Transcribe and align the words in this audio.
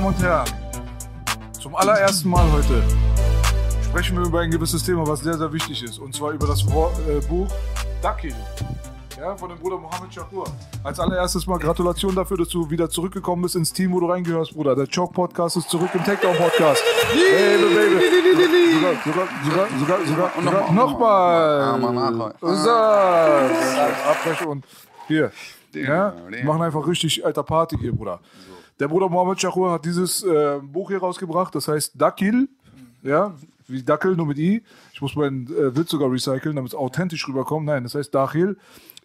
Damen 0.00 0.14
und 0.14 0.22
Herren, 0.22 0.48
zum 1.60 1.76
allerersten 1.76 2.30
Mal 2.30 2.50
heute 2.52 2.82
sprechen 3.84 4.16
wir 4.16 4.26
über 4.26 4.40
ein 4.40 4.50
gewisses 4.50 4.82
Thema, 4.82 5.06
was 5.06 5.20
sehr, 5.20 5.36
sehr 5.36 5.52
wichtig 5.52 5.82
ist. 5.82 5.98
Und 5.98 6.14
zwar 6.14 6.32
über 6.32 6.46
das 6.46 6.62
äh, 6.62 7.20
Buch 7.28 7.46
Dakil 8.00 8.34
ja, 9.18 9.36
von 9.36 9.50
dem 9.50 9.58
Bruder 9.58 9.76
Mohammed 9.76 10.14
Shakur. 10.14 10.46
Als 10.84 10.98
allererstes 10.98 11.46
mal 11.46 11.58
Gratulation 11.58 12.14
dafür, 12.14 12.38
dass 12.38 12.48
du 12.48 12.70
wieder 12.70 12.88
zurückgekommen 12.88 13.42
bist 13.42 13.56
ins 13.56 13.74
Team, 13.74 13.92
wo 13.92 14.00
du 14.00 14.06
reingehörst, 14.06 14.54
Bruder. 14.54 14.74
Der 14.74 14.86
Choke 14.86 15.12
Podcast 15.12 15.58
ist 15.58 15.68
zurück 15.68 15.90
im 15.92 16.02
Takedown 16.02 16.34
Podcast. 16.34 16.82
Baby, 17.12 17.74
baby. 17.74 18.00
Sogar, 18.72 18.94
sogar, 19.04 19.68
sogar, 19.78 20.06
sogar, 20.06 20.30
sogar, 20.42 20.72
nochmal. 20.72 22.34
So. 22.40 22.70
Abbrechen 24.08 24.46
und 24.46 24.64
hier. 25.08 25.30
Ja, 25.74 26.14
machen 26.42 26.62
einfach 26.62 26.86
richtig 26.86 27.24
alter 27.24 27.42
Party 27.42 27.76
hier, 27.78 27.92
Bruder. 27.92 28.18
Der 28.80 28.88
Bruder 28.88 29.10
Mohammed 29.10 29.38
Shakur 29.38 29.72
hat 29.72 29.84
dieses 29.84 30.22
äh, 30.22 30.58
Buch 30.62 30.88
hier 30.88 31.00
rausgebracht, 31.00 31.54
das 31.54 31.68
heißt 31.68 32.00
Dakil, 32.00 32.48
ja, 33.02 33.34
wie 33.66 33.82
Dackel, 33.82 34.16
nur 34.16 34.26
mit 34.26 34.38
I. 34.38 34.62
Ich 34.94 35.02
muss 35.02 35.14
meinen 35.14 35.46
äh, 35.48 35.76
Witz 35.76 35.90
sogar 35.90 36.10
recyceln, 36.10 36.56
damit 36.56 36.72
es 36.72 36.74
authentisch 36.74 37.28
rüberkommt. 37.28 37.66
Nein, 37.66 37.84
das 37.84 37.94
heißt 37.94 38.14
Dachil, 38.14 38.56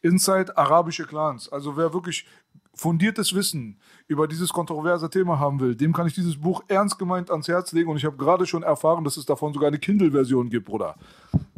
Inside 0.01 0.57
arabische 0.57 1.05
Clans. 1.05 1.51
Also 1.51 1.75
wer 1.75 1.93
wirklich 1.93 2.25
fundiertes 2.73 3.35
Wissen 3.35 3.77
über 4.07 4.27
dieses 4.27 4.53
kontroverse 4.53 5.09
Thema 5.09 5.39
haben 5.39 5.59
will, 5.59 5.75
dem 5.75 5.91
kann 5.91 6.07
ich 6.07 6.13
dieses 6.13 6.39
Buch 6.39 6.63
ernst 6.67 6.97
gemeint 6.97 7.29
ans 7.29 7.47
Herz 7.47 7.71
legen 7.73 7.89
und 7.89 7.97
ich 7.97 8.05
habe 8.05 8.17
gerade 8.17 8.45
schon 8.45 8.63
erfahren, 8.63 9.03
dass 9.03 9.17
es 9.17 9.25
davon 9.25 9.53
sogar 9.53 9.67
eine 9.67 9.79
Kindle-Version 9.79 10.49
gibt, 10.49 10.67
Bruder. 10.67 10.95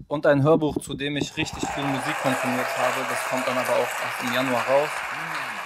Und 0.08 0.26
ein 0.26 0.42
Hörbuch, 0.42 0.80
zu 0.80 0.94
dem 0.94 1.18
ich 1.18 1.36
richtig 1.38 1.68
viel 1.70 1.84
Musik 1.84 2.16
konsumiert 2.24 2.78
habe. 2.78 3.06
Das 3.10 3.24
kommt 3.30 3.48
dann 3.48 3.58
aber 3.58 3.74
auch 3.74 4.26
im 4.26 4.34
Januar 4.34 4.62
raus. 4.62 4.90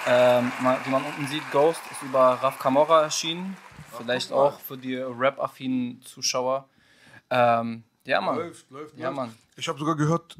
Ähm, 0.07 0.51
wie 0.83 0.89
man 0.89 1.03
unten 1.03 1.27
sieht, 1.27 1.49
Ghost 1.51 1.81
ist 1.91 2.01
über 2.01 2.19
Raf 2.41 2.57
Kamora 2.59 3.03
erschienen. 3.03 3.55
Vielleicht 3.97 4.31
auch 4.31 4.59
für 4.59 4.77
die 4.77 4.95
Rap-affinen 4.95 6.01
Zuschauer. 6.03 6.67
Ähm, 7.29 7.83
ja, 8.05 8.19
Mann. 8.21 8.37
läuft, 8.37 8.65
Ja, 8.97 9.11
Mann. 9.11 9.33
Ich 9.57 9.67
habe 9.67 9.77
sogar 9.77 9.95
gehört, 9.95 10.37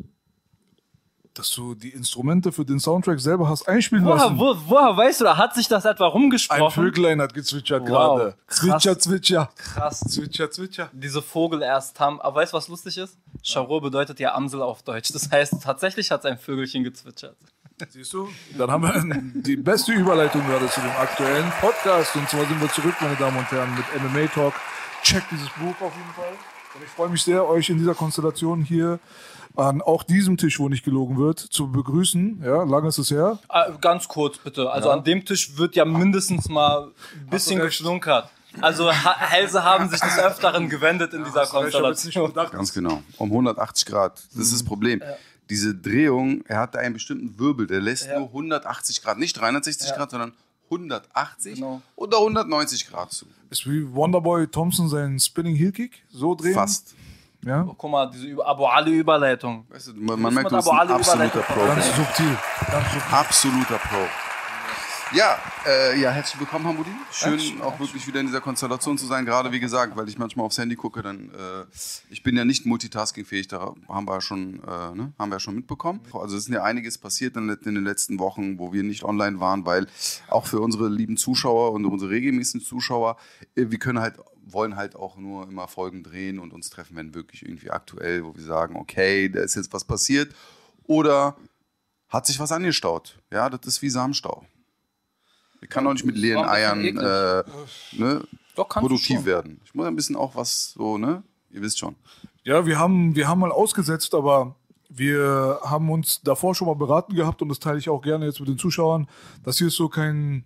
dass 1.33 1.51
du 1.51 1.75
die 1.75 1.89
Instrumente 1.89 2.51
für 2.51 2.65
den 2.65 2.79
Soundtrack 2.79 3.19
selber 3.19 3.47
hast 3.47 3.67
einspielen 3.67 4.03
Woher, 4.03 4.15
lassen. 4.15 4.37
wo, 4.39 4.55
woher 4.65 4.97
weißt 4.97 5.21
du, 5.21 5.25
da 5.25 5.37
hat 5.37 5.53
sich 5.53 5.67
das 5.67 5.85
etwa 5.85 6.05
Ein 6.05 6.11
rumgesprochen? 6.11 6.83
Vögelein 6.83 7.21
hat 7.21 7.33
gezwitschert 7.33 7.83
Wow, 7.83 7.87
gerade. 7.87 8.35
krass. 8.47 8.57
Zwitscher, 8.59 8.99
zwitscher. 8.99 9.49
Krass. 9.55 9.99
Zwitscher, 10.01 10.49
zwitscher. 10.51 10.89
Diese 10.91 11.21
Vogel 11.21 11.61
erst 11.61 11.99
haben. 11.99 12.19
Aber 12.19 12.37
weißt 12.41 12.51
du, 12.51 12.57
was 12.57 12.67
lustig 12.67 12.97
ist? 12.97 13.17
Charot 13.45 13.83
bedeutet 13.83 14.19
ja 14.19 14.33
Amsel 14.33 14.61
auf 14.61 14.81
Deutsch. 14.83 15.11
Das 15.13 15.29
heißt, 15.31 15.61
tatsächlich 15.63 16.09
hat 16.11 16.25
ein 16.25 16.37
Vögelchen 16.37 16.83
gezwitschert. 16.83 17.37
Siehst 17.89 18.13
du? 18.13 18.29
Dann 18.57 18.69
haben 18.69 18.83
wir 18.83 19.41
die 19.41 19.55
beste 19.55 19.93
Überleitung 19.93 20.45
gerade 20.45 20.67
zu 20.69 20.81
dem 20.81 20.91
aktuellen 20.91 21.51
Podcast. 21.59 22.15
Und 22.15 22.29
zwar 22.29 22.45
sind 22.45 22.61
wir 22.61 22.69
zurück, 22.71 22.95
meine 23.01 23.15
Damen 23.15 23.37
und 23.37 23.51
Herren, 23.51 23.69
mit 23.75 23.85
MMA 24.01 24.27
Talk. 24.27 24.53
Checkt 25.03 25.31
dieses 25.31 25.49
Buch 25.49 25.75
auf 25.81 25.93
jeden 25.95 26.13
Fall. 26.15 26.33
Und 26.75 26.83
ich 26.83 26.89
freue 26.89 27.09
mich 27.09 27.23
sehr, 27.23 27.45
euch 27.47 27.69
in 27.69 27.77
dieser 27.77 27.95
Konstellation 27.95 28.63
hier 28.63 28.99
an 29.55 29.81
auch 29.81 30.03
diesem 30.03 30.37
Tisch, 30.37 30.59
wo 30.59 30.69
nicht 30.69 30.85
gelogen 30.85 31.17
wird, 31.17 31.39
zu 31.39 31.71
begrüßen. 31.71 32.41
Ja, 32.45 32.63
lange 32.63 32.87
ist 32.87 32.97
es 32.97 33.11
her. 33.11 33.39
Äh, 33.49 33.71
ganz 33.81 34.07
kurz 34.07 34.37
bitte. 34.37 34.71
Also 34.71 34.89
an 34.89 35.03
dem 35.03 35.25
Tisch 35.25 35.57
wird 35.57 35.75
ja 35.75 35.83
mindestens 35.83 36.47
mal 36.47 36.91
ein 37.13 37.29
bisschen 37.29 37.59
geschlunkert. 37.59 38.29
Also 38.59 38.91
Hälse 38.91 39.63
haben 39.63 39.89
sich 39.89 39.99
des 39.99 40.17
Öfteren 40.19 40.69
gewendet 40.69 41.13
in 41.13 41.23
dieser 41.23 41.43
jetzt 41.43 41.53
nicht 41.53 41.61
Konstellation. 41.61 42.33
Ganz 42.33 42.73
genau. 42.73 43.01
Um 43.17 43.29
180 43.29 43.85
Grad. 43.85 44.21
Das 44.33 44.45
ist 44.47 44.53
das 44.53 44.63
Problem. 44.63 45.01
Diese 45.51 45.75
Drehung, 45.75 46.43
er 46.47 46.59
hat 46.59 46.75
einen 46.77 46.93
bestimmten 46.93 47.37
Wirbel, 47.37 47.67
der 47.67 47.81
lässt 47.81 48.07
Ja. 48.07 48.17
nur 48.19 48.29
180 48.29 49.01
Grad, 49.03 49.17
nicht 49.19 49.33
360 49.33 49.93
Grad, 49.93 50.09
sondern 50.11 50.31
180 50.69 51.55
Genau. 51.55 51.81
oder 51.97 52.19
190 52.21 52.87
Grad 52.89 53.11
zu. 53.11 53.25
ist 53.49 53.69
wie 53.69 53.85
Wonderboy 53.93 54.47
Thompson 54.47 54.87
seinen 54.87 55.19
Spinning 55.19 55.55
Heel 55.57 55.73
Kick 55.73 56.03
so 56.09 56.35
drehen. 56.35 56.53
Fast. 56.53 56.95
Ja, 57.43 57.63
Guck 57.63 57.91
mal, 57.91 58.09
diese 58.09 58.45
Abu 58.45 58.65
Ali 58.65 58.91
Überleitung. 58.99 59.65
Weißt 59.69 59.87
du, 59.87 59.93
man, 59.95 60.21
man 60.21 60.33
merkt, 60.33 60.51
du 60.51 60.55
bist 60.55 60.69
ein 60.69 60.89
absoluter 60.89 61.41
Pro. 61.41 61.65
ganz 61.65 61.85
subtil. 61.87 62.37
Ganz 62.71 62.93
subtil. 62.93 63.11
Absoluter 63.11 63.77
Pro. 63.79 64.30
Ja, 65.13 65.37
äh, 65.67 65.99
ja, 65.99 66.09
herzlich 66.11 66.39
willkommen, 66.39 66.65
Hamudi. 66.65 66.89
Schön 67.11 67.61
auch 67.61 67.77
wirklich 67.81 68.07
wieder 68.07 68.21
in 68.21 68.27
dieser 68.27 68.39
Konstellation 68.39 68.97
zu 68.97 69.05
sein. 69.07 69.25
Gerade 69.25 69.51
wie 69.51 69.59
gesagt, 69.59 69.97
weil 69.97 70.07
ich 70.07 70.17
manchmal 70.17 70.45
aufs 70.45 70.57
Handy 70.57 70.77
gucke, 70.77 71.01
dann 71.01 71.29
äh, 71.31 71.65
ich 72.09 72.23
bin 72.23 72.37
ja 72.37 72.45
nicht 72.45 72.65
multitaskingfähig. 72.65 73.49
Da 73.49 73.75
haben 73.89 74.07
wir 74.07 74.13
ja 74.13 74.21
schon, 74.21 74.63
äh, 74.63 74.95
ne, 74.95 75.11
haben 75.19 75.29
wir 75.29 75.35
ja 75.35 75.39
schon 75.41 75.55
mitbekommen. 75.55 75.99
Also 76.13 76.37
es 76.37 76.47
ist 76.47 76.53
ja 76.53 76.63
einiges 76.63 76.97
passiert 76.97 77.35
in, 77.35 77.49
in 77.49 77.75
den 77.75 77.83
letzten 77.83 78.19
Wochen, 78.19 78.57
wo 78.57 78.71
wir 78.71 78.83
nicht 78.83 79.03
online 79.03 79.41
waren, 79.41 79.65
weil 79.65 79.87
auch 80.29 80.45
für 80.45 80.61
unsere 80.61 80.87
lieben 80.87 81.17
Zuschauer 81.17 81.73
und 81.73 81.83
unsere 81.83 82.11
regelmäßigen 82.11 82.61
Zuschauer, 82.61 83.17
äh, 83.55 83.65
wir 83.67 83.79
können 83.79 83.99
halt 83.99 84.15
wollen 84.43 84.77
halt 84.77 84.95
auch 84.95 85.17
nur 85.17 85.47
immer 85.47 85.67
Folgen 85.67 86.03
drehen 86.03 86.39
und 86.39 86.53
uns 86.53 86.69
treffen, 86.69 86.95
wenn 86.95 87.13
wirklich 87.13 87.43
irgendwie 87.43 87.69
aktuell, 87.69 88.23
wo 88.23 88.33
wir 88.35 88.43
sagen, 88.43 88.77
okay, 88.77 89.27
da 89.27 89.41
ist 89.41 89.55
jetzt 89.55 89.73
was 89.73 89.83
passiert 89.83 90.33
oder 90.83 91.35
hat 92.07 92.25
sich 92.25 92.39
was 92.39 92.51
angestaut. 92.53 93.19
Ja, 93.29 93.49
das 93.49 93.67
ist 93.67 93.81
wie 93.81 93.89
Samenstau. 93.89 94.45
Ich 95.61 95.69
kann 95.69 95.85
auch 95.87 95.93
nicht 95.93 96.05
mit 96.05 96.17
leeren 96.17 96.45
Eiern 96.45 96.83
äh, 96.83 97.43
ne, 97.93 98.23
Doch, 98.55 98.67
produktiv 98.67 99.25
werden. 99.25 99.61
Ich 99.65 99.73
muss 99.73 99.85
ein 99.85 99.95
bisschen 99.95 100.15
auch 100.15 100.35
was 100.35 100.73
so, 100.73 100.97
ne? 100.97 101.23
Ihr 101.51 101.61
wisst 101.61 101.79
schon. 101.79 101.95
Ja, 102.43 102.65
wir 102.65 102.79
haben, 102.79 103.15
wir 103.15 103.27
haben 103.27 103.39
mal 103.39 103.51
ausgesetzt, 103.51 104.15
aber 104.15 104.55
wir 104.89 105.59
haben 105.63 105.89
uns 105.89 106.21
davor 106.21 106.55
schon 106.55 106.67
mal 106.67 106.75
beraten 106.75 107.15
gehabt 107.15 107.41
und 107.41 107.49
das 107.49 107.59
teile 107.59 107.77
ich 107.77 107.89
auch 107.89 108.01
gerne 108.01 108.25
jetzt 108.25 108.39
mit 108.39 108.49
den 108.49 108.57
Zuschauern. 108.57 109.07
Das 109.43 109.57
hier 109.57 109.67
ist 109.67 109.75
so 109.75 109.87
kein 109.87 110.45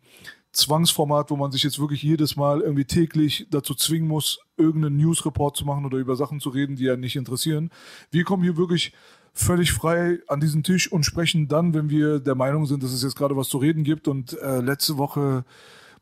Zwangsformat, 0.51 1.31
wo 1.31 1.35
man 1.35 1.51
sich 1.51 1.63
jetzt 1.63 1.79
wirklich 1.79 2.01
jedes 2.03 2.35
Mal 2.35 2.61
irgendwie 2.61 2.85
täglich 2.85 3.47
dazu 3.49 3.73
zwingen 3.73 4.07
muss, 4.07 4.39
irgendeinen 4.57 4.97
Newsreport 4.97 5.57
zu 5.57 5.65
machen 5.65 5.85
oder 5.85 5.97
über 5.97 6.15
Sachen 6.15 6.39
zu 6.39 6.49
reden, 6.49 6.75
die 6.75 6.85
ja 6.85 6.95
nicht 6.95 7.15
interessieren. 7.15 7.71
Wir 8.11 8.23
kommen 8.23 8.43
hier 8.43 8.55
wirklich 8.55 8.93
völlig 9.35 9.73
frei 9.73 10.19
an 10.27 10.39
diesen 10.39 10.63
Tisch 10.63 10.91
und 10.91 11.05
sprechen 11.05 11.47
dann, 11.47 11.73
wenn 11.73 11.89
wir 11.89 12.19
der 12.19 12.35
Meinung 12.35 12.65
sind, 12.65 12.81
dass 12.81 12.91
es 12.91 13.03
jetzt 13.03 13.15
gerade 13.15 13.35
was 13.35 13.49
zu 13.49 13.57
reden 13.57 13.83
gibt. 13.83 14.07
Und 14.07 14.33
äh, 14.41 14.61
letzte 14.61 14.97
Woche 14.97 15.43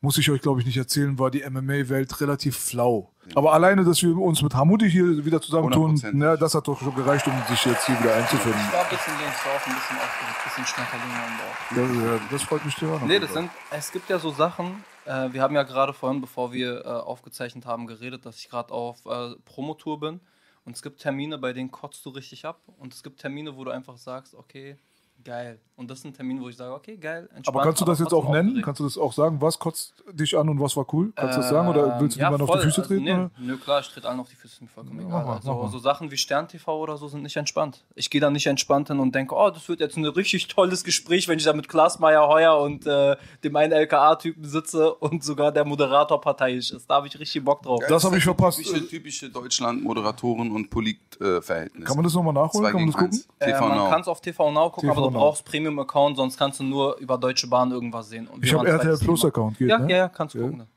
muss 0.01 0.17
ich 0.17 0.29
euch, 0.29 0.41
glaube 0.41 0.59
ich, 0.59 0.65
nicht 0.65 0.77
erzählen, 0.77 1.17
war 1.17 1.31
die 1.31 1.43
MMA-Welt 1.49 2.21
relativ 2.21 2.57
flau. 2.57 3.09
Aber 3.35 3.53
alleine, 3.53 3.83
dass 3.83 4.03
wir 4.03 4.15
uns 4.17 4.41
mit 4.41 4.53
Hamudi 4.53 4.89
hier 4.89 5.25
wieder 5.25 5.41
zusammentun, 5.41 5.95
100%. 5.95 6.13
ne, 6.13 6.37
das 6.37 6.53
hat 6.53 6.67
doch 6.67 6.79
schon 6.79 6.93
gereicht, 6.93 7.25
um 7.25 7.33
sich 7.47 7.65
jetzt 7.65 7.85
hier 7.85 7.99
wieder 7.99 8.13
einzufinden. 8.15 8.61
Ich 8.67 8.73
war 8.73 8.83
ein 8.83 8.89
bisschen 8.89 9.13
links 9.17 9.43
drauf, 9.43 9.65
ein 9.65 9.73
bisschen 9.73 9.97
aufgeregt, 9.97 10.37
ein 10.37 10.49
bisschen 10.49 10.65
Schnackerling 10.65 11.13
am 11.15 11.37
Bauch. 11.39 12.03
Das, 12.03 12.21
ja, 12.21 12.27
das 12.29 12.43
freut 12.43 12.65
mich 12.65 12.81
hören. 12.81 13.07
Nee, 13.07 13.19
das 13.19 13.33
sind, 13.33 13.49
es 13.71 13.91
gibt 13.91 14.09
ja 14.09 14.19
so 14.19 14.31
Sachen, 14.31 14.83
äh, 15.05 15.29
wir 15.31 15.41
haben 15.41 15.55
ja 15.55 15.63
gerade 15.63 15.93
vorhin, 15.93 16.21
bevor 16.21 16.51
wir 16.51 16.85
äh, 16.85 16.87
aufgezeichnet 16.87 17.65
haben, 17.65 17.87
geredet, 17.87 18.25
dass 18.25 18.37
ich 18.37 18.49
gerade 18.49 18.73
auf 18.73 19.05
äh, 19.05 19.35
Promotour 19.45 19.99
bin. 19.99 20.19
Und 20.65 20.75
es 20.75 20.81
gibt 20.81 21.01
Termine, 21.01 21.37
bei 21.37 21.53
denen 21.53 21.71
kotzt 21.71 22.05
du 22.05 22.09
richtig 22.09 22.45
ab. 22.45 22.61
Und 22.77 22.93
es 22.93 23.03
gibt 23.03 23.19
Termine, 23.19 23.57
wo 23.57 23.63
du 23.63 23.71
einfach 23.71 23.97
sagst, 23.97 24.33
okay, 24.33 24.77
geil. 25.23 25.59
Und 25.75 25.89
das 25.89 26.01
sind 26.01 26.15
Termine, 26.15 26.39
wo 26.39 26.49
ich 26.49 26.55
sage, 26.55 26.71
okay, 26.71 26.97
geil, 26.97 27.23
entspannt. 27.33 27.47
aber 27.47 27.63
kannst 27.63 27.81
du 27.81 27.85
das 27.85 27.97
jetzt 27.99 28.13
auch 28.13 28.29
nennen? 28.29 28.49
aufgeregt. 28.49 28.65
Kannst 28.65 28.79
du 28.79 28.83
das 28.83 28.95
auch 28.97 29.11
sagen? 29.11 29.41
Was 29.41 29.57
kotzt 29.57 30.03
dich 30.11 30.37
an 30.37 30.47
und 30.47 30.59
was 30.61 30.77
war 30.77 30.85
cool? 30.93 31.11
Kannst 31.15 31.35
du 31.35 31.41
das 31.41 31.49
sagen? 31.49 31.67
Oder 31.67 31.99
willst 31.99 32.15
du 32.15 32.19
Ähm, 32.19 32.23
ja, 32.25 32.29
niemanden 32.29 32.47
auf 32.53 32.59
die 32.59 32.65
Füße 32.65 32.81
Also, 32.81 32.87
treten? 32.93 33.03
nee, 33.05 33.13
oder? 33.13 33.31
nö, 33.39 33.57
klar, 33.57 33.79
ich 33.79 33.87
trete 33.89 34.07
allen 34.07 34.19
auf 34.19 34.29
die 34.29 34.35
Füße, 34.35 34.53
ist 34.53 34.61
mir 34.61 34.67
vollkommen 34.67 34.99
Ja, 35.01 35.07
egal. 35.07 35.25
mal, 35.25 35.35
also, 35.37 35.67
so 35.69 35.79
Sachen 35.79 36.11
wie 36.11 36.17
Stern 36.17 36.47
TV 36.47 36.77
oder 36.79 36.95
so 36.97 37.07
sind 37.07 37.23
nicht 37.23 37.35
entspannt. 37.37 37.83
Ich 37.95 38.11
gehe 38.11 38.21
da 38.21 38.29
nicht 38.29 38.45
entspannt 38.45 38.89
hin 38.89 38.99
und 38.99 39.15
denke, 39.15 39.33
oh, 39.35 39.49
das 39.49 39.67
wird 39.67 39.79
jetzt 39.79 39.97
ein 39.97 40.05
richtig 40.05 40.47
tolles 40.47 40.83
Gespräch, 40.83 41.27
wenn 41.27 41.39
ich 41.39 41.43
da 41.45 41.53
mit 41.53 41.67
Klaas 41.67 41.97
Meyer 41.97 42.27
Heuer 42.27 42.59
und 42.59 42.85
äh, 42.85 43.15
dem 43.43 43.55
einen 43.55 43.71
LKA-Typen 43.73 44.45
sitze 44.45 44.93
und 44.93 45.23
sogar 45.23 45.51
der 45.51 45.65
Moderator 45.65 46.21
parteiisch 46.21 46.71
ist. 46.71 46.87
Da 46.87 46.95
habe 46.97 47.07
ich 47.07 47.19
richtig 47.19 47.43
Bock 47.43 47.63
drauf. 47.63 47.81
Das 47.89 48.03
habe 48.03 48.15
ich 48.19 48.23
verpasst. 48.23 48.59
Typische, 48.59 48.87
typische 48.87 49.29
Deutschland-Moderatoren- 49.31 50.51
und 50.51 50.69
Polit-Verhältnisse. 50.69 51.85
Kann 51.87 51.95
man 51.95 52.03
das 52.03 52.13
nochmal 52.13 52.33
nachholen? 52.33 52.63
Zwei 52.65 52.71
Kann 52.71 52.81
man 52.81 52.91
das 52.91 52.95
gucken? 52.95 53.13
eins. 53.13 53.27
Äh, 53.39 53.51
TV 53.53 53.67
man 53.67 53.77
Now. 53.79 53.89
kann 53.89 54.01
es 54.01 54.07
auf 54.07 54.21
TV 54.21 54.51
Now 54.51 54.69
gucken, 54.69 54.89
TV 54.89 55.01
aber 55.07 55.12
Genau. 55.13 55.25
brauchst 55.25 55.45
Premium-Account, 55.45 56.17
sonst 56.17 56.37
kannst 56.37 56.59
du 56.59 56.63
nur 56.63 56.97
über 56.97 57.17
Deutsche 57.17 57.47
Bahn 57.47 57.71
irgendwas 57.71 58.09
sehen. 58.09 58.27
Ich 58.41 58.53
habe 58.53 58.67
RTL 58.67 58.81
zweites 58.81 58.99
Plus 59.03 59.21
Thema. 59.21 59.29
Account, 59.29 59.57
geht, 59.57 59.69
Ja, 59.69 59.77
ne? 59.79 59.89
ja, 59.91 59.97
ja, 59.97 60.09
kannst 60.09 60.35
du 60.35 60.39
gucken. 60.41 60.67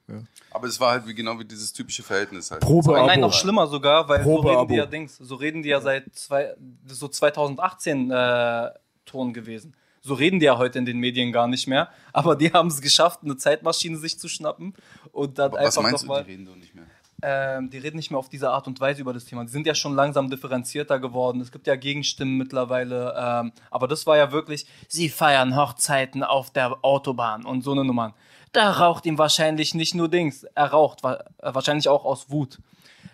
Aber 0.50 0.66
es 0.68 0.78
war 0.80 0.92
halt 0.92 1.06
wie, 1.06 1.14
genau 1.14 1.38
wie 1.38 1.44
dieses 1.44 1.72
typische 1.72 2.02
Verhältnis 2.02 2.50
halt. 2.50 2.60
Probe 2.62 2.90
Aber 2.96 3.06
nein, 3.06 3.18
Abo. 3.18 3.28
noch 3.28 3.32
schlimmer 3.34 3.66
sogar, 3.66 4.08
weil 4.08 4.22
so 4.24 4.36
reden 4.36 4.68
die 4.68 4.74
ja 4.76 4.86
Dings, 4.86 5.16
so 5.18 5.34
reden 5.34 5.62
die 5.62 5.68
ja 5.68 5.80
seit 5.80 6.14
zwei, 6.14 6.54
so 6.86 7.08
2018 7.08 8.10
äh, 8.10 8.70
Ton 9.04 9.32
gewesen. 9.32 9.74
So 10.02 10.14
reden 10.14 10.38
die 10.38 10.46
ja 10.46 10.56
heute 10.56 10.78
in 10.78 10.86
den 10.86 10.98
Medien 10.98 11.32
gar 11.32 11.48
nicht 11.48 11.66
mehr. 11.66 11.88
Aber 12.12 12.36
die 12.36 12.52
haben 12.52 12.68
es 12.68 12.80
geschafft, 12.80 13.20
eine 13.24 13.36
Zeitmaschine 13.36 13.98
sich 13.98 14.18
zu 14.18 14.28
schnappen 14.28 14.72
und 15.12 15.38
dann 15.38 15.50
Aber 15.50 15.58
Was 15.60 15.76
einfach 15.76 15.82
meinst 15.90 16.02
du, 16.04 16.06
nochmal. 16.06 16.24
die 16.24 16.30
reden 16.30 16.46
doch 16.46 16.56
nicht 16.56 16.74
mehr? 16.74 16.84
Ähm, 17.22 17.70
die 17.70 17.78
reden 17.78 17.96
nicht 17.96 18.10
mehr 18.10 18.18
auf 18.18 18.28
diese 18.28 18.50
Art 18.50 18.66
und 18.66 18.78
Weise 18.80 19.00
über 19.00 19.12
das 19.12 19.24
Thema. 19.24 19.44
Die 19.44 19.50
sind 19.50 19.66
ja 19.66 19.74
schon 19.74 19.94
langsam 19.94 20.28
differenzierter 20.28 20.98
geworden. 20.98 21.40
Es 21.40 21.50
gibt 21.50 21.66
ja 21.66 21.76
Gegenstimmen 21.76 22.36
mittlerweile. 22.36 23.14
Ähm, 23.16 23.52
aber 23.70 23.88
das 23.88 24.06
war 24.06 24.16
ja 24.16 24.32
wirklich, 24.32 24.66
sie 24.88 25.08
feiern 25.08 25.56
Hochzeiten 25.56 26.22
auf 26.22 26.50
der 26.50 26.84
Autobahn 26.84 27.44
und 27.44 27.62
so 27.62 27.72
eine 27.72 27.84
Nummer. 27.84 28.14
Da 28.52 28.70
raucht 28.70 29.06
ihm 29.06 29.18
wahrscheinlich 29.18 29.74
nicht 29.74 29.94
nur 29.94 30.08
Dings. 30.08 30.44
Er 30.54 30.66
raucht 30.66 31.02
wa 31.02 31.14
äh, 31.38 31.54
wahrscheinlich 31.54 31.88
auch 31.88 32.04
aus 32.04 32.30
Wut. 32.30 32.58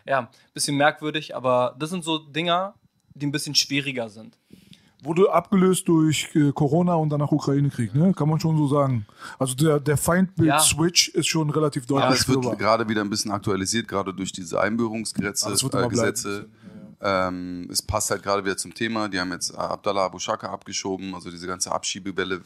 Ja, 0.04 0.30
bisschen 0.52 0.76
merkwürdig, 0.76 1.36
aber 1.36 1.76
das 1.78 1.90
sind 1.90 2.02
so 2.02 2.18
Dinger, 2.18 2.74
die 3.14 3.26
ein 3.26 3.32
bisschen 3.32 3.54
schwieriger 3.54 4.08
sind. 4.08 4.36
Wurde 5.04 5.32
abgelöst 5.32 5.88
durch 5.88 6.28
äh, 6.34 6.52
Corona 6.52 6.94
und 6.94 7.10
danach 7.10 7.32
Ukraine-Krieg, 7.32 7.92
ne? 7.94 8.12
Kann 8.14 8.28
man 8.28 8.38
schon 8.38 8.56
so 8.56 8.68
sagen. 8.68 9.04
Also 9.38 9.54
der, 9.54 9.80
der 9.80 9.96
Feindbild-Switch 9.96 11.08
ist 11.08 11.26
schon 11.26 11.50
relativ 11.50 11.86
deutlich 11.86 12.20
es 12.20 12.28
wird 12.28 12.38
spürbar. 12.38 12.56
gerade 12.56 12.88
wieder 12.88 13.00
ein 13.00 13.10
bisschen 13.10 13.32
aktualisiert, 13.32 13.88
gerade 13.88 14.14
durch 14.14 14.30
diese 14.30 14.60
Einbürgerungsgesetze. 14.60 15.48
Äh. 15.48 15.88
Gesetze. 15.88 16.48
Ähm, 17.00 17.68
es 17.68 17.82
passt 17.82 18.10
halt 18.12 18.22
gerade 18.22 18.44
wieder 18.44 18.56
zum 18.56 18.74
Thema. 18.74 19.08
Die 19.08 19.18
haben 19.18 19.32
jetzt 19.32 19.52
Abdallah 19.56 20.04
Abu 20.04 20.20
Shaka 20.20 20.52
abgeschoben, 20.52 21.14
also 21.16 21.30
diese 21.32 21.48
ganze 21.48 21.72
Abschiebewelle 21.72 22.42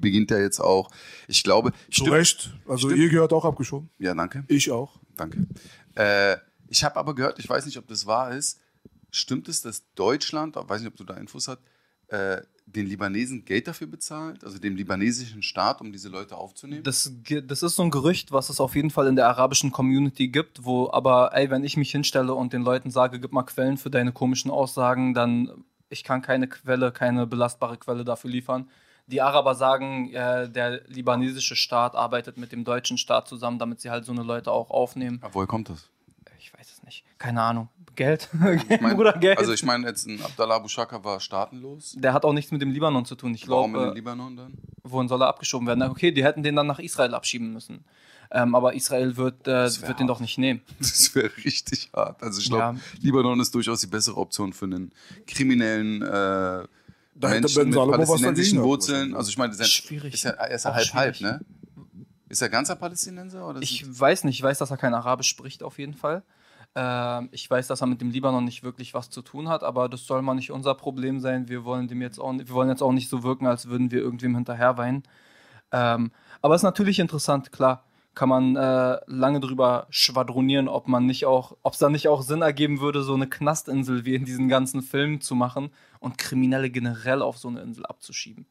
beginnt 0.00 0.30
ja 0.32 0.38
jetzt 0.38 0.60
auch. 0.60 0.90
Ich 1.28 1.42
glaube, 1.44 1.70
Zu 1.90 2.02
stimmt- 2.02 2.10
Recht. 2.12 2.52
Also 2.66 2.88
Stimmt. 2.88 3.02
ihr 3.02 3.08
gehört 3.10 3.32
auch 3.32 3.44
abgeschoben. 3.44 3.88
Ja, 3.98 4.14
danke. 4.14 4.44
Ich 4.48 4.70
auch. 4.70 4.98
Danke. 5.16 5.46
Äh, 5.94 6.36
ich 6.68 6.84
habe 6.84 6.96
aber 6.96 7.14
gehört, 7.14 7.38
ich 7.38 7.48
weiß 7.48 7.64
nicht, 7.66 7.78
ob 7.78 7.86
das 7.86 8.06
wahr 8.06 8.32
ist. 8.32 8.60
Stimmt 9.10 9.48
es, 9.48 9.62
dass 9.62 9.84
Deutschland, 9.94 10.56
ich 10.56 10.68
weiß 10.68 10.80
nicht, 10.82 10.90
ob 10.90 10.96
du 10.96 11.04
da 11.04 11.14
Infos 11.14 11.48
hast, 11.48 11.60
äh, 12.08 12.42
den 12.66 12.86
Libanesen 12.86 13.44
Geld 13.44 13.66
dafür 13.66 13.86
bezahlt, 13.86 14.44
also 14.44 14.58
dem 14.58 14.76
libanesischen 14.76 15.42
Staat, 15.42 15.80
um 15.80 15.92
diese 15.92 16.08
Leute 16.08 16.36
aufzunehmen? 16.36 16.82
Das, 16.82 17.10
das 17.44 17.62
ist 17.62 17.76
so 17.76 17.82
ein 17.82 17.90
Gerücht, 17.90 18.32
was 18.32 18.50
es 18.50 18.60
auf 18.60 18.74
jeden 18.74 18.90
Fall 18.90 19.06
in 19.06 19.16
der 19.16 19.26
arabischen 19.26 19.72
Community 19.72 20.28
gibt, 20.28 20.64
wo 20.64 20.90
aber, 20.90 21.30
ey, 21.34 21.50
wenn 21.50 21.64
ich 21.64 21.76
mich 21.76 21.90
hinstelle 21.90 22.34
und 22.34 22.52
den 22.52 22.62
Leuten 22.62 22.90
sage, 22.90 23.20
gib 23.20 23.32
mal 23.32 23.44
Quellen 23.44 23.78
für 23.78 23.90
deine 23.90 24.12
komischen 24.12 24.50
Aussagen, 24.50 25.14
dann 25.14 25.64
ich 25.90 26.04
kann 26.04 26.20
keine 26.20 26.48
Quelle, 26.48 26.92
keine 26.92 27.26
belastbare 27.26 27.78
Quelle 27.78 28.04
dafür 28.04 28.30
liefern. 28.30 28.68
Die 29.06 29.22
Araber 29.22 29.54
sagen, 29.54 30.12
äh, 30.12 30.50
der 30.50 30.82
libanesische 30.88 31.56
Staat 31.56 31.94
arbeitet 31.94 32.36
mit 32.36 32.52
dem 32.52 32.64
deutschen 32.64 32.98
Staat 32.98 33.26
zusammen, 33.26 33.58
damit 33.58 33.80
sie 33.80 33.88
halt 33.90 34.04
so 34.04 34.12
eine 34.12 34.22
Leute 34.22 34.52
auch 34.52 34.70
aufnehmen. 34.70 35.18
Aber 35.22 35.34
woher 35.34 35.46
kommt 35.46 35.70
das? 35.70 35.88
Ich 36.38 36.52
weiß 36.52 36.70
es 36.70 36.82
nicht. 36.82 37.04
Keine 37.16 37.40
Ahnung. 37.40 37.68
Geld? 37.98 38.28
Ich 38.70 38.80
mein, 38.80 38.96
Bruder, 38.96 39.12
Geld. 39.18 39.38
Also 39.38 39.52
ich 39.52 39.62
meine, 39.64 39.86
jetzt 39.86 40.06
ein 40.06 40.22
Abdallah 40.22 40.54
Abu 40.56 40.68
Shaka 40.68 41.02
war 41.04 41.20
staatenlos. 41.20 41.94
der 41.98 42.12
hat 42.14 42.24
auch 42.24 42.32
nichts 42.32 42.50
mit 42.52 42.62
dem 42.62 42.70
Libanon 42.70 43.04
zu 43.04 43.14
tun. 43.16 43.34
Ich 43.34 43.46
Warum 43.48 43.66
in 43.66 43.72
glaube, 43.72 43.86
den 43.88 43.94
Libanon 43.96 44.36
dann? 44.36 44.54
wohin 44.84 45.08
soll 45.08 45.20
er 45.22 45.28
abgeschoben 45.28 45.66
werden? 45.66 45.82
Okay, 45.82 46.12
die 46.12 46.24
hätten 46.24 46.42
den 46.42 46.56
dann 46.56 46.66
nach 46.66 46.78
Israel 46.78 47.12
abschieben 47.14 47.52
müssen. 47.52 47.84
Ähm, 48.30 48.54
aber 48.54 48.74
Israel 48.74 49.16
wird, 49.16 49.48
äh, 49.48 49.68
wird 49.86 50.00
den 50.00 50.06
doch 50.06 50.20
nicht 50.20 50.38
nehmen. 50.38 50.60
Das 50.78 51.14
wäre 51.14 51.30
richtig 51.44 51.90
hart. 51.94 52.22
Also 52.22 52.40
ich 52.40 52.48
glaube, 52.48 52.62
Ja. 52.62 52.76
Libanon 53.00 53.40
ist 53.40 53.54
durchaus 53.54 53.80
die 53.80 53.86
bessere 53.86 54.16
Option 54.16 54.52
für 54.52 54.66
einen 54.66 54.92
kriminellen 55.26 56.02
äh, 56.02 56.64
Menschen 57.20 57.54
Ben 57.54 57.68
mit 57.70 57.76
palästinensischen 57.90 58.62
Wurzeln. 58.62 59.14
Also 59.14 59.30
ich 59.30 59.38
meine, 59.38 59.50
das 59.50 59.60
ist 59.60 59.66
ja- 59.66 59.82
Schwierig. 59.88 60.14
Ist 60.14 60.24
ja, 60.24 60.30
er 60.30 60.54
ist 60.54 60.64
ja 60.64 60.70
Auch 60.70 60.74
halb 60.76 60.94
halb, 60.94 61.16
schwierig. 61.16 61.38
ne? 61.40 61.44
Ist 62.28 62.42
er 62.42 62.48
ganzer 62.50 62.76
Palästinenser? 62.76 63.48
Oder 63.48 63.62
Ich 63.62 63.84
weiß 63.88 64.24
nicht, 64.24 64.36
ich 64.36 64.42
weiß, 64.42 64.58
dass 64.58 64.70
er 64.70 64.76
kein 64.76 64.92
Arabisch 64.94 65.28
spricht 65.28 65.62
auf 65.62 65.78
jeden 65.78 65.94
Fall. 65.94 66.22
Ähm, 66.78 67.28
ich 67.32 67.50
weiß, 67.50 67.66
dass 67.66 67.80
er 67.80 67.88
mit 67.88 68.00
dem 68.00 68.10
Libanon 68.10 68.44
nicht 68.44 68.62
wirklich 68.62 68.94
was 68.94 69.10
zu 69.10 69.20
tun 69.20 69.48
hat, 69.48 69.64
aber 69.64 69.88
das 69.88 70.06
soll 70.06 70.22
mal 70.22 70.34
nicht 70.34 70.52
unser 70.52 70.74
Problem 70.74 71.18
sein. 71.18 71.48
Wir 71.48 71.64
wollen 71.64 71.88
dem 71.88 72.00
jetzt 72.00 72.20
auch, 72.20 72.32
nicht- 72.32 72.48
wir 72.48 72.54
wollen 72.54 72.68
jetzt 72.68 72.82
auch 72.82 72.92
nicht 72.92 73.08
so 73.08 73.24
wirken, 73.24 73.46
als 73.48 73.68
würden 73.68 73.90
wir 73.90 74.00
irgendwem 74.00 74.36
hinterherweinen. 74.36 75.02
Ähm, 75.72 76.12
aber 76.40 76.54
es 76.54 76.60
ist 76.60 76.64
natürlich 76.64 77.00
interessant, 77.00 77.50
klar, 77.50 77.82
kann 78.14 78.28
man 78.28 78.56
äh, 78.56 78.98
lange 79.06 79.40
drüber 79.40 79.86
schwadronieren, 79.90 80.68
ob 80.68 80.86
man 80.88 81.06
nicht 81.06 81.26
auch, 81.26 81.56
ob 81.62 81.72
es 81.72 81.78
da 81.78 81.88
nicht 81.88 82.08
auch 82.08 82.22
Sinn 82.22 82.42
ergeben 82.42 82.80
würde, 82.80 83.02
so 83.02 83.14
eine 83.14 83.28
Knastinsel 83.28 84.04
wie 84.04 84.14
in 84.14 84.24
diesen 84.24 84.48
ganzen 84.48 84.82
Filmen 84.82 85.20
zu 85.20 85.34
machen 85.34 85.70
und 86.00 86.16
Kriminelle 86.16 86.70
generell 86.70 87.22
auf 87.22 87.38
so 87.38 87.48
eine 87.48 87.60
Insel 87.60 87.86
abzuschieben. 87.86 88.46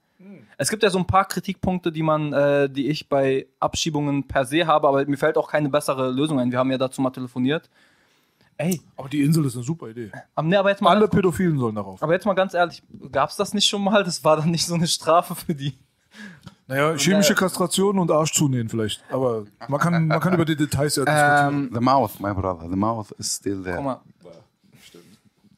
Es 0.57 0.69
gibt 0.69 0.83
ja 0.83 0.89
so 0.89 0.97
ein 0.97 1.05
paar 1.05 1.25
Kritikpunkte, 1.25 1.91
die 1.91 2.01
man, 2.01 2.33
äh, 2.33 2.69
die 2.69 2.87
ich 2.87 3.07
bei 3.07 3.47
Abschiebungen 3.59 4.27
per 4.27 4.45
se 4.45 4.65
habe, 4.65 4.87
aber 4.87 5.05
mir 5.05 5.17
fällt 5.17 5.37
auch 5.37 5.49
keine 5.51 5.69
bessere 5.69 6.09
Lösung 6.11 6.39
ein. 6.39 6.51
Wir 6.51 6.59
haben 6.59 6.71
ja 6.71 6.77
dazu 6.77 7.01
mal 7.01 7.11
telefoniert. 7.11 7.69
Ey, 8.59 8.81
Aber 8.95 9.07
die 9.07 9.21
Insel 9.21 9.45
ist 9.45 9.55
eine 9.55 9.63
super 9.63 9.87
Idee. 9.89 10.11
aber, 10.33 10.47
nee, 10.47 10.55
aber 10.55 10.69
jetzt 10.71 10.81
mal, 10.81 10.89
Alle 10.95 11.07
Pädophilen 11.07 11.59
sollen 11.59 11.75
darauf. 11.75 12.01
aber 12.01 12.13
jetzt 12.13 12.25
mal 12.25 12.33
ganz 12.33 12.53
ehrlich, 12.55 12.81
gab 13.11 13.29
es 13.29 13.35
das 13.35 13.53
nicht 13.53 13.67
schon 13.67 13.83
mal? 13.83 14.03
Das 14.03 14.23
war 14.23 14.37
dann 14.37 14.49
nicht 14.51 14.65
so 14.65 14.73
eine 14.73 14.87
Strafe 14.87 15.35
für 15.35 15.53
die. 15.53 15.77
Naja, 16.65 16.97
chemische 16.97 17.35
Kastration 17.35 17.97
und 17.99 18.11
Arsch 18.11 18.33
zunähen 18.33 18.67
vielleicht. 18.67 19.03
Aber 19.09 19.45
man 19.67 19.79
kann, 19.79 20.07
man 20.07 20.19
kann 20.19 20.33
über 20.33 20.43
die 20.43 20.55
Details 20.55 20.95
ja 20.97 21.05
diskutieren. 21.05 21.69
The 21.73 21.79
mouth, 21.79 22.19
my 22.19 22.33
brother. 22.33 22.67
The 22.69 22.75
mouth 22.75 23.11
is 23.19 23.35
still 23.35 23.61
there. 23.63 23.75
Guck 23.77 23.85
mal. 23.85 24.01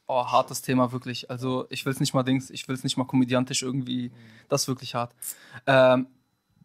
Oh, 0.06 0.26
hartes 0.26 0.60
Thema, 0.60 0.90
wirklich. 0.92 1.30
Also, 1.30 1.66
ich 1.70 1.86
will 1.86 1.92
es 1.92 2.00
nicht 2.00 2.14
mal 2.14 2.24
Dings, 2.24 2.50
ich 2.50 2.66
will 2.66 2.74
es 2.74 2.82
nicht 2.82 2.96
mal 2.96 3.04
komödiantisch 3.04 3.62
irgendwie. 3.62 4.10
Das 4.48 4.62
ist 4.62 4.68
wirklich 4.68 4.94
hart. 4.96 5.12
Ähm, 5.66 6.06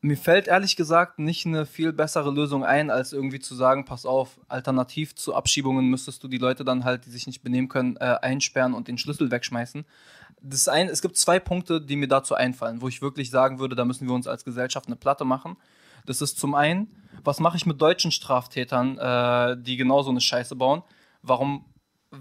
mir 0.06 0.18
fällt 0.18 0.48
ehrlich 0.48 0.76
gesagt 0.76 1.18
nicht 1.18 1.48
eine 1.48 1.66
viel 1.66 1.92
bessere 1.92 2.30
Lösung 2.30 2.64
ein, 2.64 2.92
als 2.92 3.12
irgendwie 3.12 3.40
zu 3.40 3.56
sagen, 3.56 3.86
pass 3.86 4.06
auf, 4.06 4.40
alternativ 4.48 5.16
zu 5.16 5.34
Abschiebungen 5.34 5.90
müsstest 5.90 6.24
du 6.24 6.28
die 6.28 6.38
Leute 6.38 6.64
dann 6.64 6.84
halt, 6.84 7.08
die 7.08 7.10
sich 7.10 7.26
nicht 7.26 7.42
benehmen 7.42 7.70
können, 7.70 7.98
äh, 7.98 8.18
einsperren 8.22 8.76
und 8.76 8.88
den 8.88 9.00
Schlüssel 9.00 9.32
wegschmeißen. 9.32 9.84
Das 10.42 10.68
ein, 10.68 10.90
es 10.90 11.02
gibt 11.02 11.18
zwei 11.18 11.40
Punkte, 11.40 11.82
die 11.82 11.96
mir 11.96 12.08
dazu 12.08 12.36
einfallen, 12.36 12.82
wo 12.82 12.88
ich 12.88 13.02
wirklich 13.02 13.32
sagen 13.32 13.58
würde, 13.58 13.76
da 13.76 13.84
müssen 13.84 14.08
wir 14.08 14.14
uns 14.14 14.28
als 14.28 14.46
Gesellschaft 14.46 14.86
eine 14.86 14.96
Platte 14.96 15.26
machen. 15.26 15.58
Das 16.06 16.22
ist 16.22 16.38
zum 16.38 16.54
einen, 16.54 16.88
was 17.24 17.40
mache 17.40 17.58
ich 17.58 17.66
mit 17.66 17.82
deutschen 17.82 18.12
Straftätern, 18.12 19.00
äh, 19.00 19.58
die 19.60 19.76
genau 19.76 20.04
so 20.04 20.12
eine 20.12 20.22
Scheiße 20.22 20.56
bauen? 20.56 20.84
Warum, 21.24 21.66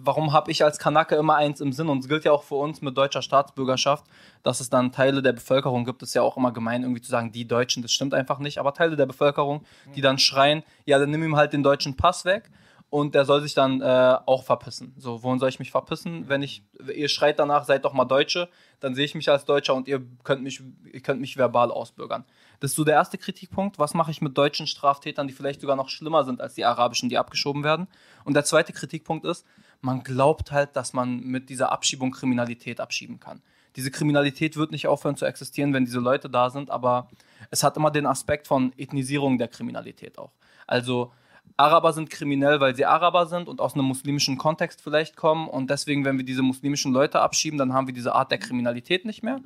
warum 0.03 0.33
habe 0.33 0.51
ich 0.51 0.65
als 0.65 0.79
Kanake 0.79 1.17
immer 1.17 1.37
eins 1.37 1.61
im 1.61 1.73
Sinn? 1.73 1.89
Und 1.89 1.99
es 2.01 2.09
gilt 2.09 2.25
ja 2.25 2.33
auch 2.33 2.43
für 2.43 2.57
uns 2.57 2.83
mit 2.83 2.97
deutscher 2.97 3.23
Staatsbürgerschaft, 3.23 4.05
dass 4.43 4.61
es 4.61 4.71
dann 4.71 4.93
Teile 4.93 5.23
der 5.23 5.33
Bevölkerung 5.33 5.85
gibt. 5.85 6.03
Es 6.03 6.11
ist 6.11 6.15
ja 6.15 6.23
auch 6.23 6.37
immer 6.37 6.53
gemein, 6.53 6.83
irgendwie 6.83 7.01
zu 7.01 7.11
sagen, 7.11 7.33
die 7.33 7.47
Deutschen, 7.47 7.83
das 7.83 7.93
stimmt 7.93 8.15
einfach 8.15 8.39
nicht. 8.39 8.59
Aber 8.59 8.75
Teile 8.75 8.97
der 8.97 9.07
Bevölkerung, 9.07 9.65
die 9.95 10.01
dann 10.01 10.19
schreien, 10.19 10.63
ja, 10.85 10.99
dann 10.99 11.11
nimm 11.11 11.23
ihm 11.23 11.37
halt 11.37 11.53
den 11.53 11.63
deutschen 11.63 11.97
Pass 11.97 12.25
weg. 12.25 12.51
Und 12.91 13.17
der 13.17 13.25
soll 13.25 13.41
sich 13.41 13.55
dann 13.55 13.81
äh, 13.81 14.19
auch 14.25 14.45
verpissen. 14.45 14.95
So, 14.97 15.25
wohin 15.25 15.41
soll 15.41 15.49
ich 15.49 15.59
mich 15.59 15.73
verpissen? 15.73 16.29
Wenn 16.29 16.43
ich, 16.43 16.63
ihr 16.95 17.09
schreit 17.09 17.41
danach, 17.41 17.65
seid 17.65 17.85
doch 17.85 17.93
mal 17.93 18.05
Deutsche, 18.05 18.49
dann 18.79 18.95
sehe 18.95 19.05
ich 19.05 19.17
mich 19.17 19.29
als 19.29 19.45
Deutscher 19.45 19.75
und 19.75 19.89
ihr 19.89 20.01
könnt 20.23 20.45
mich, 20.45 20.63
ihr 20.93 21.01
könnt 21.01 21.21
mich 21.21 21.37
verbal 21.37 21.73
ausbürgern. 21.73 22.25
Das 22.61 22.71
ist 22.71 22.77
so 22.77 22.85
der 22.85 22.95
erste 22.95 23.19
Kritikpunkt. 23.19 23.81
Was 23.81 23.95
mache 23.95 24.13
ich 24.13 24.21
mit 24.21 24.39
deutschen 24.39 24.69
Straftätern, 24.69 25.27
die 25.27 25.35
vielleicht 25.35 25.61
sogar 25.61 25.75
noch 25.75 25.89
schlimmer 25.89 26.23
sind 26.23 26.41
als 26.41 26.55
die 26.55 26.65
arabischen, 26.65 27.09
die 27.09 27.19
abgeschoben 27.19 27.65
werden? 27.65 27.89
Und 28.23 28.35
der 28.35 28.45
zweite 28.45 28.73
Kritikpunkt 28.73 29.25
ist, 29.25 29.45
man 29.85 30.03
glaubt 30.03 30.51
halt, 30.51 30.77
dass 30.77 30.93
man 30.93 31.21
mit 31.21 31.51
dieser 31.51 31.71
Abschiebung 31.71 32.11
Kriminalität 32.11 32.81
abschieben 32.81 33.21
kann. 33.21 33.43
Diese 33.77 33.91
Kriminalität 33.91 34.57
wird 34.57 34.71
nicht 34.71 34.87
aufhören 34.87 35.17
zu 35.17 35.27
existieren, 35.27 35.75
wenn 35.75 35.85
diese 35.85 35.99
Leute 35.99 36.31
da 36.31 36.49
sind, 36.49 36.71
aber 36.71 37.09
es 37.51 37.63
hat 37.63 37.77
immer 37.77 37.91
den 37.91 38.07
Aspekt 38.07 38.47
von 38.47 38.73
Ethnisierung 38.77 39.37
der 39.37 39.49
Kriminalität 39.49 40.19
auch. 40.19 40.33
Also 40.67 41.13
Araber 41.57 41.93
sind 41.93 42.09
kriminell, 42.09 42.61
weil 42.61 42.75
sie 42.75 42.87
Araber 42.87 43.27
sind 43.27 43.49
und 43.49 43.61
aus 43.61 43.75
einem 43.75 43.85
muslimischen 43.85 44.39
Kontext 44.39 44.81
vielleicht 44.81 45.17
kommen 45.17 45.49
und 45.49 45.71
deswegen, 45.71 46.05
wenn 46.05 46.17
wir 46.17 46.25
diese 46.25 46.43
muslimischen 46.43 46.93
Leute 46.93 47.21
abschieben, 47.21 47.59
dann 47.59 47.75
haben 47.75 47.87
wir 47.87 47.95
diese 47.95 48.15
Art 48.15 48.31
der 48.31 48.39
Kriminalität 48.39 49.05
nicht 49.05 49.23
mehr. 49.23 49.41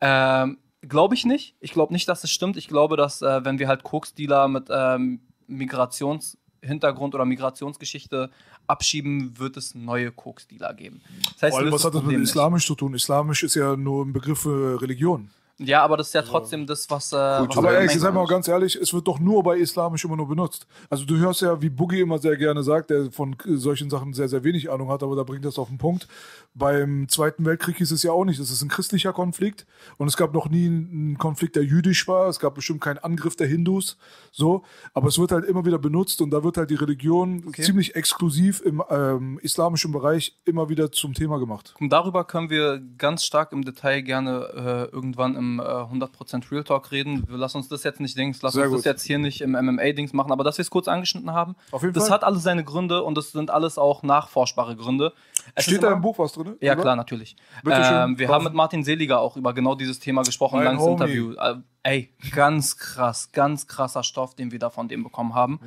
Ähm, 0.00 0.58
glaube 0.82 1.14
ich 1.14 1.24
nicht. 1.24 1.56
Ich 1.60 1.72
glaube 1.72 1.92
nicht, 1.92 2.08
dass 2.08 2.22
es 2.22 2.30
stimmt. 2.30 2.56
Ich 2.56 2.68
glaube, 2.68 2.96
dass 2.96 3.22
äh, 3.22 3.44
wenn 3.44 3.58
wir 3.58 3.68
halt 3.68 3.82
Koksdealer 3.82 4.48
mit 4.48 4.68
ähm, 4.70 5.20
Migrationshintergrund 5.48 7.14
oder 7.14 7.24
Migrationsgeschichte 7.24 8.30
abschieben, 8.66 9.38
wird 9.38 9.56
es 9.56 9.74
neue 9.74 10.12
Koksdealer 10.12 10.74
geben. 10.74 11.00
Das 11.34 11.42
heißt, 11.42 11.50
Vor 11.52 11.60
allem, 11.60 11.72
was 11.72 11.84
hat 11.84 11.94
das 11.94 11.94
mit 11.94 12.02
Problem 12.04 12.20
nicht. 12.20 12.30
Islamisch 12.30 12.66
zu 12.66 12.74
tun? 12.74 12.94
Islamisch 12.94 13.42
ist 13.42 13.54
ja 13.54 13.76
nur 13.76 14.04
ein 14.04 14.12
Begriff 14.12 14.40
für 14.40 14.80
Religion. 14.80 15.30
Ja, 15.58 15.82
aber 15.82 15.96
das 15.96 16.08
ist 16.08 16.12
ja 16.12 16.20
trotzdem 16.20 16.66
das, 16.66 16.90
was. 16.90 17.12
Äh, 17.12 17.16
was 17.16 17.56
Aber 17.56 17.78
ey, 17.78 17.88
sag 17.98 18.12
mal 18.12 18.26
ganz 18.26 18.46
ehrlich, 18.46 18.76
es 18.76 18.92
wird 18.92 19.08
doch 19.08 19.18
nur 19.18 19.42
bei 19.42 19.56
Islamisch 19.56 20.04
immer 20.04 20.16
nur 20.16 20.28
benutzt. 20.28 20.66
Also 20.90 21.06
du 21.06 21.16
hörst 21.16 21.40
ja, 21.40 21.62
wie 21.62 21.70
Boogie 21.70 22.00
immer 22.00 22.18
sehr 22.18 22.36
gerne 22.36 22.62
sagt, 22.62 22.90
der 22.90 23.10
von 23.10 23.34
solchen 23.46 23.88
Sachen 23.88 24.12
sehr, 24.12 24.28
sehr 24.28 24.44
wenig 24.44 24.70
Ahnung 24.70 24.90
hat, 24.90 25.02
aber 25.02 25.16
da 25.16 25.22
bringt 25.22 25.46
das 25.46 25.58
auf 25.58 25.68
den 25.68 25.78
Punkt. 25.78 26.08
Beim 26.54 27.08
Zweiten 27.08 27.46
Weltkrieg 27.46 27.78
hieß 27.78 27.90
es 27.90 28.02
ja 28.02 28.12
auch 28.12 28.24
nicht, 28.26 28.38
es 28.38 28.50
ist 28.50 28.62
ein 28.62 28.68
christlicher 28.68 29.14
Konflikt 29.14 29.66
und 29.96 30.08
es 30.08 30.18
gab 30.18 30.34
noch 30.34 30.50
nie 30.50 30.66
einen 30.66 31.16
Konflikt, 31.16 31.56
der 31.56 31.64
jüdisch 31.64 32.06
war. 32.06 32.28
Es 32.28 32.38
gab 32.38 32.54
bestimmt 32.54 32.82
keinen 32.82 32.98
Angriff 32.98 33.36
der 33.36 33.46
Hindus, 33.46 33.96
so. 34.32 34.62
Aber 34.92 35.08
es 35.08 35.18
wird 35.18 35.32
halt 35.32 35.46
immer 35.46 35.64
wieder 35.64 35.78
benutzt 35.78 36.20
und 36.20 36.30
da 36.32 36.44
wird 36.44 36.58
halt 36.58 36.68
die 36.68 36.74
Religion 36.74 37.50
ziemlich 37.54 37.94
exklusiv 37.94 38.60
im 38.60 38.82
ähm, 38.90 39.38
islamischen 39.42 39.90
Bereich 39.90 40.36
immer 40.44 40.68
wieder 40.68 40.92
zum 40.92 41.14
Thema 41.14 41.38
gemacht. 41.38 41.74
Und 41.80 41.90
darüber 41.90 42.24
können 42.24 42.50
wir 42.50 42.82
ganz 42.98 43.24
stark 43.24 43.52
im 43.52 43.64
Detail 43.64 44.02
gerne 44.02 44.88
äh, 44.90 44.94
irgendwann 44.94 45.34
im 45.34 45.45
äh, 45.58 45.62
100% 45.62 46.50
Real 46.50 46.64
Talk 46.64 46.90
reden. 46.92 47.26
Lassen 47.28 47.58
uns 47.58 47.68
das 47.68 47.82
jetzt 47.84 48.00
nicht 48.00 48.16
Dings, 48.18 48.42
lass 48.42 48.52
Sehr 48.54 48.64
uns 48.64 48.72
das 48.72 48.78
gut. 48.82 48.84
jetzt 48.86 49.02
hier 49.04 49.18
nicht 49.18 49.40
im 49.40 49.52
MMA-Dings 49.52 50.12
machen, 50.12 50.32
aber 50.32 50.44
dass 50.44 50.58
wir 50.58 50.62
es 50.62 50.70
kurz 50.70 50.88
angeschnitten 50.88 51.32
haben, 51.32 51.56
Auf 51.70 51.82
jeden 51.82 51.94
das 51.94 52.04
Fall. 52.08 52.14
hat 52.14 52.24
alles 52.24 52.42
seine 52.42 52.64
Gründe 52.64 53.02
und 53.02 53.16
das 53.16 53.32
sind 53.32 53.50
alles 53.50 53.78
auch 53.78 54.02
nachforschbare 54.02 54.76
Gründe. 54.76 55.12
Es 55.54 55.64
Steht 55.64 55.82
da 55.82 55.88
immer- 55.88 55.96
im 55.96 56.02
Buch 56.02 56.18
was 56.18 56.32
drin? 56.32 56.56
Ja, 56.60 56.72
oder? 56.72 56.82
klar, 56.82 56.96
natürlich. 56.96 57.36
Ähm, 57.64 58.18
wir 58.18 58.28
haben 58.28 58.44
mit 58.44 58.54
Martin 58.54 58.82
Seliger 58.84 59.20
auch 59.20 59.36
über 59.36 59.54
genau 59.54 59.74
dieses 59.74 59.98
Thema 59.98 60.22
gesprochen, 60.22 60.56
Mein 60.56 60.64
langes 60.66 60.82
Homie. 60.82 60.92
Interview. 60.94 61.32
Äh, 61.34 61.54
ey, 61.82 62.12
ganz 62.32 62.76
krass, 62.76 63.30
ganz 63.32 63.66
krasser 63.66 64.02
Stoff, 64.02 64.34
den 64.34 64.50
wir 64.52 64.58
da 64.58 64.70
von 64.70 64.88
dem 64.88 65.02
bekommen 65.04 65.34
haben. 65.34 65.60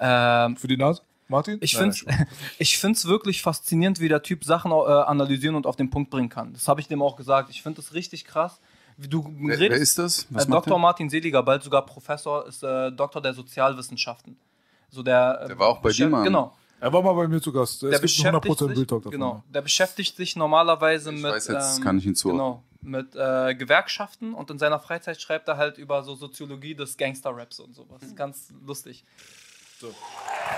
Ähm, 0.00 0.56
Für 0.56 0.68
die 0.68 0.76
Nase? 0.76 1.02
Martin? 1.28 1.58
ich 1.60 1.76
finde 1.76 1.90
es 1.90 2.06
wirklich 3.08 3.42
faszinierend, 3.42 3.98
wie 3.98 4.08
der 4.08 4.22
Typ 4.22 4.44
Sachen 4.44 4.70
äh, 4.70 4.74
analysieren 4.74 5.56
und 5.56 5.66
auf 5.66 5.74
den 5.74 5.90
Punkt 5.90 6.08
bringen 6.10 6.28
kann. 6.28 6.52
Das 6.52 6.68
habe 6.68 6.80
ich 6.80 6.86
dem 6.86 7.02
auch 7.02 7.16
gesagt. 7.16 7.50
Ich 7.50 7.62
finde 7.62 7.80
es 7.80 7.94
richtig 7.94 8.24
krass. 8.26 8.60
Wie 8.98 9.08
du 9.08 9.24
Wer, 9.38 9.58
redest, 9.58 9.70
wer 9.70 9.78
ist 9.78 9.98
das? 9.98 10.26
Was 10.30 10.44
äh, 10.46 10.48
macht 10.48 10.66
Dr. 10.66 10.74
der? 10.76 10.78
Martin 10.78 11.10
Seliger, 11.10 11.42
bald 11.42 11.62
sogar 11.62 11.84
Professor, 11.84 12.46
ist 12.46 12.62
äh, 12.62 12.90
Doktor 12.92 13.20
der 13.20 13.34
Sozialwissenschaften. 13.34 14.36
So 14.90 15.02
der, 15.02 15.40
äh, 15.42 15.48
Der 15.48 15.58
war 15.58 15.68
auch 15.68 15.78
bei 15.82 15.90
dir 15.90 16.06
beschäft- 16.06 16.10
mal. 16.10 16.24
Genau. 16.24 16.56
Er 16.80 16.92
war 16.92 17.02
mal 17.02 17.12
bei 17.14 17.26
mir 17.26 17.40
zu 17.40 17.52
Gast. 17.52 17.82
Der 17.82 17.92
es 17.92 18.00
beschäftigt 18.00 18.44
100% 18.60 18.74
sich, 18.76 18.86
davon. 18.86 19.10
genau, 19.10 19.42
der 19.48 19.62
beschäftigt 19.62 20.14
sich 20.16 20.36
normalerweise 20.36 21.10
Ich 21.12 21.22
mit 21.22 21.32
weiß 21.32 21.48
jetzt, 21.48 21.78
ähm, 21.78 21.84
kann 21.84 21.98
ich 21.98 22.04
ihn 22.06 22.12
genau, 22.14 22.62
mit 22.82 23.14
äh, 23.16 23.54
Gewerkschaften 23.54 24.34
und 24.34 24.50
in 24.50 24.58
seiner 24.58 24.78
Freizeit 24.78 25.20
schreibt 25.20 25.48
er 25.48 25.56
halt 25.56 25.78
über 25.78 26.02
so 26.02 26.14
Soziologie 26.14 26.74
des 26.74 26.96
Gangster-Raps 26.98 27.60
und 27.60 27.74
sowas. 27.74 28.02
Mhm. 28.02 28.14
Ganz 28.16 28.52
lustig. 28.66 29.04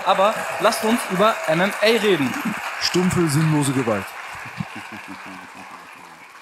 Aber 0.05 0.33
lasst 0.61 0.83
uns 0.85 0.99
über 1.11 1.33
MMA 1.49 1.71
reden. 1.83 2.33
Stumpfe, 2.81 3.27
sinnlose 3.27 3.71
Gewalt. 3.73 4.05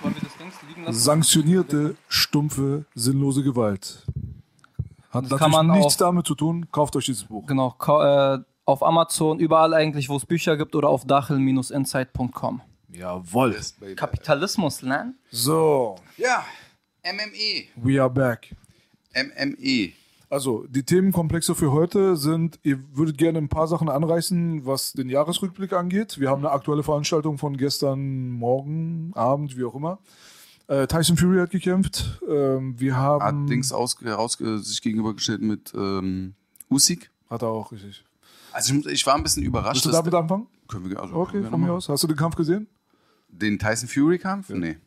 Wollen 0.02 0.16
wir 0.16 0.22
das 0.22 0.38
Dings 0.38 0.56
liegen 0.56 0.56
lassen? 0.56 0.57
Sanktionierte, 0.90 1.96
stumpfe, 2.08 2.86
sinnlose 2.96 3.44
Gewalt. 3.44 4.04
Hat 5.10 5.24
Das 5.24 5.32
natürlich 5.32 5.40
kann 5.40 5.52
man 5.52 5.78
nichts 5.78 5.96
auch- 5.96 6.00
damit 6.08 6.28
zu 6.28 6.36
tun. 6.36 6.68
Kauft 6.72 6.96
euch 6.96 7.06
dieses 7.06 7.24
Buch. 7.24 7.46
Genau, 7.48 7.76
äh, 7.88 8.40
auf 8.66 8.84
Amazon, 8.84 9.40
überall 9.40 9.74
eigentlich, 9.74 10.10
wo 10.10 10.18
es 10.18 10.26
Bücher 10.26 10.58
gibt 10.58 10.76
oder 10.76 10.90
auf 10.90 11.06
dachel-insight.com. 11.06 12.62
Jawohl. 12.92 13.54
Yes. 13.54 13.76
Kapitalismus 13.96 14.82
lernen? 14.82 15.18
So, 15.32 15.96
Ja, 16.18 16.44
MME. 17.04 17.66
we 17.76 18.02
are 18.02 18.10
back. 18.10 18.56
MME. 19.14 19.92
Also, 20.30 20.66
die 20.68 20.84
Themenkomplexe 20.84 21.56
für 21.56 21.72
heute 21.72 22.18
sind, 22.18 22.60
ihr 22.64 22.80
würdet 22.94 23.18
gerne 23.18 23.38
ein 23.38 23.48
paar 23.48 23.68
Sachen 23.68 23.88
anreißen, 23.88 24.66
was 24.66 24.92
den 24.92 25.08
Jahresrückblick 25.10 25.72
angeht. 25.72 26.20
Wir 26.20 26.30
haben 26.30 26.40
eine 26.46 26.52
aktuelle 26.52 26.84
Veranstaltung 26.84 27.38
von 27.38 27.56
gestern 27.56 28.32
Morgen, 28.32 29.12
Abend, 29.16 29.56
wie 29.58 29.64
auch 29.64 29.76
immer. 29.76 30.00
Äh, 30.68 30.88
Tyson 30.88 31.18
Fury 31.18 31.40
hat 31.40 31.52
gekämpft. 31.52 32.22
Ähm, 32.28 32.80
wir 32.80 32.96
haben. 32.96 33.24
Hat 33.24 33.50
Dings 33.50 33.72
aus, 33.72 33.98
heraus, 34.02 34.38
sich 34.38 34.82
gegenübergestellt 34.82 35.42
mit 35.42 35.74
ähm, 35.74 36.36
Usyk. 36.70 37.10
Hat 37.30 37.42
er 37.42 37.50
auch, 37.50 37.72
richtig. 37.72 38.04
Also 38.52 38.74
ich, 38.74 38.86
ich 38.88 39.06
war 39.06 39.16
ein 39.16 39.24
bisschen 39.24 39.44
überrascht. 39.44 39.86
Willst 39.86 39.86
du 39.86 39.92
damit 39.92 40.14
anfangen? 40.14 40.48
können 40.68 40.90
wir, 40.90 41.00
also 41.00 41.16
Okay, 41.16 41.44
von 41.44 41.62
mir 41.62 41.72
aus. 41.72 41.90
Hast 41.90 42.04
du 42.04 42.08
den 42.08 42.18
Kampf 42.18 42.36
gesehen? 42.36 42.68
Den 43.30 43.60
Tyson 43.60 43.88
Fury 43.88 44.20
Kampf? 44.20 44.50
Nee. 44.50 44.78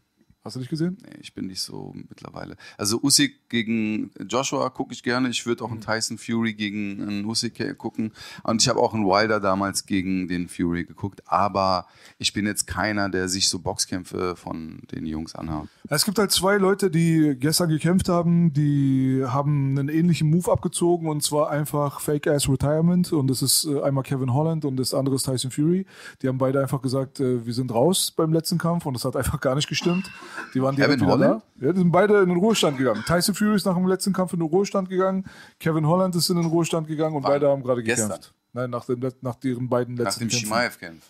Hast 0.42 0.56
du 0.56 0.60
nicht 0.60 0.70
gesehen? 0.70 0.96
Nee, 1.02 1.18
ich 1.20 1.34
bin 1.34 1.48
nicht 1.48 1.60
so 1.60 1.92
mittlerweile. 2.08 2.56
Also 2.78 2.98
Usyk 3.02 3.50
gegen 3.50 4.10
Joshua 4.26 4.70
gucke 4.70 4.94
ich 4.94 5.02
gerne. 5.02 5.28
Ich 5.28 5.44
würde 5.44 5.62
auch 5.62 5.70
einen 5.70 5.82
Tyson 5.82 6.16
Fury 6.16 6.54
gegen 6.54 7.02
einen 7.02 7.24
Usyk 7.26 7.76
gucken. 7.76 8.12
Und 8.42 8.62
ich 8.62 8.68
habe 8.70 8.80
auch 8.80 8.94
einen 8.94 9.04
Wilder 9.04 9.38
damals 9.38 9.84
gegen 9.84 10.28
den 10.28 10.48
Fury 10.48 10.84
geguckt. 10.84 11.20
Aber 11.26 11.86
ich 12.16 12.32
bin 12.32 12.46
jetzt 12.46 12.66
keiner, 12.66 13.10
der 13.10 13.28
sich 13.28 13.50
so 13.50 13.58
Boxkämpfe 13.58 14.34
von 14.34 14.80
den 14.92 15.04
Jungs 15.04 15.34
anhaut. 15.34 15.68
Es 15.90 16.06
gibt 16.06 16.18
halt 16.18 16.30
zwei 16.30 16.56
Leute, 16.56 16.90
die 16.90 17.36
gestern 17.38 17.68
gekämpft 17.68 18.08
haben, 18.08 18.54
die 18.54 19.22
haben 19.26 19.78
einen 19.78 19.90
ähnlichen 19.90 20.30
Move 20.30 20.50
abgezogen 20.50 21.08
und 21.08 21.22
zwar 21.22 21.50
einfach 21.50 22.00
Fake-Ass 22.00 22.48
Retirement 22.48 23.12
und 23.12 23.26
das 23.28 23.42
ist 23.42 23.66
äh, 23.66 23.82
einmal 23.82 24.04
Kevin 24.04 24.32
Holland 24.32 24.64
und 24.64 24.76
das 24.76 24.94
andere 24.94 25.16
ist 25.16 25.24
Tyson 25.24 25.50
Fury. 25.50 25.84
Die 26.22 26.28
haben 26.28 26.38
beide 26.38 26.60
einfach 26.62 26.80
gesagt, 26.80 27.20
äh, 27.20 27.44
wir 27.44 27.52
sind 27.52 27.72
raus 27.72 28.10
beim 28.10 28.32
letzten 28.32 28.56
Kampf 28.56 28.86
und 28.86 28.94
das 28.94 29.04
hat 29.04 29.16
einfach 29.20 29.40
gar 29.40 29.54
nicht 29.54 29.68
gestimmt. 29.68 30.10
Die 30.54 30.62
waren 30.62 30.74
direkt 30.76 30.94
Kevin 31.00 31.06
wieder 31.06 31.12
Holland? 31.12 31.42
da. 31.60 31.66
Ja, 31.66 31.72
die 31.72 31.78
sind 31.78 31.92
beide 31.92 32.20
in 32.22 32.28
den 32.28 32.38
Ruhestand 32.38 32.78
gegangen. 32.78 33.02
Tyson 33.06 33.34
Fury 33.34 33.54
ist 33.56 33.66
nach 33.66 33.74
dem 33.76 33.86
letzten 33.86 34.12
Kampf 34.12 34.32
in 34.32 34.40
den 34.40 34.48
Ruhestand 34.48 34.88
gegangen, 34.88 35.24
Kevin 35.58 35.86
Holland 35.86 36.14
ist 36.16 36.28
in 36.30 36.36
den 36.36 36.46
Ruhestand 36.46 36.86
gegangen 36.88 37.16
und 37.16 37.22
Wann? 37.24 37.32
beide 37.32 37.48
haben 37.48 37.62
gerade 37.62 37.82
Gestern? 37.82 38.08
gekämpft. 38.08 38.34
Nein, 38.52 38.70
nach, 38.70 38.84
dem, 38.84 39.00
nach 39.20 39.36
deren 39.36 39.68
beiden 39.68 39.94
Nach 39.94 40.04
letzten 40.04 40.20
dem 40.24 40.28
Kämpfen. 40.30 40.46
Shimaev-Kampf 40.46 41.04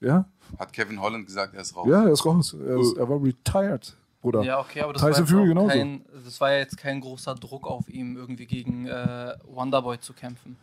Ja? 0.00 0.24
hat 0.58 0.72
Kevin 0.72 1.00
Holland 1.00 1.26
gesagt, 1.26 1.54
er 1.54 1.60
ist 1.60 1.76
raus. 1.76 1.86
ja, 1.90 2.04
er 2.04 2.12
ist 2.12 2.24
raus. 2.24 2.54
Er, 2.54 2.80
ist, 2.80 2.96
er 2.96 3.08
war 3.08 3.22
retired, 3.22 3.94
Bruder. 4.22 4.42
Ja, 4.42 4.60
okay, 4.60 4.80
aber 4.80 4.92
das 4.94 5.02
Tyson 5.02 5.56
war, 5.56 5.68
kein, 5.68 6.04
das 6.24 6.40
war 6.40 6.52
ja 6.52 6.58
jetzt 6.58 6.76
kein 6.78 7.00
großer 7.00 7.34
Druck 7.34 7.66
auf 7.66 7.88
ihm, 7.88 8.16
irgendwie 8.16 8.46
gegen 8.46 8.86
äh, 8.86 9.34
Wonderboy 9.44 9.98
zu 10.00 10.12
kämpfen. 10.14 10.56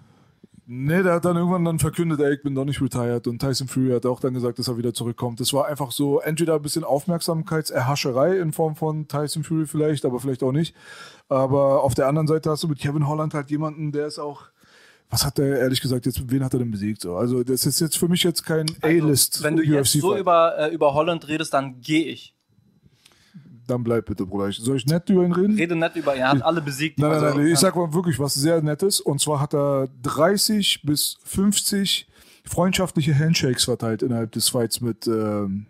Nee, 0.65 1.03
der 1.03 1.15
hat 1.15 1.25
dann 1.25 1.35
irgendwann 1.35 1.65
dann 1.65 1.79
verkündet, 1.79 2.21
ey, 2.21 2.35
ich 2.35 2.41
bin 2.41 2.55
doch 2.55 2.63
nicht 2.63 2.81
retired. 2.81 3.27
Und 3.27 3.39
Tyson 3.39 3.67
Fury 3.67 3.91
hat 3.91 4.05
auch 4.05 4.21
dann 4.21 4.33
gesagt, 4.33 4.59
dass 4.59 4.69
er 4.69 4.77
wieder 4.77 4.93
zurückkommt. 4.93 5.41
Das 5.41 5.51
war 5.51 5.67
einfach 5.67 5.91
so 5.91 6.21
entweder 6.21 6.55
ein 6.55 6.61
bisschen 6.61 6.85
Aufmerksamkeitserhascherei 6.85 8.37
in 8.37 8.53
Form 8.53 8.75
von 8.75 9.07
Tyson 9.09 9.43
Fury 9.43 9.65
vielleicht, 9.65 10.05
aber 10.05 10.21
vielleicht 10.21 10.41
auch 10.41 10.53
nicht. 10.53 10.73
Aber 11.27 11.83
auf 11.83 11.95
der 11.95 12.07
anderen 12.07 12.27
Seite 12.27 12.49
hast 12.49 12.63
du 12.63 12.69
mit 12.69 12.79
Kevin 12.79 13.07
Holland 13.07 13.33
halt 13.33 13.51
jemanden, 13.51 13.91
der 13.91 14.07
ist 14.07 14.19
auch. 14.19 14.43
Was 15.09 15.25
hat 15.25 15.37
der 15.37 15.59
ehrlich 15.59 15.81
gesagt 15.81 16.05
jetzt? 16.07 16.31
Wen 16.31 16.43
hat 16.43 16.53
er 16.53 16.59
denn 16.59 16.71
besiegt? 16.71 17.01
So, 17.01 17.17
also 17.17 17.43
das 17.43 17.65
ist 17.65 17.79
jetzt 17.79 17.97
für 17.97 18.07
mich 18.07 18.23
jetzt 18.23 18.43
kein 18.45 18.65
A-List. 18.81 19.35
Also, 19.35 19.43
Wenn 19.43 19.57
du 19.57 19.63
jetzt 19.63 19.91
so 19.91 20.17
über, 20.17 20.57
äh, 20.57 20.73
über 20.73 20.93
Holland 20.95 21.27
redest, 21.27 21.53
dann 21.53 21.81
gehe 21.81 22.05
ich. 22.05 22.32
Dann 23.67 23.83
bleib 23.83 24.05
bitte, 24.05 24.25
Bruder. 24.25 24.51
Soll 24.51 24.77
ich 24.77 24.85
nett 24.85 25.09
über 25.09 25.23
ihn 25.23 25.31
reden? 25.31 25.55
Rede 25.55 25.75
nicht 25.75 25.95
über 25.95 26.15
ihn, 26.15 26.21
er 26.21 26.29
hat 26.29 26.41
alle 26.43 26.61
besiegt. 26.61 26.99
Nein, 26.99 27.11
nein, 27.11 27.23
Also, 27.23 27.37
nein, 27.37 27.47
ich 27.47 27.59
sag 27.59 27.75
mal 27.75 27.93
wirklich 27.93 28.19
was 28.19 28.33
sehr 28.33 28.61
Nettes. 28.61 28.99
Und 28.99 29.19
zwar 29.21 29.39
hat 29.39 29.53
er 29.53 29.87
30 30.03 30.81
bis 30.83 31.17
50 31.23 32.07
freundschaftliche 32.45 33.17
Handshakes 33.17 33.63
verteilt 33.63 34.03
innerhalb 34.03 34.31
des 34.33 34.49
Fights 34.49 34.81
mit 34.81 35.07
ähm, 35.07 35.65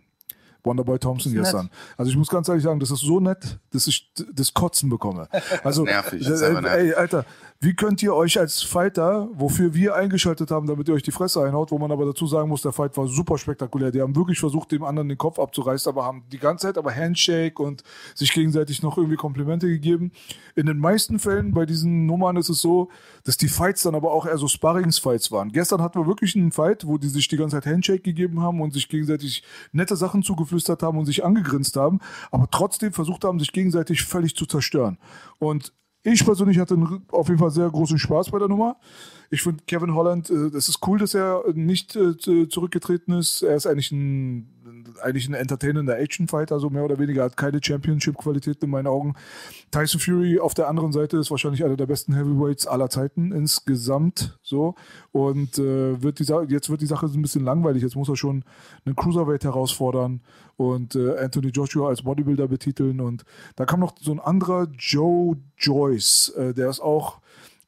Wonderboy 0.63 0.99
Thompson 0.99 1.33
gestern. 1.33 1.69
Also 1.97 2.11
ich 2.11 2.17
muss 2.17 2.29
ganz 2.29 2.47
ehrlich 2.47 2.63
sagen, 2.63 2.79
das 2.79 2.91
ist 2.91 3.01
so 3.01 3.19
nett, 3.19 3.59
dass 3.71 3.87
ich 3.87 4.11
das 4.33 4.53
Kotzen 4.53 4.89
bekomme. 4.89 5.27
Also, 5.63 5.83
Nervig, 5.83 6.25
äh, 6.25 6.29
nervig. 6.29 6.71
ey, 6.71 6.93
Alter, 6.93 7.25
wie 7.63 7.73
könnt 7.73 8.03
ihr 8.03 8.13
euch 8.13 8.37
als 8.37 8.61
Fighter, 8.61 9.29
wofür 9.33 9.73
wir 9.73 9.95
eingeschaltet 9.95 10.51
haben, 10.51 10.67
damit 10.67 10.89
ihr 10.89 10.93
euch 10.93 11.03
die 11.03 11.11
Fresse 11.11 11.41
einhaut, 11.41 11.71
wo 11.71 11.77
man 11.77 11.91
aber 11.93 12.05
dazu 12.05 12.27
sagen 12.27 12.49
muss, 12.49 12.61
der 12.61 12.73
Fight 12.73 12.97
war 12.97 13.07
super 13.07 13.37
spektakulär. 13.37 13.89
Die 13.91 14.01
haben 14.01 14.15
wirklich 14.17 14.37
versucht, 14.39 14.73
dem 14.73 14.83
anderen 14.83 15.07
den 15.07 15.17
Kopf 15.17 15.39
abzureißen, 15.39 15.89
aber 15.89 16.03
haben 16.03 16.23
die 16.33 16.39
ganze 16.39 16.67
Zeit 16.67 16.77
aber 16.77 16.93
Handshake 16.93 17.63
und 17.63 17.83
sich 18.15 18.33
gegenseitig 18.33 18.83
noch 18.83 18.97
irgendwie 18.97 19.15
Komplimente 19.15 19.67
gegeben. 19.67 20.11
In 20.55 20.65
den 20.65 20.77
meisten 20.77 21.19
Fällen 21.19 21.53
bei 21.53 21.65
diesen 21.65 22.05
Nummern 22.05 22.35
ist 22.35 22.49
es 22.49 22.59
so, 22.59 22.89
dass 23.23 23.37
die 23.37 23.47
Fights 23.47 23.83
dann 23.83 23.95
aber 23.95 24.11
auch 24.11 24.25
eher 24.25 24.37
so 24.37 24.49
Sparringsfights 24.49 25.31
waren. 25.31 25.53
Gestern 25.53 25.81
hatten 25.81 25.97
wir 25.99 26.05
wirklich 26.05 26.35
einen 26.35 26.51
Fight, 26.51 26.85
wo 26.85 26.97
die 26.97 27.07
sich 27.07 27.29
die 27.29 27.37
ganze 27.37 27.55
Zeit 27.55 27.65
Handshake 27.65 28.01
gegeben 28.01 28.41
haben 28.41 28.59
und 28.59 28.73
sich 28.73 28.89
gegenseitig 28.89 29.41
nette 29.71 29.95
Sachen 29.95 30.21
zugeflüstert 30.53 30.83
haben 30.83 30.97
und 30.97 31.05
sich 31.05 31.25
angegrinst 31.25 31.75
haben, 31.75 31.99
aber 32.31 32.47
trotzdem 32.51 32.93
versucht 32.93 33.23
haben, 33.23 33.39
sich 33.39 33.51
gegenseitig 33.51 34.03
völlig 34.03 34.35
zu 34.35 34.45
zerstören. 34.45 34.97
Und 35.39 35.73
ich 36.03 36.25
persönlich 36.25 36.59
hatte 36.59 36.77
auf 37.11 37.27
jeden 37.29 37.39
Fall 37.39 37.51
sehr 37.51 37.69
großen 37.69 37.97
Spaß 37.97 38.31
bei 38.31 38.39
der 38.39 38.49
Nummer. 38.49 38.75
Ich 39.29 39.41
finde 39.41 39.63
Kevin 39.65 39.93
Holland, 39.95 40.29
äh, 40.29 40.51
das 40.51 40.67
ist 40.67 40.85
cool, 40.85 40.99
dass 40.99 41.13
er 41.13 41.43
nicht 41.53 41.95
äh, 41.95 42.17
zu- 42.17 42.47
zurückgetreten 42.47 43.13
ist. 43.13 43.41
Er 43.41 43.55
ist 43.55 43.65
eigentlich 43.65 43.91
ein, 43.91 44.49
eigentlich 45.01 45.27
ein 45.27 45.33
entertainender 45.33 45.97
Action-Fighter, 45.99 46.59
so 46.59 46.69
mehr 46.69 46.83
oder 46.83 46.99
weniger, 46.99 47.23
hat 47.23 47.37
keine 47.37 47.59
Championship-Qualitäten 47.63 48.65
in 48.65 48.71
meinen 48.71 48.87
Augen. 48.87 49.15
Tyson 49.71 49.99
Fury 49.99 50.39
auf 50.39 50.53
der 50.53 50.67
anderen 50.67 50.91
Seite 50.91 51.17
ist 51.17 51.31
wahrscheinlich 51.31 51.63
einer 51.63 51.77
der 51.77 51.85
besten 51.85 52.13
Heavyweights 52.13 52.67
aller 52.67 52.89
Zeiten 52.89 53.31
insgesamt, 53.31 54.37
so. 54.43 54.75
Und 55.11 55.57
äh, 55.57 56.01
wird 56.01 56.19
die, 56.19 56.25
jetzt 56.49 56.69
wird 56.69 56.81
die 56.81 56.85
Sache 56.85 57.05
ein 57.05 57.21
bisschen 57.21 57.43
langweilig. 57.43 57.83
Jetzt 57.83 57.95
muss 57.95 58.09
er 58.09 58.15
schon 58.15 58.43
einen 58.85 58.95
Cruiserweight 58.95 59.43
herausfordern 59.43 60.21
und 60.55 60.95
äh, 60.95 61.17
Anthony 61.17 61.49
Joshua 61.49 61.89
als 61.89 62.03
Bodybuilder 62.03 62.47
betiteln. 62.47 62.99
Und 62.99 63.23
da 63.55 63.65
kam 63.65 63.79
noch 63.79 63.95
so 63.99 64.11
ein 64.11 64.19
anderer 64.19 64.67
Joe 64.77 65.37
Joyce, 65.57 66.29
äh, 66.37 66.53
der 66.53 66.69
ist 66.69 66.79
auch 66.79 67.22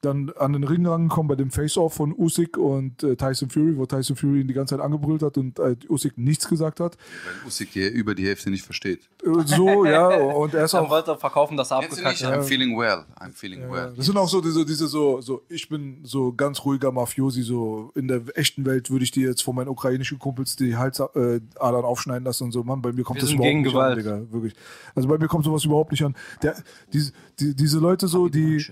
dann 0.05 0.31
an 0.37 0.53
den 0.53 0.63
Ring 0.63 0.85
rangekommen 0.87 1.27
bei 1.27 1.35
dem 1.35 1.51
Face-Off 1.51 1.93
von 1.95 2.13
Usyk 2.17 2.57
und 2.57 3.03
äh, 3.03 3.15
Tyson 3.17 3.49
Fury, 3.49 3.75
wo 3.77 3.85
Tyson 3.85 4.15
Fury 4.15 4.41
ihn 4.41 4.47
die 4.47 4.53
ganze 4.53 4.75
Zeit 4.75 4.83
angebrüllt 4.85 5.21
hat 5.21 5.37
und 5.37 5.59
äh, 5.59 5.75
Usyk 5.89 6.17
nichts 6.17 6.47
gesagt 6.47 6.79
hat. 6.79 6.95
Weil 7.25 7.47
Usyk 7.47 7.69
hier 7.73 7.91
über 7.91 8.15
die 8.15 8.25
Hälfte 8.25 8.49
nicht 8.49 8.63
versteht. 8.63 9.09
Äh, 9.23 9.45
So, 9.45 9.85
ja, 9.85 10.07
und 10.07 10.53
er 10.53 10.65
ist 10.65 10.73
Dann 10.73 10.85
auch 10.85 10.89
wollte 10.89 11.11
er 11.11 11.17
verkaufen, 11.17 11.57
dass 11.57 11.71
er 11.71 11.77
abgekackt 11.77 12.23
hat. 12.23 12.33
I'm 12.33 12.43
feeling 12.43 12.77
well. 12.77 13.03
I'm 13.19 13.33
feeling 13.33 13.61
Ja, 13.61 13.71
well. 13.71 13.93
Das 13.97 14.05
sind 14.05 14.17
auch 14.17 14.29
so 14.29 14.39
diese, 14.41 14.65
diese 14.65 14.87
so, 14.87 15.19
so, 15.21 15.41
ich 15.49 15.67
bin 15.67 15.99
so 16.03 16.31
ganz 16.31 16.63
ruhiger 16.63 16.91
Mafiosi, 16.91 17.41
so 17.41 17.91
in 17.95 18.07
der 18.07 18.21
echten 18.35 18.65
Welt 18.65 18.89
würde 18.89 19.03
ich 19.03 19.11
dir 19.11 19.27
jetzt 19.29 19.41
von 19.43 19.55
meinen 19.55 19.69
ukrainischen 19.69 20.19
Kumpels 20.19 20.55
die 20.55 20.75
Halsadern 20.77 21.49
aufschneiden 21.59 22.23
lassen 22.25 22.45
und 22.45 22.51
so. 22.51 22.63
Mann, 22.63 22.81
bei 22.81 22.93
mir 22.93 23.03
kommt 23.03 23.17
Wir 23.17 23.21
das 23.23 23.31
überhaupt 23.31 23.47
gegen 23.49 23.61
nicht 23.61 23.71
Gewalt. 23.73 23.97
an, 23.97 24.03
Digga, 24.03 24.31
wirklich. 24.31 24.53
Also 24.93 25.07
bei 25.07 25.17
mir 25.17 25.27
kommt 25.27 25.45
sowas 25.45 25.65
überhaupt 25.65 25.91
nicht 25.91 26.03
an. 26.03 26.15
Der, 26.41 26.55
die, 26.93 27.03
die, 27.39 27.55
diese 27.55 27.79
Leute 27.79 28.07
so, 28.07 28.29
die, 28.29 28.65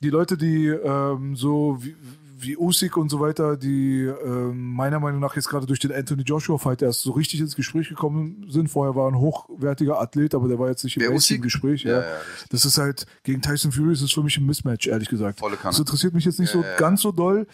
die 0.00 0.10
Leute, 0.10 0.36
die 0.36 0.66
ähm, 0.66 1.36
so 1.36 1.78
wie, 1.80 1.94
wie 2.38 2.56
Usyk 2.56 2.96
und 2.96 3.10
so 3.10 3.20
weiter, 3.20 3.56
die 3.56 4.04
ähm, 4.04 4.72
meiner 4.72 4.98
Meinung 4.98 5.20
nach 5.20 5.36
jetzt 5.36 5.48
gerade 5.48 5.66
durch 5.66 5.78
den 5.78 5.92
Anthony 5.92 6.22
Joshua 6.22 6.56
Fight 6.58 6.82
erst 6.82 7.02
so 7.02 7.12
richtig 7.12 7.40
ins 7.40 7.54
Gespräch 7.54 7.88
gekommen 7.88 8.46
sind. 8.48 8.68
Vorher 8.68 8.94
war 8.94 9.08
ein 9.08 9.18
hochwertiger 9.18 10.00
Athlet, 10.00 10.34
aber 10.34 10.48
der 10.48 10.58
war 10.58 10.68
jetzt 10.68 10.84
nicht 10.84 10.96
im 10.96 11.12
Usyk? 11.12 11.42
Gespräch. 11.42 11.82
Ja, 11.84 11.92
Ja, 11.92 12.00
ja, 12.00 12.16
das 12.50 12.64
ist 12.64 12.78
halt 12.78 13.06
gegen 13.24 13.42
Tyson 13.42 13.72
Fury 13.72 13.92
ist 13.92 14.02
es 14.02 14.12
für 14.12 14.22
mich 14.22 14.36
ein 14.38 14.46
Mismatch, 14.46 14.86
ehrlich 14.86 15.08
gesagt. 15.08 15.38
Volle 15.38 15.56
Kanne. 15.56 15.72
Das 15.72 15.78
interessiert 15.78 16.14
mich 16.14 16.24
jetzt 16.24 16.40
nicht 16.40 16.50
so 16.50 16.64
ganz 16.78 17.02
so 17.02 17.12
doll. 17.12 17.46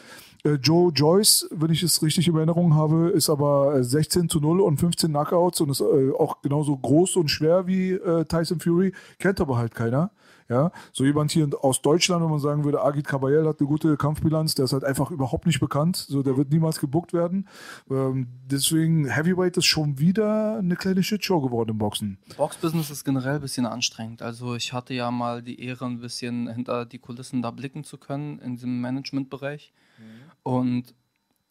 Äh, 0.44 0.54
Joe 0.62 0.92
Joyce, 0.92 1.48
wenn 1.50 1.70
ich 1.70 1.82
es 1.82 2.00
richtig 2.02 2.28
in 2.28 2.36
Erinnerung 2.36 2.74
habe, 2.74 3.10
ist 3.10 3.28
aber 3.28 3.76
äh, 3.76 3.82
16 3.82 4.28
zu 4.28 4.38
0 4.38 4.60
und 4.60 4.78
15 4.78 5.10
Knockouts 5.10 5.60
und 5.60 5.70
ist 5.70 5.80
äh, 5.80 6.12
auch 6.16 6.42
genauso 6.42 6.76
groß 6.76 7.16
und 7.16 7.28
schwer 7.28 7.66
wie 7.66 7.92
äh, 7.92 8.24
Tyson 8.26 8.60
Fury, 8.60 8.92
kennt 9.18 9.40
aber 9.40 9.56
halt 9.56 9.74
keiner. 9.74 10.12
Ja, 10.48 10.70
so 10.92 11.04
jemand 11.04 11.32
hier 11.32 11.48
aus 11.60 11.82
Deutschland, 11.82 12.22
wenn 12.22 12.30
man 12.30 12.38
sagen 12.38 12.64
würde, 12.64 12.82
Agit 12.82 13.06
Kabayel 13.06 13.46
hat 13.46 13.58
eine 13.58 13.68
gute 13.68 13.96
Kampfbilanz, 13.96 14.54
der 14.54 14.66
ist 14.66 14.72
halt 14.72 14.84
einfach 14.84 15.10
überhaupt 15.10 15.46
nicht 15.46 15.58
bekannt, 15.58 15.96
so 15.96 16.22
der 16.22 16.36
wird 16.36 16.50
niemals 16.50 16.78
gebuckt 16.78 17.12
werden. 17.12 17.48
Ähm, 17.90 18.28
deswegen 18.46 19.08
Heavyweight 19.08 19.56
ist 19.56 19.66
schon 19.66 19.98
wieder 19.98 20.58
eine 20.58 20.76
kleine 20.76 21.02
Shitshow 21.02 21.40
geworden 21.40 21.70
im 21.70 21.78
Boxen. 21.78 22.18
Boxbusiness 22.36 22.90
ist 22.90 23.04
generell 23.04 23.36
ein 23.36 23.40
bisschen 23.40 23.66
anstrengend. 23.66 24.22
Also 24.22 24.54
ich 24.54 24.72
hatte 24.72 24.94
ja 24.94 25.10
mal 25.10 25.42
die 25.42 25.60
Ehre, 25.60 25.86
ein 25.86 26.00
bisschen 26.00 26.48
hinter 26.48 26.86
die 26.86 26.98
Kulissen 26.98 27.42
da 27.42 27.50
blicken 27.50 27.84
zu 27.84 27.98
können 27.98 28.38
in 28.38 28.54
diesem 28.54 28.80
Managementbereich. 28.80 29.72
Und 30.42 30.94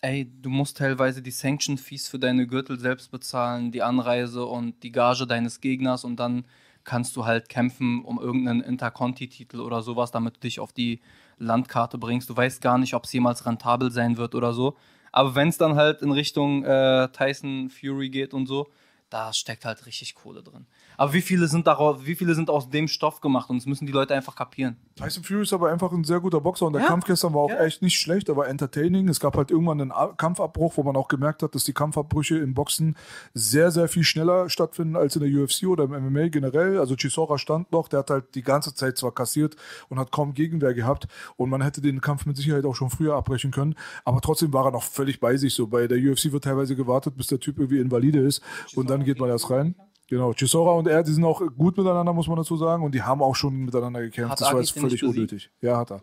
ey, 0.01 0.31
du 0.41 0.49
musst 0.49 0.77
teilweise 0.77 1.21
die 1.21 1.31
Sanction 1.31 1.77
Fees 1.77 2.07
für 2.07 2.19
deine 2.19 2.47
Gürtel 2.47 2.79
selbst 2.79 3.11
bezahlen, 3.11 3.71
die 3.71 3.81
Anreise 3.81 4.45
und 4.45 4.83
die 4.83 4.91
Gage 4.91 5.25
deines 5.25 5.61
Gegners 5.61 6.03
und 6.03 6.17
dann 6.17 6.45
kannst 6.85 7.15
du 7.15 7.25
halt 7.25 7.49
kämpfen 7.49 8.03
um 8.05 8.19
irgendeinen 8.19 8.61
Interconti-Titel 8.61 9.59
oder 9.59 9.81
sowas, 9.81 10.11
damit 10.11 10.37
du 10.37 10.39
dich 10.41 10.59
auf 10.59 10.71
die 10.71 11.01
Landkarte 11.37 11.97
bringst. 11.97 12.29
Du 12.29 12.37
weißt 12.37 12.61
gar 12.61 12.77
nicht, 12.77 12.93
ob 12.93 13.03
es 13.03 13.13
jemals 13.13 13.45
rentabel 13.45 13.91
sein 13.91 14.17
wird 14.17 14.35
oder 14.35 14.53
so. 14.53 14.77
Aber 15.11 15.35
wenn 15.35 15.49
es 15.49 15.57
dann 15.57 15.75
halt 15.75 16.01
in 16.01 16.11
Richtung 16.11 16.63
äh, 16.63 17.09
Tyson 17.09 17.69
Fury 17.69 18.09
geht 18.09 18.33
und 18.33 18.47
so, 18.47 18.67
da 19.09 19.33
steckt 19.33 19.65
halt 19.65 19.85
richtig 19.85 20.15
Kohle 20.15 20.43
drin. 20.43 20.67
Aber 20.97 21.13
wie 21.13 21.21
viele 21.21 21.47
sind 21.47 21.67
daraus, 21.67 22.05
wie 22.05 22.15
viele 22.15 22.35
sind 22.35 22.49
aus 22.49 22.69
dem 22.69 22.87
Stoff 22.87 23.21
gemacht 23.21 23.49
und 23.49 23.57
das 23.57 23.65
müssen 23.65 23.85
die 23.85 23.91
Leute 23.91 24.13
einfach 24.13 24.35
kapieren. 24.35 24.77
Tyson 24.95 25.23
Fury 25.23 25.43
ist 25.43 25.53
aber 25.53 25.69
einfach 25.71 25.91
ein 25.91 26.03
sehr 26.03 26.19
guter 26.19 26.39
Boxer 26.41 26.65
und 26.67 26.73
der 26.73 26.83
Ja. 26.83 26.87
Kampf 26.87 27.05
gestern 27.05 27.33
war 27.33 27.41
auch 27.41 27.49
Ja. 27.49 27.63
echt 27.63 27.81
nicht 27.81 27.99
schlecht, 27.99 28.29
aber 28.29 28.47
entertaining. 28.47 29.07
Es 29.09 29.19
gab 29.19 29.35
halt 29.37 29.51
irgendwann 29.51 29.81
einen 29.81 29.91
A- 29.91 30.13
Kampfabbruch, 30.15 30.77
wo 30.77 30.83
man 30.83 30.95
auch 30.95 31.07
gemerkt 31.07 31.43
hat, 31.43 31.53
dass 31.55 31.63
die 31.63 31.73
Kampfabbrüche 31.73 32.37
im 32.37 32.53
Boxen 32.53 32.95
sehr, 33.33 33.71
sehr 33.71 33.87
viel 33.87 34.03
schneller 34.03 34.49
stattfinden 34.49 34.95
als 34.95 35.15
in 35.15 35.21
der 35.21 35.43
UFC 35.43 35.67
oder 35.67 35.83
im 35.85 35.91
MMA 35.93 36.29
generell. 36.29 36.79
Also 36.79 36.95
Chisora 36.95 37.37
stand 37.37 37.71
noch, 37.71 37.87
der 37.87 37.99
hat 37.99 38.09
halt 38.09 38.35
die 38.35 38.41
ganze 38.41 38.73
Zeit 38.73 38.97
zwar 38.97 39.11
kassiert 39.13 39.55
und 39.89 39.99
hat 39.99 40.11
kaum 40.11 40.33
Gegenwehr 40.33 40.73
gehabt 40.73 41.07
und 41.37 41.49
man 41.49 41.61
hätte 41.61 41.81
den 41.81 42.01
Kampf 42.01 42.25
mit 42.25 42.37
Sicherheit 42.37 42.65
auch 42.65 42.75
schon 42.75 42.89
früher 42.89 43.15
abbrechen 43.15 43.51
können, 43.51 43.75
aber 44.03 44.21
trotzdem 44.21 44.53
war 44.53 44.65
er 44.65 44.71
noch 44.71 44.83
völlig 44.83 45.19
bei 45.19 45.37
sich. 45.37 45.53
So 45.53 45.67
bei 45.67 45.87
der 45.87 45.97
UFC 45.97 46.31
wird 46.31 46.43
teilweise 46.45 46.75
gewartet, 46.75 47.17
bis 47.17 47.27
der 47.27 47.39
Typ 47.39 47.59
irgendwie 47.59 47.79
invalide 47.79 48.19
ist 48.19 48.41
und 48.75 48.89
dann 48.89 49.03
geht 49.03 49.19
man 49.19 49.29
erst 49.29 49.49
rein. 49.49 49.75
Genau, 50.07 50.33
Chisora 50.33 50.74
und 50.74 50.88
er, 50.88 51.01
die 51.01 51.12
sind 51.12 51.24
auch 51.24 51.41
gut 51.57 51.77
miteinander, 51.77 52.13
muss 52.13 52.27
man 52.27 52.38
dazu 52.38 52.55
sagen. 52.57 52.83
Und 52.83 52.93
die 52.93 53.01
haben 53.01 53.24
auch 53.24 53.35
schon 53.35 53.65
miteinander 53.65 54.01
gekämpft. 54.01 54.33
Hat 54.33 54.41
das 54.41 54.53
war 54.53 54.59
jetzt 54.59 54.77
völlig 54.77 55.03
unnötig. 55.03 55.50
Ja, 55.62 55.77
hat 55.79 55.91
er. 55.91 56.01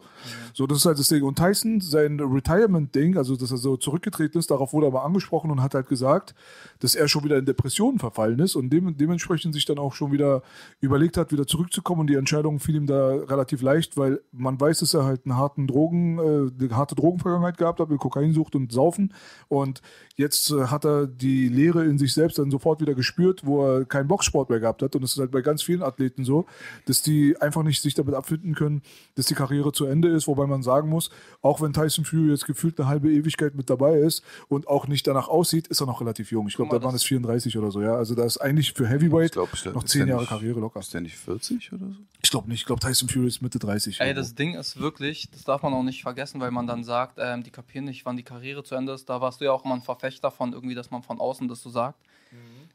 So, 0.55 0.67
das 0.67 0.79
ist 0.79 0.87
halt 0.87 0.99
das 0.99 1.07
Ding. 1.07 1.23
Und 1.23 1.39
Tyson, 1.39 1.81
sein 1.81 2.19
Retirement-Ding, 2.19 3.17
also 3.17 3.37
dass 3.37 3.53
er 3.53 3.59
so 3.59 3.77
zurückgetreten 3.77 4.41
ist, 4.41 4.51
darauf 4.51 4.73
wurde 4.73 4.89
er 4.89 4.93
mal 4.93 5.05
angesprochen 5.05 5.53
und 5.53 5.63
hat 5.63 5.75
halt 5.75 5.89
gesagt, 5.89 6.35
dass 6.81 6.97
er 6.97 7.07
schon 7.07 7.23
wieder 7.23 7.39
in 7.39 7.45
Depressionen 7.45 8.01
verfallen 8.01 8.41
ist 8.41 8.57
und 8.57 8.71
dem, 8.71 8.97
dementsprechend 8.97 9.55
sich 9.55 9.67
dann 9.67 9.79
auch 9.79 9.95
schon 9.95 10.11
wieder 10.11 10.43
überlegt 10.81 11.17
hat, 11.17 11.31
wieder 11.31 11.47
zurückzukommen. 11.47 12.01
Und 12.01 12.07
die 12.09 12.17
Entscheidung 12.17 12.59
fiel 12.59 12.75
ihm 12.75 12.89
da 12.89 13.11
relativ 13.11 13.63
leicht, 13.63 13.97
weil 13.97 14.21
man 14.33 14.61
weiß, 14.61 14.81
dass 14.81 14.95
er 14.95 15.05
halt 15.05 15.27
einen 15.27 15.37
harten 15.37 15.69
Drogen, 15.69 16.19
äh, 16.19 16.65
eine 16.65 16.77
harte 16.77 16.97
Drogenvergangenheit 16.97 17.57
gehabt 17.57 17.79
hat 17.79 17.89
mit 17.89 18.01
Kokainsucht 18.01 18.57
und 18.57 18.73
Saufen. 18.73 19.15
Und 19.47 19.81
jetzt 20.17 20.51
äh, 20.51 20.65
hat 20.65 20.85
er 20.85 21.07
die 21.07 21.47
Leere 21.47 21.85
in 21.85 21.99
sich 21.99 22.13
selbst 22.13 22.41
dann 22.41 22.51
sofort 22.51 22.81
wieder 22.81 22.95
gespürt, 22.95 23.47
wo 23.47 23.65
er 23.65 23.85
keinen 23.93 24.09
Boxsport 24.09 24.51
mehr 24.51 24.59
gehabt 24.61 24.83
hat. 24.83 24.97
Und 24.97 25.03
es 25.05 25.13
ist 25.13 25.19
halt 25.19 25.31
bei 25.31 25.41
ganz 25.43 25.63
vielen 25.63 25.83
Athleten 25.83 26.25
so, 26.25 26.47
dass 26.87 27.03
die 27.03 27.37
einfach 27.41 27.63
nicht 27.63 27.81
sich 27.83 27.95
damit 27.95 28.15
abfinden 28.15 28.55
können, 28.55 28.83
dass 29.15 29.27
die 29.27 29.35
Karriere 29.35 29.73
zu 29.73 29.85
Ende 29.87 30.09
ist. 30.09 30.27
Wobei 30.27 30.47
man 30.47 30.63
sagen 30.63 30.89
muss, 30.89 31.11
auch 31.43 31.61
wenn 31.61 31.73
Tyson 31.73 32.05
Fury 32.05 32.31
jetzt 32.31 32.47
gefühlt 32.47 32.79
eine 32.81 32.89
halbe 32.89 33.11
Ewigkeit 33.13 33.55
mit 33.55 33.71
dabei 33.71 33.99
ist 33.99 34.23
und 34.49 34.67
auch 34.69 34.89
nicht 34.89 35.07
danach 35.07 35.29
aussieht, 35.29 35.69
ist 35.69 35.81
er 35.81 35.87
noch 35.87 36.01
relativ 36.01 36.33
jung. 36.33 36.49
Ich 36.49 36.57
glaube, 36.57 36.77
da 36.79 36.85
waren 36.85 36.95
es 36.95 37.05
34 37.05 37.57
oder 37.59 37.71
so. 37.71 37.81
Ja, 37.83 37.95
also 37.95 38.15
da 38.15 38.25
ist 38.25 38.39
eigentlich 38.39 38.73
für 38.73 38.89
Heavyweight 38.89 39.33
glaub, 39.33 39.53
ich- 39.55 39.65
noch 39.67 39.85
ist 39.85 39.91
zehn 39.93 40.01
der 40.01 40.09
Jahre 40.09 40.23
nicht- 40.23 40.29
Karriere 40.31 40.59
locker. 40.61 40.81
Ist 40.81 40.93
der 40.95 41.01
nicht 41.03 41.17
40 41.17 41.73
oder 41.73 41.87
so? 41.87 41.97
Ich 42.25 42.31
glaube 42.31 42.49
nicht. 42.49 42.61
Ich 42.61 42.67
glaube, 42.67 42.81
Tyson 42.81 43.09
Fury 43.09 43.27
ist 43.27 43.43
Mitte 43.43 43.59
30. 43.59 44.01
Ey, 44.01 44.07
irgendwo. 44.09 44.21
das 44.23 44.35
Ding 44.35 44.55
ist 44.55 44.79
wirklich, 44.81 45.29
das 45.31 45.45
darf 45.45 45.63
man 45.63 45.75
auch 45.75 45.83
nicht 45.83 46.03
vergessen, 46.03 46.41
weil 46.41 46.51
man 46.51 46.67
dann 46.67 46.85
sagt, 46.85 47.19
ähm, 47.21 47.43
die 47.43 47.51
kapieren 47.51 47.85
nicht, 47.85 48.07
wann 48.07 48.17
die 48.17 48.23
Karriere 48.23 48.63
zu 48.65 48.75
Ende 48.75 48.93
ist. 48.93 49.09
Da 49.11 49.21
warst 49.21 49.41
du 49.41 49.45
ja 49.45 49.53
auch 49.53 49.65
immer 49.65 49.75
ein 49.75 49.83
Verfechter 49.83 50.31
von 50.31 50.53
irgendwie, 50.53 50.75
dass 50.75 50.91
man 50.91 51.03
von 51.03 51.21
außen 51.21 51.49
das 51.49 51.61
so 51.63 51.69
sagt. 51.71 51.99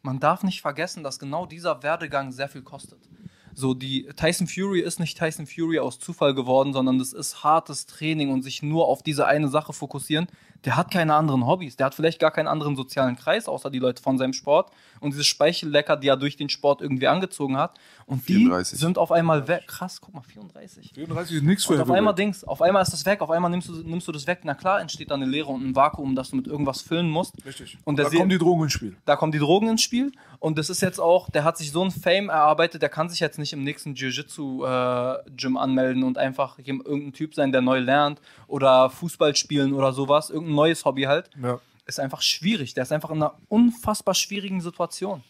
Man 0.01 0.19
darf 0.19 0.43
nicht 0.43 0.61
vergessen, 0.61 1.03
dass 1.03 1.19
genau 1.19 1.45
dieser 1.45 1.83
Werdegang 1.83 2.31
sehr 2.31 2.47
viel 2.47 2.61
kostet. 2.61 2.99
So, 3.53 3.73
die 3.73 4.07
Tyson 4.15 4.45
Fury 4.47 4.81
ist 4.81 4.99
nicht 4.99 5.17
Tyson 5.17 5.47
Fury 5.47 5.79
aus 5.79 5.99
Zufall 5.99 6.35
geworden, 6.35 6.73
sondern 6.73 6.99
das 6.99 7.11
ist 7.11 7.43
hartes 7.43 7.87
Training 7.87 8.29
und 8.29 8.43
sich 8.43 8.61
nur 8.61 8.87
auf 8.87 9.01
diese 9.01 9.25
eine 9.25 9.47
Sache 9.47 9.73
fokussieren. 9.73 10.27
Der 10.65 10.75
hat 10.75 10.91
keine 10.91 11.13
anderen 11.13 11.45
Hobbys. 11.45 11.75
Der 11.75 11.87
hat 11.87 11.95
vielleicht 11.95 12.19
gar 12.19 12.31
keinen 12.31 12.47
anderen 12.47 12.75
sozialen 12.75 13.15
Kreis, 13.15 13.47
außer 13.47 13.69
die 13.69 13.79
Leute 13.79 14.01
von 14.01 14.17
seinem 14.17 14.33
Sport. 14.33 14.71
Und 14.99 15.11
diese 15.11 15.23
Speichellecker, 15.23 15.95
die 15.97 16.07
er 16.07 16.17
durch 16.17 16.35
den 16.35 16.49
Sport 16.49 16.81
irgendwie 16.81 17.07
angezogen 17.07 17.57
hat. 17.57 17.77
Und 18.05 18.23
34. 18.23 18.77
die 18.77 18.83
sind 18.83 18.97
auf 18.97 19.11
einmal 19.11 19.47
weg. 19.47 19.63
Krass, 19.67 20.01
guck 20.01 20.13
mal, 20.13 20.21
34. 20.21 20.91
34 20.93 21.37
ist 21.37 21.43
nichts 21.43 21.65
für 21.65 21.73
Und 21.73 21.81
auf 21.81 21.91
einmal 21.91 22.15
Dings, 22.15 22.43
auf 22.43 22.61
einmal 22.61 22.81
ist 22.81 22.93
das 22.93 23.05
weg, 23.05 23.21
auf 23.21 23.29
einmal 23.29 23.51
nimmst 23.51 23.69
du, 23.69 23.73
nimmst 23.73 24.07
du 24.07 24.11
das 24.11 24.25
weg. 24.27 24.39
Na 24.43 24.55
klar, 24.55 24.81
entsteht 24.81 25.11
da 25.11 25.15
eine 25.15 25.25
Leere 25.25 25.47
und 25.47 25.65
ein 25.65 25.75
Vakuum, 25.75 26.15
das 26.15 26.31
du 26.31 26.37
mit 26.37 26.47
irgendwas 26.47 26.81
füllen 26.81 27.09
musst. 27.09 27.33
Richtig. 27.45 27.77
Und 27.83 27.99
der 27.99 28.09
da 28.09 28.17
kommen 28.17 28.29
die 28.29 28.37
Drogen 28.37 28.63
ins 28.63 28.73
Spiel. 28.73 28.97
da 29.05 29.15
kommen 29.15 29.31
die 29.31 29.39
Drogen 29.39 29.69
ins 29.69 29.81
Spiel. 29.81 30.11
Und 30.39 30.57
das 30.57 30.69
ist 30.69 30.81
jetzt 30.81 30.99
auch, 30.99 31.29
der 31.29 31.43
hat 31.43 31.57
sich 31.57 31.71
so 31.71 31.83
ein 31.83 31.91
Fame 31.91 32.29
erarbeitet, 32.29 32.81
der 32.81 32.89
kann 32.89 33.09
sich 33.09 33.19
jetzt 33.19 33.39
nicht 33.39 33.53
im 33.53 33.63
nächsten 33.63 33.95
Jiu-Jitsu-Gym 33.95 35.57
anmelden 35.57 36.03
und 36.03 36.17
einfach 36.17 36.59
irgendein 36.59 37.13
Typ 37.13 37.33
sein, 37.33 37.51
der 37.51 37.61
neu 37.61 37.79
lernt 37.79 38.21
oder 38.47 38.89
Fußball 38.89 39.35
spielen 39.35 39.73
oder 39.73 39.93
sowas, 39.93 40.29
irgendein 40.29 40.46
neues 40.55 40.85
Hobby 40.85 41.03
halt. 41.03 41.29
Ja. 41.41 41.59
Ist 41.85 41.99
einfach 41.99 42.21
schwierig. 42.21 42.73
Der 42.73 42.83
ist 42.83 42.91
einfach 42.91 43.11
in 43.11 43.17
einer 43.17 43.35
unfassbar 43.47 44.13
schwierigen 44.13 44.61
Situation. 44.61 45.23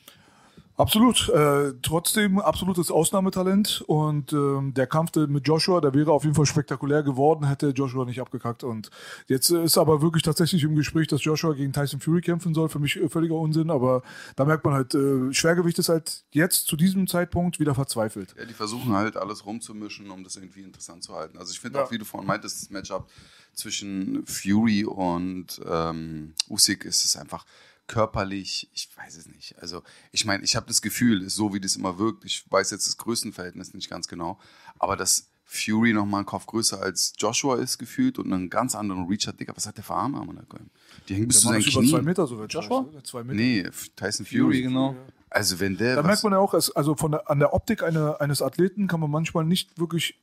Absolut. 0.77 1.27
Äh, 1.29 1.73
trotzdem 1.81 2.37
absolutes 2.37 2.91
Ausnahmetalent. 2.91 3.83
Und 3.87 4.31
ähm, 4.31 4.75
der 4.75 4.85
Kampf 4.85 5.15
mit 5.15 5.47
Joshua, 5.47 5.81
der 5.81 5.95
wäre 5.95 6.11
auf 6.11 6.23
jeden 6.23 6.35
Fall 6.35 6.45
spektakulär 6.45 7.01
geworden, 7.01 7.47
hätte 7.47 7.69
Joshua 7.69 8.05
nicht 8.05 8.21
abgekackt. 8.21 8.63
Und 8.63 8.91
jetzt 9.27 9.49
äh, 9.49 9.63
ist 9.63 9.79
aber 9.79 10.03
wirklich 10.03 10.21
tatsächlich 10.21 10.61
im 10.63 10.75
Gespräch, 10.75 11.07
dass 11.07 11.23
Joshua 11.23 11.53
gegen 11.53 11.73
Tyson 11.73 11.99
Fury 11.99 12.21
kämpfen 12.21 12.53
soll. 12.53 12.69
Für 12.69 12.77
mich 12.77 12.95
äh, 12.95 13.09
völliger 13.09 13.35
Unsinn. 13.35 13.71
Aber 13.71 14.03
da 14.35 14.45
merkt 14.45 14.65
man 14.65 14.75
halt, 14.75 14.93
äh, 14.93 15.33
Schwergewicht 15.33 15.79
ist 15.79 15.89
halt 15.89 16.23
jetzt 16.31 16.67
zu 16.67 16.75
diesem 16.75 17.07
Zeitpunkt 17.07 17.59
wieder 17.59 17.73
verzweifelt. 17.73 18.35
Ja, 18.37 18.45
die 18.45 18.53
versuchen 18.53 18.93
halt 18.93 19.17
alles 19.17 19.47
rumzumischen, 19.47 20.11
um 20.11 20.23
das 20.23 20.35
irgendwie 20.35 20.61
interessant 20.61 21.03
zu 21.03 21.15
halten. 21.15 21.39
Also 21.39 21.51
ich 21.53 21.59
finde 21.59 21.83
auch, 21.83 21.89
wie 21.89 21.97
du 21.97 22.05
vorhin 22.05 22.27
meintest, 22.27 22.61
das 22.61 22.69
Matchup 22.69 23.09
zwischen 23.55 24.23
Fury 24.27 24.85
und 24.85 25.59
ähm, 25.67 26.35
Usyk 26.47 26.85
ist 26.85 27.03
es 27.03 27.17
einfach 27.17 27.45
körperlich, 27.87 28.69
ich 28.73 28.89
weiß 28.95 29.17
es 29.17 29.27
nicht. 29.27 29.57
Also 29.59 29.83
ich 30.11 30.25
meine, 30.25 30.43
ich 30.43 30.55
habe 30.55 30.67
das 30.67 30.81
Gefühl, 30.81 31.29
so 31.29 31.53
wie 31.53 31.59
das 31.59 31.75
immer 31.75 31.97
wirkt, 31.97 32.25
ich 32.25 32.43
weiß 32.49 32.71
jetzt 32.71 32.87
das 32.87 32.97
Größenverhältnis 32.97 33.73
nicht 33.73 33.89
ganz 33.89 34.07
genau, 34.07 34.39
aber 34.77 34.95
dass 34.95 35.29
Fury 35.49 35.93
nochmal 35.93 36.19
einen 36.19 36.25
Kopf 36.25 36.45
größer 36.45 36.81
als 36.81 37.13
Joshua 37.17 37.55
ist 37.55 37.77
gefühlt 37.77 38.19
und 38.19 38.31
einen 38.33 38.49
ganz 38.49 38.75
anderen 38.75 39.07
Reach 39.07 39.27
hat. 39.27 39.39
Digga, 39.39 39.55
was 39.55 39.65
hat 39.65 39.77
der 39.77 39.83
für 39.83 39.93
Arme 39.93 40.19
am 40.19 40.27
Unterkörper? 40.27 40.65
Die 41.07 41.15
hängen 41.15 41.29
bis 41.29 41.37
Der 41.37 41.41
zu 41.41 41.47
seinen 41.47 41.61
über 41.61 41.71
zwei 41.71 41.79
Knien. 41.79 42.05
Meter 42.05 42.27
so 42.27 42.37
weit. 42.37 42.53
Joshua? 42.53 42.85
Zwei 43.03 43.23
Meter. 43.23 43.35
Nee, 43.37 43.69
Tyson 43.95 44.25
Fury. 44.25 44.41
Fury, 44.41 44.61
genau. 44.63 44.95
Also 45.29 45.59
wenn 45.61 45.77
der 45.77 45.95
Da 45.95 46.03
merkt 46.03 46.23
man 46.23 46.33
ja 46.33 46.39
auch, 46.39 46.53
also 46.53 46.95
von 46.95 47.11
der, 47.11 47.29
an 47.29 47.39
der 47.39 47.53
Optik 47.53 47.81
eine, 47.83 48.19
eines 48.19 48.41
Athleten 48.41 48.87
kann 48.87 48.99
man 48.99 49.09
manchmal 49.09 49.45
nicht 49.45 49.79
wirklich 49.79 50.19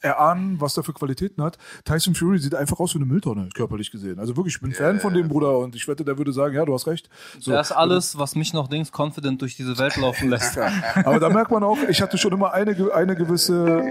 erahnen, 0.00 0.60
was 0.60 0.74
der 0.74 0.84
für 0.84 0.92
Qualitäten 0.92 1.42
hat. 1.42 1.58
Tyson 1.84 2.14
Fury 2.14 2.38
sieht 2.38 2.54
einfach 2.54 2.78
aus 2.80 2.94
wie 2.94 2.98
eine 2.98 3.06
Mülltonne, 3.06 3.48
körperlich 3.54 3.90
gesehen. 3.90 4.18
Also 4.18 4.36
wirklich, 4.36 4.56
ich 4.56 4.60
bin 4.60 4.72
Fan 4.72 5.00
von 5.00 5.14
dem 5.14 5.28
Bruder 5.28 5.58
und 5.58 5.74
ich 5.74 5.86
wette, 5.88 6.04
der 6.04 6.18
würde 6.18 6.32
sagen, 6.32 6.54
ja, 6.54 6.64
du 6.64 6.74
hast 6.74 6.86
recht. 6.86 7.08
So. 7.38 7.52
Das 7.52 7.70
ist 7.70 7.76
alles, 7.76 8.18
was 8.18 8.34
mich 8.34 8.52
noch 8.52 8.68
Dings 8.68 8.90
confident 8.96 9.42
durch 9.42 9.56
diese 9.56 9.78
Welt 9.78 9.96
laufen 9.96 10.28
lässt. 10.28 10.58
Aber 11.04 11.20
da 11.20 11.28
merkt 11.28 11.50
man 11.50 11.62
auch, 11.62 11.78
ich 11.88 12.02
hatte 12.02 12.18
schon 12.18 12.32
immer 12.32 12.52
eine, 12.52 12.76
eine 12.94 13.16
gewisse 13.16 13.82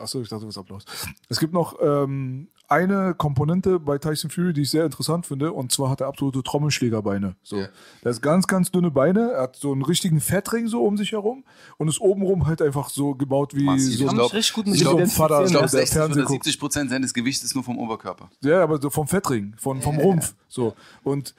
Achso, 0.00 0.20
ich 0.20 0.28
dachte, 0.28 0.46
was 0.46 0.56
Applaus. 0.58 0.84
Es 1.28 1.38
gibt 1.38 1.52
noch 1.52 1.76
ähm, 1.80 2.48
eine 2.68 3.14
Komponente 3.14 3.78
bei 3.80 3.98
Tyson 3.98 4.30
Fury, 4.30 4.52
die 4.52 4.62
ich 4.62 4.70
sehr 4.70 4.84
interessant 4.84 5.26
finde, 5.26 5.52
und 5.52 5.72
zwar 5.72 5.90
hat 5.90 6.00
er 6.00 6.06
absolute 6.06 6.42
Trommelschlägerbeine. 6.42 7.36
So. 7.42 7.56
Ja. 7.56 7.68
Er 8.02 8.12
hat 8.14 8.22
ganz, 8.22 8.46
ganz 8.46 8.70
dünne 8.70 8.90
Beine, 8.90 9.32
er 9.32 9.42
hat 9.42 9.56
so 9.56 9.72
einen 9.72 9.82
richtigen 9.82 10.20
Fettring 10.20 10.68
so 10.68 10.84
um 10.84 10.96
sich 10.96 11.12
herum 11.12 11.44
und 11.78 11.88
ist 11.88 12.00
obenrum 12.00 12.46
halt 12.46 12.62
einfach 12.62 12.88
so 12.88 13.14
gebaut 13.14 13.54
wie 13.54 13.64
Massiv. 13.64 13.98
so 13.98 14.04
Ich 14.04 14.10
ein 14.10 14.16
glaub- 14.16 14.32
richtig 14.32 14.66
ich 14.74 14.80
glaub. 14.80 15.06
Vater, 15.08 15.44
Ich 15.44 15.50
der 15.50 15.58
glaube, 15.58 15.68
60 15.68 15.92
Fernsehen 15.96 16.18
oder 16.22 16.26
guckt. 16.28 16.44
70 16.44 16.60
Prozent 16.60 16.90
seines 16.90 17.12
Gewichts 17.14 17.44
ist 17.44 17.54
nur 17.54 17.64
vom 17.64 17.78
Oberkörper. 17.78 18.30
Ja, 18.42 18.62
aber 18.62 18.80
so 18.80 18.88
vom 18.90 19.06
Fettring, 19.08 19.54
von, 19.58 19.80
vom 19.82 19.98
Rumpf. 19.98 20.34
So. 20.48 20.74
Und 21.02 21.34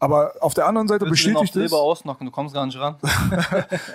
aber 0.00 0.32
auf 0.40 0.54
der 0.54 0.66
anderen 0.66 0.88
Seite 0.88 1.04
Willst 1.04 1.24
du 1.24 1.32
bestätigt 1.34 1.56
es. 1.56 1.72
Ausnocken, 1.72 2.24
du 2.24 2.32
kommst 2.32 2.54
gar 2.54 2.66
nicht 2.66 2.78
ran. 2.78 2.96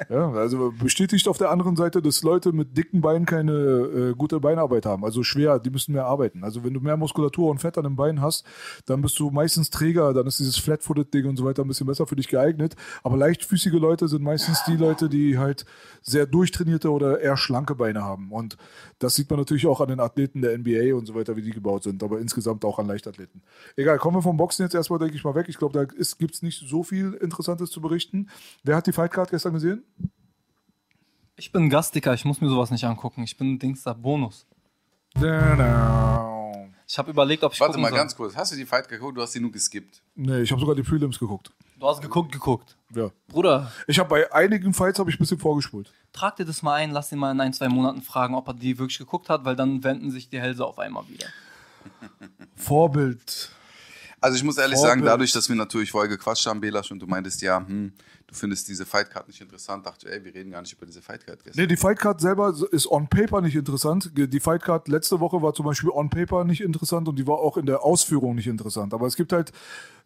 Ja, 0.10 0.32
also 0.32 0.72
bestätigt 0.78 1.28
auf 1.28 1.38
der 1.38 1.50
anderen 1.50 1.76
Seite, 1.76 2.02
dass 2.02 2.22
Leute 2.22 2.52
mit 2.52 2.78
dicken 2.78 3.02
Beinen 3.02 3.26
keine 3.26 3.52
äh, 3.52 4.14
gute 4.14 4.40
Beinarbeit 4.40 4.86
haben. 4.86 5.04
Also 5.04 5.24
schwer, 5.24 5.60
die 5.60 5.70
müssen 5.70 5.94
mehr 5.94 6.06
arbeiten. 6.06 6.44
Also 6.44 6.64
wenn 6.64 6.74
du 6.74 6.80
mehr 6.80 6.96
Muskulatur 6.96 7.50
und 7.50 7.60
Fett 7.60 7.78
an 7.78 7.86
den 7.86 7.96
Beinen 7.96 8.22
hast, 8.22 8.46
dann 8.86 9.02
bist 9.02 9.18
du 9.20 9.32
meistens 9.32 9.70
träger, 9.70 10.14
dann 10.14 10.28
ist 10.28 10.40
dieses 10.40 10.58
Flat-Footed-Ding 10.58 11.26
und 11.26 11.38
so 11.38 11.46
weiter 11.46 11.64
ein 11.64 11.68
bisschen 11.68 11.88
besser 11.88 12.06
für 12.06 12.16
dich 12.16 12.28
geeignet. 12.28 12.76
Aber 13.04 13.18
leichtfüßige 13.18 13.74
Leute 13.74 14.08
sind 14.08 14.24
meistens 14.24 14.64
die 14.66 14.78
Leute, 14.78 15.10
die 15.10 15.40
halt 15.40 15.66
sehr 16.02 16.28
durchtrainierte 16.28 16.92
oder 16.92 17.20
eher 17.20 17.38
schlanke 17.38 17.74
Beine 17.76 18.04
haben. 18.04 18.32
Und 18.32 18.58
das 19.00 19.16
sieht 19.16 19.30
man 19.30 19.40
natürlich 19.40 19.66
auch 19.66 19.82
an 19.82 19.88
den 19.88 20.00
Athleten 20.00 20.42
der 20.42 20.58
NBA 20.58 20.96
und 20.96 21.08
so 21.08 21.16
weiter, 21.16 21.36
wie 21.36 21.42
die 21.42 21.52
gebaut 21.52 21.84
sind, 21.84 22.04
aber 22.04 22.20
insgesamt 22.20 22.64
auch 22.64 22.78
an 22.78 22.88
Leichtathleten. 22.88 23.42
Egal, 23.76 23.98
kommen 23.98 24.18
wir 24.18 24.22
vom 24.22 24.38
Boxen 24.38 24.64
jetzt 24.64 24.76
erstmal, 24.76 25.00
denke 25.00 25.16
ich 25.16 25.24
mal, 25.24 25.36
weg. 25.36 25.48
Ich 25.50 25.58
glaube, 25.58 25.74
da 25.74 25.95
gibt 26.18 26.36
es 26.36 26.42
nicht 26.42 26.68
so 26.68 26.84
viel 26.84 27.14
Interessantes 27.14 27.72
zu 27.72 27.82
berichten. 27.82 28.30
Wer 28.64 28.76
hat 28.78 28.88
die 28.88 28.92
Fightcard 28.94 29.30
gestern 29.30 29.54
gesehen? 29.54 29.84
Ich 31.38 31.52
bin 31.52 31.70
Gastiker, 31.70 32.14
ich 32.14 32.24
muss 32.26 32.40
mir 32.42 32.50
sowas 32.50 32.72
nicht 32.72 32.84
angucken. 32.86 33.24
Ich 33.24 33.38
bin 33.38 33.60
Dings 33.60 33.84
da 33.84 33.94
Bonus. 33.94 34.46
Ich 36.88 36.98
habe 37.00 37.10
überlegt, 37.12 37.44
ob 37.44 37.54
ich 37.54 37.60
Warte 37.60 37.78
mal 37.80 37.90
soll. 37.90 37.98
ganz 37.98 38.16
kurz. 38.16 38.36
Hast 38.36 38.52
du 38.52 38.56
die 38.56 38.66
Fight 38.66 38.88
geguckt? 38.88 39.18
Du 39.18 39.22
hast 39.22 39.34
die 39.34 39.40
nur 39.40 39.52
geskippt. 39.52 40.02
Nee, 40.16 40.42
ich 40.42 40.52
habe 40.52 40.60
sogar 40.62 40.76
die 40.76 40.84
Prelims 40.84 41.18
geguckt. 41.20 41.52
Du 41.80 41.88
hast 41.88 42.02
geguckt, 42.02 42.32
geguckt. 42.32 42.78
Ja. 42.96 43.10
Bruder, 43.28 43.72
Ich 43.88 44.00
habe 44.00 44.08
bei 44.08 44.32
einigen 44.32 44.74
Fights 44.74 45.00
habe 45.00 45.10
ich 45.10 45.16
ein 45.18 45.20
bisschen 45.20 45.40
vorgespult. 45.40 45.92
trag 46.14 46.36
dir 46.38 46.46
das 46.46 46.62
mal 46.62 46.76
ein, 46.76 46.92
lass 46.92 47.12
ihn 47.12 47.20
mal 47.20 47.32
in 47.32 47.42
ein, 47.42 47.52
zwei 47.54 47.68
Monaten 47.68 48.02
fragen, 48.02 48.36
ob 48.36 48.48
er 48.48 48.54
die 48.54 48.78
wirklich 48.80 48.98
geguckt 49.00 49.28
hat, 49.30 49.44
weil 49.44 49.56
dann 49.58 49.84
wenden 49.84 50.12
sich 50.12 50.30
die 50.30 50.40
Hälse 50.40 50.66
auf 50.66 50.80
einmal 50.80 51.04
wieder. 51.10 51.28
Vorbild. 52.56 53.50
Also 54.26 54.38
ich 54.38 54.44
muss 54.44 54.58
ehrlich 54.58 54.80
Vorbild. 54.80 54.92
sagen, 54.92 55.06
dadurch, 55.06 55.32
dass 55.34 55.50
wir 55.50 55.56
natürlich 55.56 55.92
vorher 55.92 56.10
gequatscht 56.10 56.48
haben, 56.48 56.60
Belasch, 56.60 56.90
und 56.92 56.98
du 56.98 57.06
meintest, 57.06 57.44
ja, 57.44 57.60
hm, 57.60 57.94
du 58.26 58.34
findest 58.34 58.68
diese 58.68 58.84
Fightcard 58.84 59.28
nicht 59.28 59.40
interessant, 59.40 59.86
dachte 59.86 60.08
ich, 60.08 60.14
ey, 60.16 60.26
wir 60.26 60.34
reden 60.34 60.50
gar 60.50 60.62
nicht 60.62 60.74
über 60.74 60.88
diese 60.88 61.00
Fightcard 61.00 61.44
gestern. 61.44 61.62
Nee, 61.62 61.68
die 61.68 61.78
Fightcard 61.78 62.20
selber 62.20 62.52
ist 62.72 62.90
on 62.90 63.08
paper 63.08 63.42
nicht 63.42 63.56
interessant. 63.56 64.10
Die 64.16 64.40
Fightcard 64.40 64.88
letzte 64.88 65.20
Woche 65.20 65.44
war 65.44 65.54
zum 65.54 65.68
Beispiel 65.68 65.92
on 65.92 66.10
paper 66.10 66.44
nicht 66.44 66.62
interessant 66.62 67.08
und 67.08 67.20
die 67.20 67.28
war 67.28 67.38
auch 67.38 67.56
in 67.58 67.68
der 67.68 67.84
Ausführung 67.84 68.34
nicht 68.34 68.48
interessant. 68.48 68.96
Aber 68.96 69.06
es 69.06 69.16
gibt 69.16 69.32
halt 69.32 69.52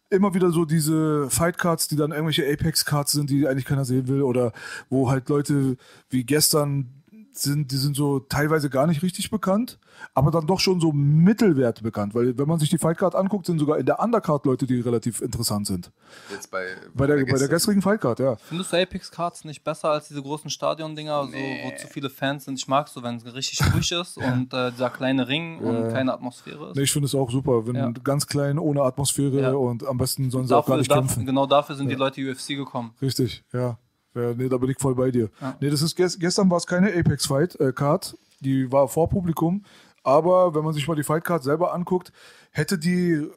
immer 0.09 0.33
wieder 0.33 0.51
so 0.51 0.65
diese 0.65 1.29
Fightcards, 1.29 1.87
die 1.87 1.95
dann 1.95 2.11
irgendwelche 2.11 2.45
Apex-Cards 2.45 3.13
sind, 3.13 3.29
die 3.29 3.47
eigentlich 3.47 3.63
keiner 3.65 3.85
sehen 3.85 4.09
will 4.09 4.23
oder 4.23 4.51
wo 4.89 5.09
halt 5.09 5.29
Leute 5.29 5.77
wie 6.09 6.25
gestern 6.25 6.98
sind, 7.31 7.71
die 7.71 7.77
sind 7.77 7.95
so 7.95 8.19
teilweise 8.19 8.69
gar 8.69 8.87
nicht 8.87 9.01
richtig 9.03 9.29
bekannt, 9.29 9.79
aber 10.13 10.31
dann 10.31 10.47
doch 10.47 10.59
schon 10.59 10.79
so 10.79 10.91
mittelwert 10.91 11.83
bekannt, 11.83 12.15
weil 12.15 12.37
wenn 12.37 12.47
man 12.47 12.59
sich 12.59 12.69
die 12.69 12.77
Fightcard 12.77 13.15
anguckt, 13.15 13.45
sind 13.45 13.59
sogar 13.59 13.77
in 13.77 13.85
der 13.85 13.99
Undercard 13.99 14.45
Leute, 14.45 14.65
die 14.65 14.79
relativ 14.81 15.21
interessant 15.21 15.67
sind. 15.67 15.91
Jetzt 16.31 16.49
bei, 16.51 16.65
Bei 16.93 17.07
der, 17.07 17.15
bei 17.25 17.37
der 17.37 17.47
gestrigen 17.47 17.81
Fightcard, 17.81 18.19
ja. 18.19 18.35
Findest 18.37 18.73
du 18.73 18.77
Apex 18.81 19.11
Cards 19.11 19.45
nicht 19.45 19.63
besser 19.63 19.89
als 19.89 20.07
diese 20.07 20.21
großen 20.21 20.49
Stadion-Dinger, 20.49 21.25
so, 21.27 21.31
wo 21.33 21.77
zu 21.77 21.87
viele 21.87 22.09
Fans 22.09 22.45
sind? 22.45 22.55
Ich 22.59 22.67
mag 22.67 22.87
so, 22.87 23.03
wenn 23.03 23.17
es 23.17 23.33
richtig 23.33 23.61
ruhig 23.73 23.91
ist 23.91 24.17
und 24.17 24.53
äh, 24.53 24.71
dieser 24.71 24.89
kleine 24.89 25.27
Ring 25.27 25.59
und 25.59 25.89
keine 25.93 26.13
Atmosphäre 26.13 26.69
ist. 26.71 26.75
Nee, 26.75 26.83
ich 26.83 26.91
finde 26.91 27.05
es 27.07 27.15
auch 27.15 27.29
super, 27.31 27.65
wenn 27.67 27.75
Ja. 27.75 27.91
ganz 28.03 28.27
klein, 28.27 28.57
ohne 28.59 28.81
Atmosphäre 28.83 29.41
Ja. 29.41 29.51
und 29.51 29.85
am 29.87 29.97
besten 29.97 30.31
sollen 30.31 30.47
sie 30.47 30.55
auch 30.55 30.65
gar 30.65 30.77
Dafür, 30.77 30.77
nicht 30.79 30.91
dafür, 30.91 31.01
kämpfen. 31.03 31.25
genau 31.25 31.45
dafür 31.45 31.75
sind 31.75 31.89
die 31.89 31.95
Leute 31.95 32.21
UFC 32.21 32.55
gekommen. 32.55 32.93
Richtig, 33.01 33.43
ja. 33.53 33.77
Ja. 34.21 34.33
Nee, 34.35 34.49
da 34.49 34.57
bin 34.57 34.69
ich 34.69 34.77
voll 34.79 34.95
bei 34.95 35.11
dir. 35.11 35.29
Nee, 35.59 35.69
das 35.69 35.81
ist 35.81 35.95
ges 35.95 36.19
gestern 36.19 36.49
war 36.49 36.57
es 36.57 36.67
keine 36.67 36.93
Apex 36.93 37.25
Fight 37.25 37.59
äh, 37.59 37.71
Card, 37.71 38.17
die 38.39 38.71
war 38.71 38.87
vor 38.87 39.09
Publikum, 39.09 39.63
aber 40.03 40.53
wenn 40.55 40.63
man 40.63 40.73
sich 40.73 40.87
mal 40.87 40.95
die 40.95 41.03
Fight 41.03 41.23
Card 41.23 41.43
selber 41.43 41.73
anguckt, 41.73 42.11
hätte 42.51 42.77
die 42.77 43.27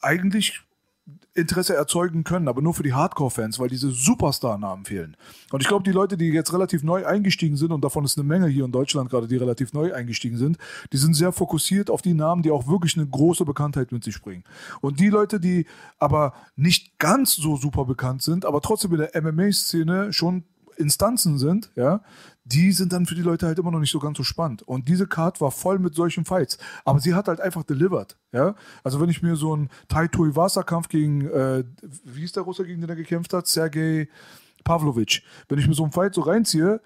eigentlich 0.00 0.63
Interesse 1.34 1.74
erzeugen 1.74 2.24
können, 2.24 2.48
aber 2.48 2.62
nur 2.62 2.74
für 2.74 2.82
die 2.82 2.94
Hardcore-Fans, 2.94 3.58
weil 3.58 3.68
diese 3.68 3.90
Superstar-Namen 3.90 4.84
fehlen. 4.84 5.16
Und 5.50 5.60
ich 5.60 5.68
glaube, 5.68 5.82
die 5.82 5.90
Leute, 5.90 6.16
die 6.16 6.28
jetzt 6.28 6.52
relativ 6.52 6.82
neu 6.82 7.04
eingestiegen 7.04 7.56
sind, 7.56 7.72
und 7.72 7.84
davon 7.84 8.04
ist 8.04 8.16
eine 8.16 8.26
Menge 8.26 8.46
hier 8.46 8.64
in 8.64 8.72
Deutschland 8.72 9.10
gerade, 9.10 9.26
die 9.26 9.36
relativ 9.36 9.72
neu 9.72 9.92
eingestiegen 9.92 10.38
sind, 10.38 10.56
die 10.92 10.96
sind 10.96 11.14
sehr 11.14 11.32
fokussiert 11.32 11.90
auf 11.90 12.02
die 12.02 12.14
Namen, 12.14 12.42
die 12.42 12.50
auch 12.50 12.68
wirklich 12.68 12.96
eine 12.96 13.06
große 13.06 13.44
Bekanntheit 13.44 13.92
mit 13.92 14.04
sich 14.04 14.22
bringen. 14.22 14.44
Und 14.80 15.00
die 15.00 15.08
Leute, 15.08 15.40
die 15.40 15.66
aber 15.98 16.34
nicht 16.56 16.98
ganz 16.98 17.34
so 17.34 17.56
super 17.56 17.84
bekannt 17.84 18.22
sind, 18.22 18.46
aber 18.46 18.60
trotzdem 18.60 18.92
in 18.92 18.98
der 18.98 19.20
MMA-Szene 19.20 20.12
schon 20.12 20.44
Instanzen 20.76 21.38
sind, 21.38 21.70
ja, 21.76 22.00
die 22.44 22.72
sind 22.72 22.92
dann 22.92 23.06
für 23.06 23.14
die 23.14 23.22
Leute 23.22 23.46
halt 23.46 23.58
immer 23.58 23.70
noch 23.70 23.80
nicht 23.80 23.90
so 23.90 23.98
ganz 23.98 24.18
so 24.18 24.22
spannend. 24.22 24.62
Und 24.62 24.88
diese 24.88 25.06
Card 25.06 25.40
war 25.40 25.50
voll 25.50 25.78
mit 25.78 25.94
solchen 25.94 26.24
Fights. 26.24 26.58
Aber 26.84 27.00
sie 27.00 27.14
hat 27.14 27.26
halt 27.26 27.40
einfach 27.40 27.64
delivered, 27.64 28.16
ja. 28.32 28.54
Also 28.82 29.00
wenn 29.00 29.08
ich 29.08 29.22
mir 29.22 29.36
so 29.36 29.54
einen 29.54 29.70
Tai 29.88 30.08
Tuivasa-Kampf 30.08 30.88
gegen, 30.88 31.26
äh, 31.28 31.64
wie 32.04 32.20
hieß 32.20 32.32
der 32.32 32.42
Russe, 32.42 32.66
gegen 32.66 32.82
den 32.82 32.90
er 32.90 32.96
gekämpft 32.96 33.32
hat? 33.32 33.46
Sergei 33.46 34.08
Pavlovich. 34.62 35.24
Wenn 35.48 35.58
ich 35.58 35.66
mir 35.66 35.74
so 35.74 35.84
einen 35.84 35.92
Fight 35.92 36.14
so 36.14 36.20
reinziehe, 36.20 36.80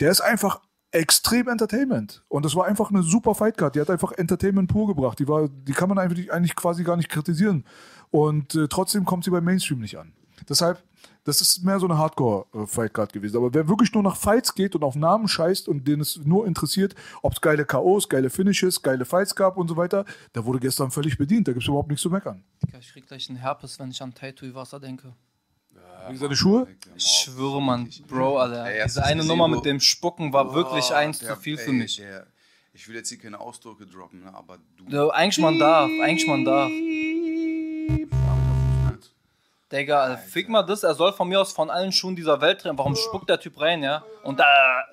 der 0.00 0.10
ist 0.10 0.20
einfach 0.20 0.60
extrem 0.90 1.48
Entertainment. 1.48 2.22
Und 2.28 2.44
das 2.44 2.54
war 2.54 2.66
einfach 2.66 2.90
eine 2.90 3.02
super 3.02 3.34
Fightcard. 3.34 3.74
Die 3.74 3.80
hat 3.80 3.90
einfach 3.90 4.12
Entertainment 4.12 4.70
pur 4.70 4.86
gebracht. 4.86 5.18
Die, 5.18 5.26
war, 5.26 5.48
die 5.48 5.72
kann 5.72 5.88
man 5.88 5.98
eigentlich, 5.98 6.30
eigentlich 6.32 6.54
quasi 6.54 6.84
gar 6.84 6.96
nicht 6.96 7.08
kritisieren. 7.08 7.64
Und 8.10 8.54
äh, 8.54 8.68
trotzdem 8.68 9.06
kommt 9.06 9.24
sie 9.24 9.30
beim 9.30 9.44
Mainstream 9.44 9.80
nicht 9.80 9.98
an. 9.98 10.12
Deshalb, 10.48 10.82
das 11.24 11.40
ist 11.40 11.62
mehr 11.64 11.78
so 11.78 11.86
eine 11.86 11.98
Hardcore-Fightcard 11.98 13.12
gewesen. 13.12 13.36
Aber 13.36 13.52
wer 13.54 13.68
wirklich 13.68 13.92
nur 13.92 14.02
nach 14.02 14.16
Fights 14.16 14.54
geht 14.54 14.74
und 14.74 14.82
auf 14.82 14.96
Namen 14.96 15.28
scheißt 15.28 15.68
und 15.68 15.86
den 15.86 16.00
es 16.00 16.16
nur 16.24 16.46
interessiert, 16.46 16.94
ob 17.22 17.32
es 17.34 17.40
geile 17.40 17.64
K.O.s, 17.64 18.08
geile 18.08 18.28
Finishes, 18.30 18.82
geile 18.82 19.04
Fights 19.04 19.34
gab 19.36 19.56
und 19.56 19.68
so 19.68 19.76
weiter, 19.76 20.04
der 20.34 20.44
wurde 20.44 20.58
gestern 20.58 20.90
völlig 20.90 21.16
bedient. 21.18 21.46
Da 21.46 21.52
gibt 21.52 21.62
es 21.62 21.68
überhaupt 21.68 21.88
nichts 21.88 22.02
zu 22.02 22.10
meckern. 22.10 22.42
Ich 22.80 22.92
krieg 22.92 23.06
gleich 23.06 23.28
einen 23.28 23.38
Herpes, 23.38 23.78
wenn 23.78 23.90
ich 23.90 24.02
an 24.02 24.12
Tattoo 24.14 24.52
Wasser 24.54 24.80
denke. 24.80 25.12
Wegen 26.08 26.18
seine 26.18 26.34
Schuhe? 26.34 26.66
Ich 26.96 27.04
schwöre, 27.04 27.62
Mann, 27.62 27.88
Bro, 28.08 28.38
Alter. 28.38 28.66
Ey, 28.66 28.82
Diese 28.84 29.04
eine 29.04 29.24
Nummer 29.24 29.46
mit 29.46 29.64
dem 29.64 29.78
Spucken 29.78 30.32
war 30.32 30.52
wirklich 30.52 30.92
eins 30.92 31.20
Der- 31.20 31.36
zu 31.36 31.40
viel 31.40 31.56
für 31.56 31.70
ey, 31.70 31.76
mich. 31.76 31.96
Der, 31.98 32.26
ich 32.72 32.88
will 32.88 32.96
jetzt 32.96 33.08
hier 33.10 33.18
keine 33.18 33.38
Ausdrücke 33.38 33.86
droppen, 33.86 34.24
ne, 34.24 34.34
aber 34.34 34.58
du. 34.76 34.84
Ja, 34.88 35.08
eigentlich 35.10 35.38
man 35.38 35.58
darf, 35.60 35.88
eigentlich 36.02 36.26
man 36.26 36.44
darf. 36.44 36.70
Digga, 39.72 40.02
Alter, 40.02 40.18
fick 40.18 40.48
mal 40.48 40.62
das, 40.62 40.82
er 40.82 40.94
soll 40.94 41.12
von 41.12 41.28
mir 41.28 41.40
aus 41.40 41.52
von 41.52 41.70
allen 41.70 41.92
Schuhen 41.92 42.14
dieser 42.14 42.40
Welt 42.40 42.60
trennen. 42.60 42.78
Warum 42.78 42.94
spuckt 42.94 43.28
der 43.28 43.40
Typ 43.40 43.58
rein, 43.60 43.82
ja? 43.82 44.04
Und 44.22 44.38
da. 44.38 44.84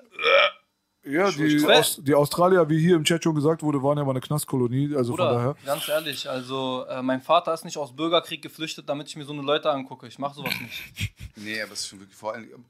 Ja, 1.02 1.30
die. 1.30 1.64
Aus, 1.66 1.98
die 2.02 2.14
Australier, 2.14 2.68
wie 2.68 2.78
hier 2.78 2.96
im 2.96 3.04
Chat 3.04 3.24
schon 3.24 3.34
gesagt 3.34 3.62
wurde, 3.62 3.82
waren 3.82 3.96
ja 3.96 4.04
mal 4.04 4.10
eine 4.10 4.20
Knastkolonie. 4.20 4.94
Also 4.94 5.16
von 5.16 5.26
Bruder, 5.26 5.34
daher. 5.34 5.56
ganz 5.64 5.88
ehrlich, 5.88 6.28
also 6.28 6.84
äh, 6.88 7.02
mein 7.02 7.20
Vater 7.22 7.54
ist 7.54 7.64
nicht 7.64 7.78
aus 7.78 7.94
Bürgerkrieg 7.94 8.42
geflüchtet, 8.42 8.88
damit 8.88 9.08
ich 9.08 9.16
mir 9.16 9.24
so 9.24 9.32
eine 9.32 9.42
Leute 9.42 9.70
angucke. 9.70 10.06
Ich 10.06 10.18
mach 10.18 10.34
sowas 10.34 10.54
nicht. 10.60 11.12
Nee, 11.36 11.62
aber 11.62 11.72
es 11.72 11.80
ist 11.80 11.88
schon 11.88 12.00
wirklich 12.00 12.18
vor 12.18 12.34
allem. 12.34 12.66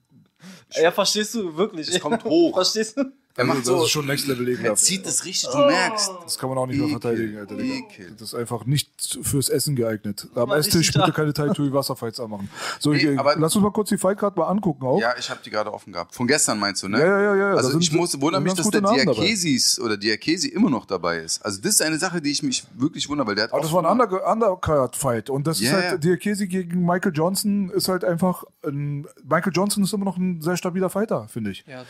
Ja, 0.81 0.93
verstehst 0.93 1.35
du 1.35 1.57
wirklich? 1.57 1.89
Es 1.89 1.99
kommt 1.99 2.23
hoch. 2.25 2.55
Verstehst 2.55 2.97
du? 2.97 3.05
Er 3.37 3.45
macht 3.45 3.59
das 3.61 3.67
so. 3.67 3.85
ist 3.85 3.91
schon 3.91 4.07
Next 4.07 4.27
Level 4.27 4.47
Er 4.49 4.55
ekelhaft. 4.55 4.83
zieht 4.83 5.07
es 5.07 5.25
richtig, 5.25 5.49
du 5.51 5.59
merkst. 5.59 6.11
Das 6.25 6.37
kann 6.37 6.49
man 6.49 6.59
auch 6.59 6.67
nicht 6.67 6.77
mehr 6.79 6.89
Ekel, 6.89 7.01
verteidigen, 7.01 7.39
Alter. 7.39 7.59
Ekel. 7.59 8.11
Das 8.13 8.23
ist 8.29 8.35
einfach 8.35 8.67
nicht 8.67 9.19
fürs 9.23 9.49
Essen 9.49 9.77
geeignet. 9.77 10.27
Am 10.35 10.51
Esstisch 10.51 10.93
bitte 10.93 11.13
keine 11.13 11.33
Tai 11.33 11.49
Wasserfights 11.49 12.19
anmachen. 12.21 12.51
So, 12.81 12.93
Nee, 12.93 12.99
ich, 13.13 13.19
aber- 13.19 13.37
lass 13.37 13.55
uns 13.55 13.63
mal 13.63 13.71
kurz 13.73 13.89
die 13.91 13.99
Fightcard 13.99 14.37
mal 14.37 14.47
angucken 14.49 14.85
auch. 14.85 15.01
Ja, 15.01 15.15
ich 15.19 15.31
habe 15.31 15.41
die 15.45 15.51
gerade 15.51 15.73
offen 15.73 15.93
gehabt. 15.93 16.15
Von 16.15 16.27
gestern 16.27 16.59
meinst 16.59 16.83
du, 16.83 16.89
ne? 16.89 16.99
Ja, 16.99 17.07
ja, 17.07 17.21
ja, 17.21 17.37
ja. 17.37 17.55
Also 17.55 17.71
sind- 17.71 17.83
ich 17.83 17.93
muss, 17.93 18.21
wundere 18.21 18.43
mich, 18.43 18.55
dass 18.55 18.69
der. 18.71 18.81
Diakesis 18.81 19.79
oder 19.81 19.97
Diakesi 19.97 20.49
immer 20.49 20.69
noch 20.71 20.85
dabei 20.85 21.19
ist. 21.19 21.45
Also 21.45 21.61
das 21.63 21.73
ist 21.75 21.83
eine 21.83 21.99
Sache, 21.99 22.21
die 22.21 22.31
ich 22.33 22.43
mich 22.43 22.65
wirklich 22.77 23.09
wundere, 23.09 23.27
weil 23.29 23.35
der 23.37 23.45
hat 23.45 23.53
Aber 23.53 23.63
das 23.63 23.73
war 23.73 23.85
ein 23.85 23.91
Under 24.01 24.31
Undercard-Fight. 24.31 25.31
Und 25.31 25.47
das 25.47 25.61
Ja, 25.61 25.79
ist 25.79 25.91
halt. 25.91 26.05
Diakesi 26.05 26.47
gegen 26.47 26.85
Michael 26.85 27.13
Johnson 27.15 27.71
ist 27.71 27.89
halt 27.89 28.05
einfach, 28.05 28.45
ein, 28.67 29.07
Michael 29.25 29.53
Johnson 29.55 29.85
ist 29.85 29.93
immer 29.93 30.05
noch 30.05 30.17
ein 30.17 30.41
sehr 30.43 30.57
stabiler 30.57 30.91
Fighter, 30.91 31.29
finde 31.29 31.51
ich. 31.53 31.65
Ja, 31.67 31.79
safe. 31.79 31.89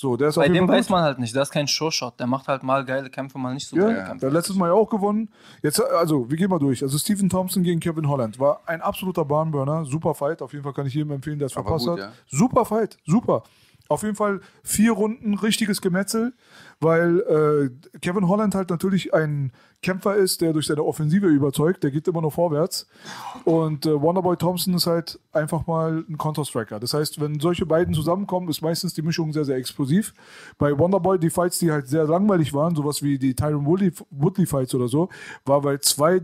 So, 0.00 0.16
der 0.16 0.28
ist 0.28 0.36
Bei 0.36 0.40
auf 0.40 0.46
jeden 0.46 0.54
dem 0.54 0.66
Fall 0.66 0.78
weiß 0.78 0.86
gut. 0.86 0.92
man 0.94 1.02
halt 1.02 1.18
nicht, 1.18 1.34
der 1.34 1.42
ist 1.42 1.50
kein 1.50 1.68
Showshot, 1.68 2.18
der 2.18 2.26
macht 2.26 2.48
halt 2.48 2.62
mal 2.62 2.86
geile 2.86 3.10
Kämpfe, 3.10 3.36
mal 3.36 3.52
nicht 3.52 3.68
so 3.68 3.76
geile 3.76 3.98
Ja, 3.98 4.04
Kämpfe. 4.06 4.20
der 4.20 4.30
letztes 4.30 4.56
Mal 4.56 4.68
ja 4.68 4.72
auch 4.72 4.88
gewonnen. 4.88 5.28
Jetzt, 5.62 5.78
also, 5.78 6.30
wir 6.30 6.38
gehen 6.38 6.48
mal 6.48 6.58
durch. 6.58 6.82
Also, 6.82 6.96
Stephen 6.96 7.28
Thompson 7.28 7.62
gegen 7.62 7.80
Kevin 7.80 8.08
Holland 8.08 8.38
war 8.38 8.60
ein 8.64 8.80
absoluter 8.80 9.26
Barnburner. 9.26 9.84
Super 9.84 10.14
Fight. 10.14 10.40
Auf 10.40 10.52
jeden 10.54 10.64
Fall 10.64 10.72
kann 10.72 10.86
ich 10.86 10.94
jedem 10.94 11.10
empfehlen, 11.12 11.38
der 11.38 11.46
es 11.46 11.54
Aber 11.56 11.64
verpasst 11.66 11.86
gut, 11.86 12.00
hat. 12.00 12.06
ja. 12.06 12.12
Super 12.38 12.64
Fight. 12.64 12.96
Super. 13.04 13.42
Auf 13.90 14.04
jeden 14.04 14.14
Fall 14.14 14.40
vier 14.62 14.92
Runden 14.92 15.34
richtiges 15.34 15.80
Gemetzel, 15.80 16.32
weil 16.78 17.72
äh, 17.92 17.98
Kevin 17.98 18.28
Holland 18.28 18.54
halt 18.54 18.70
natürlich 18.70 19.12
ein 19.12 19.50
Kämpfer 19.82 20.14
ist, 20.14 20.42
der 20.42 20.52
durch 20.52 20.66
seine 20.66 20.84
Offensive 20.84 21.26
überzeugt, 21.26 21.82
der 21.82 21.90
geht 21.90 22.06
immer 22.06 22.20
nur 22.20 22.30
vorwärts. 22.30 22.86
Und 23.44 23.86
äh, 23.86 24.00
Wonderboy 24.00 24.36
Thompson 24.36 24.74
ist 24.74 24.86
halt 24.86 25.18
einfach 25.32 25.66
mal 25.66 26.04
ein 26.08 26.16
Counter-Striker. 26.16 26.78
Das 26.78 26.94
heißt, 26.94 27.20
wenn 27.20 27.40
solche 27.40 27.66
beiden 27.66 27.92
zusammenkommen, 27.92 28.48
ist 28.48 28.62
meistens 28.62 28.94
die 28.94 29.02
Mischung 29.02 29.32
sehr, 29.32 29.44
sehr 29.44 29.56
explosiv. 29.56 30.14
Bei 30.56 30.78
Wonderboy, 30.78 31.18
die 31.18 31.30
Fights, 31.30 31.58
die 31.58 31.72
halt 31.72 31.88
sehr 31.88 32.04
langweilig 32.04 32.54
waren, 32.54 32.76
sowas 32.76 33.02
wie 33.02 33.18
die 33.18 33.34
Tyron 33.34 33.66
Woodley, 33.66 33.92
Woodley 34.10 34.46
Fights 34.46 34.72
oder 34.72 34.86
so, 34.86 35.08
war, 35.44 35.64
weil 35.64 35.80
zwei 35.80 36.20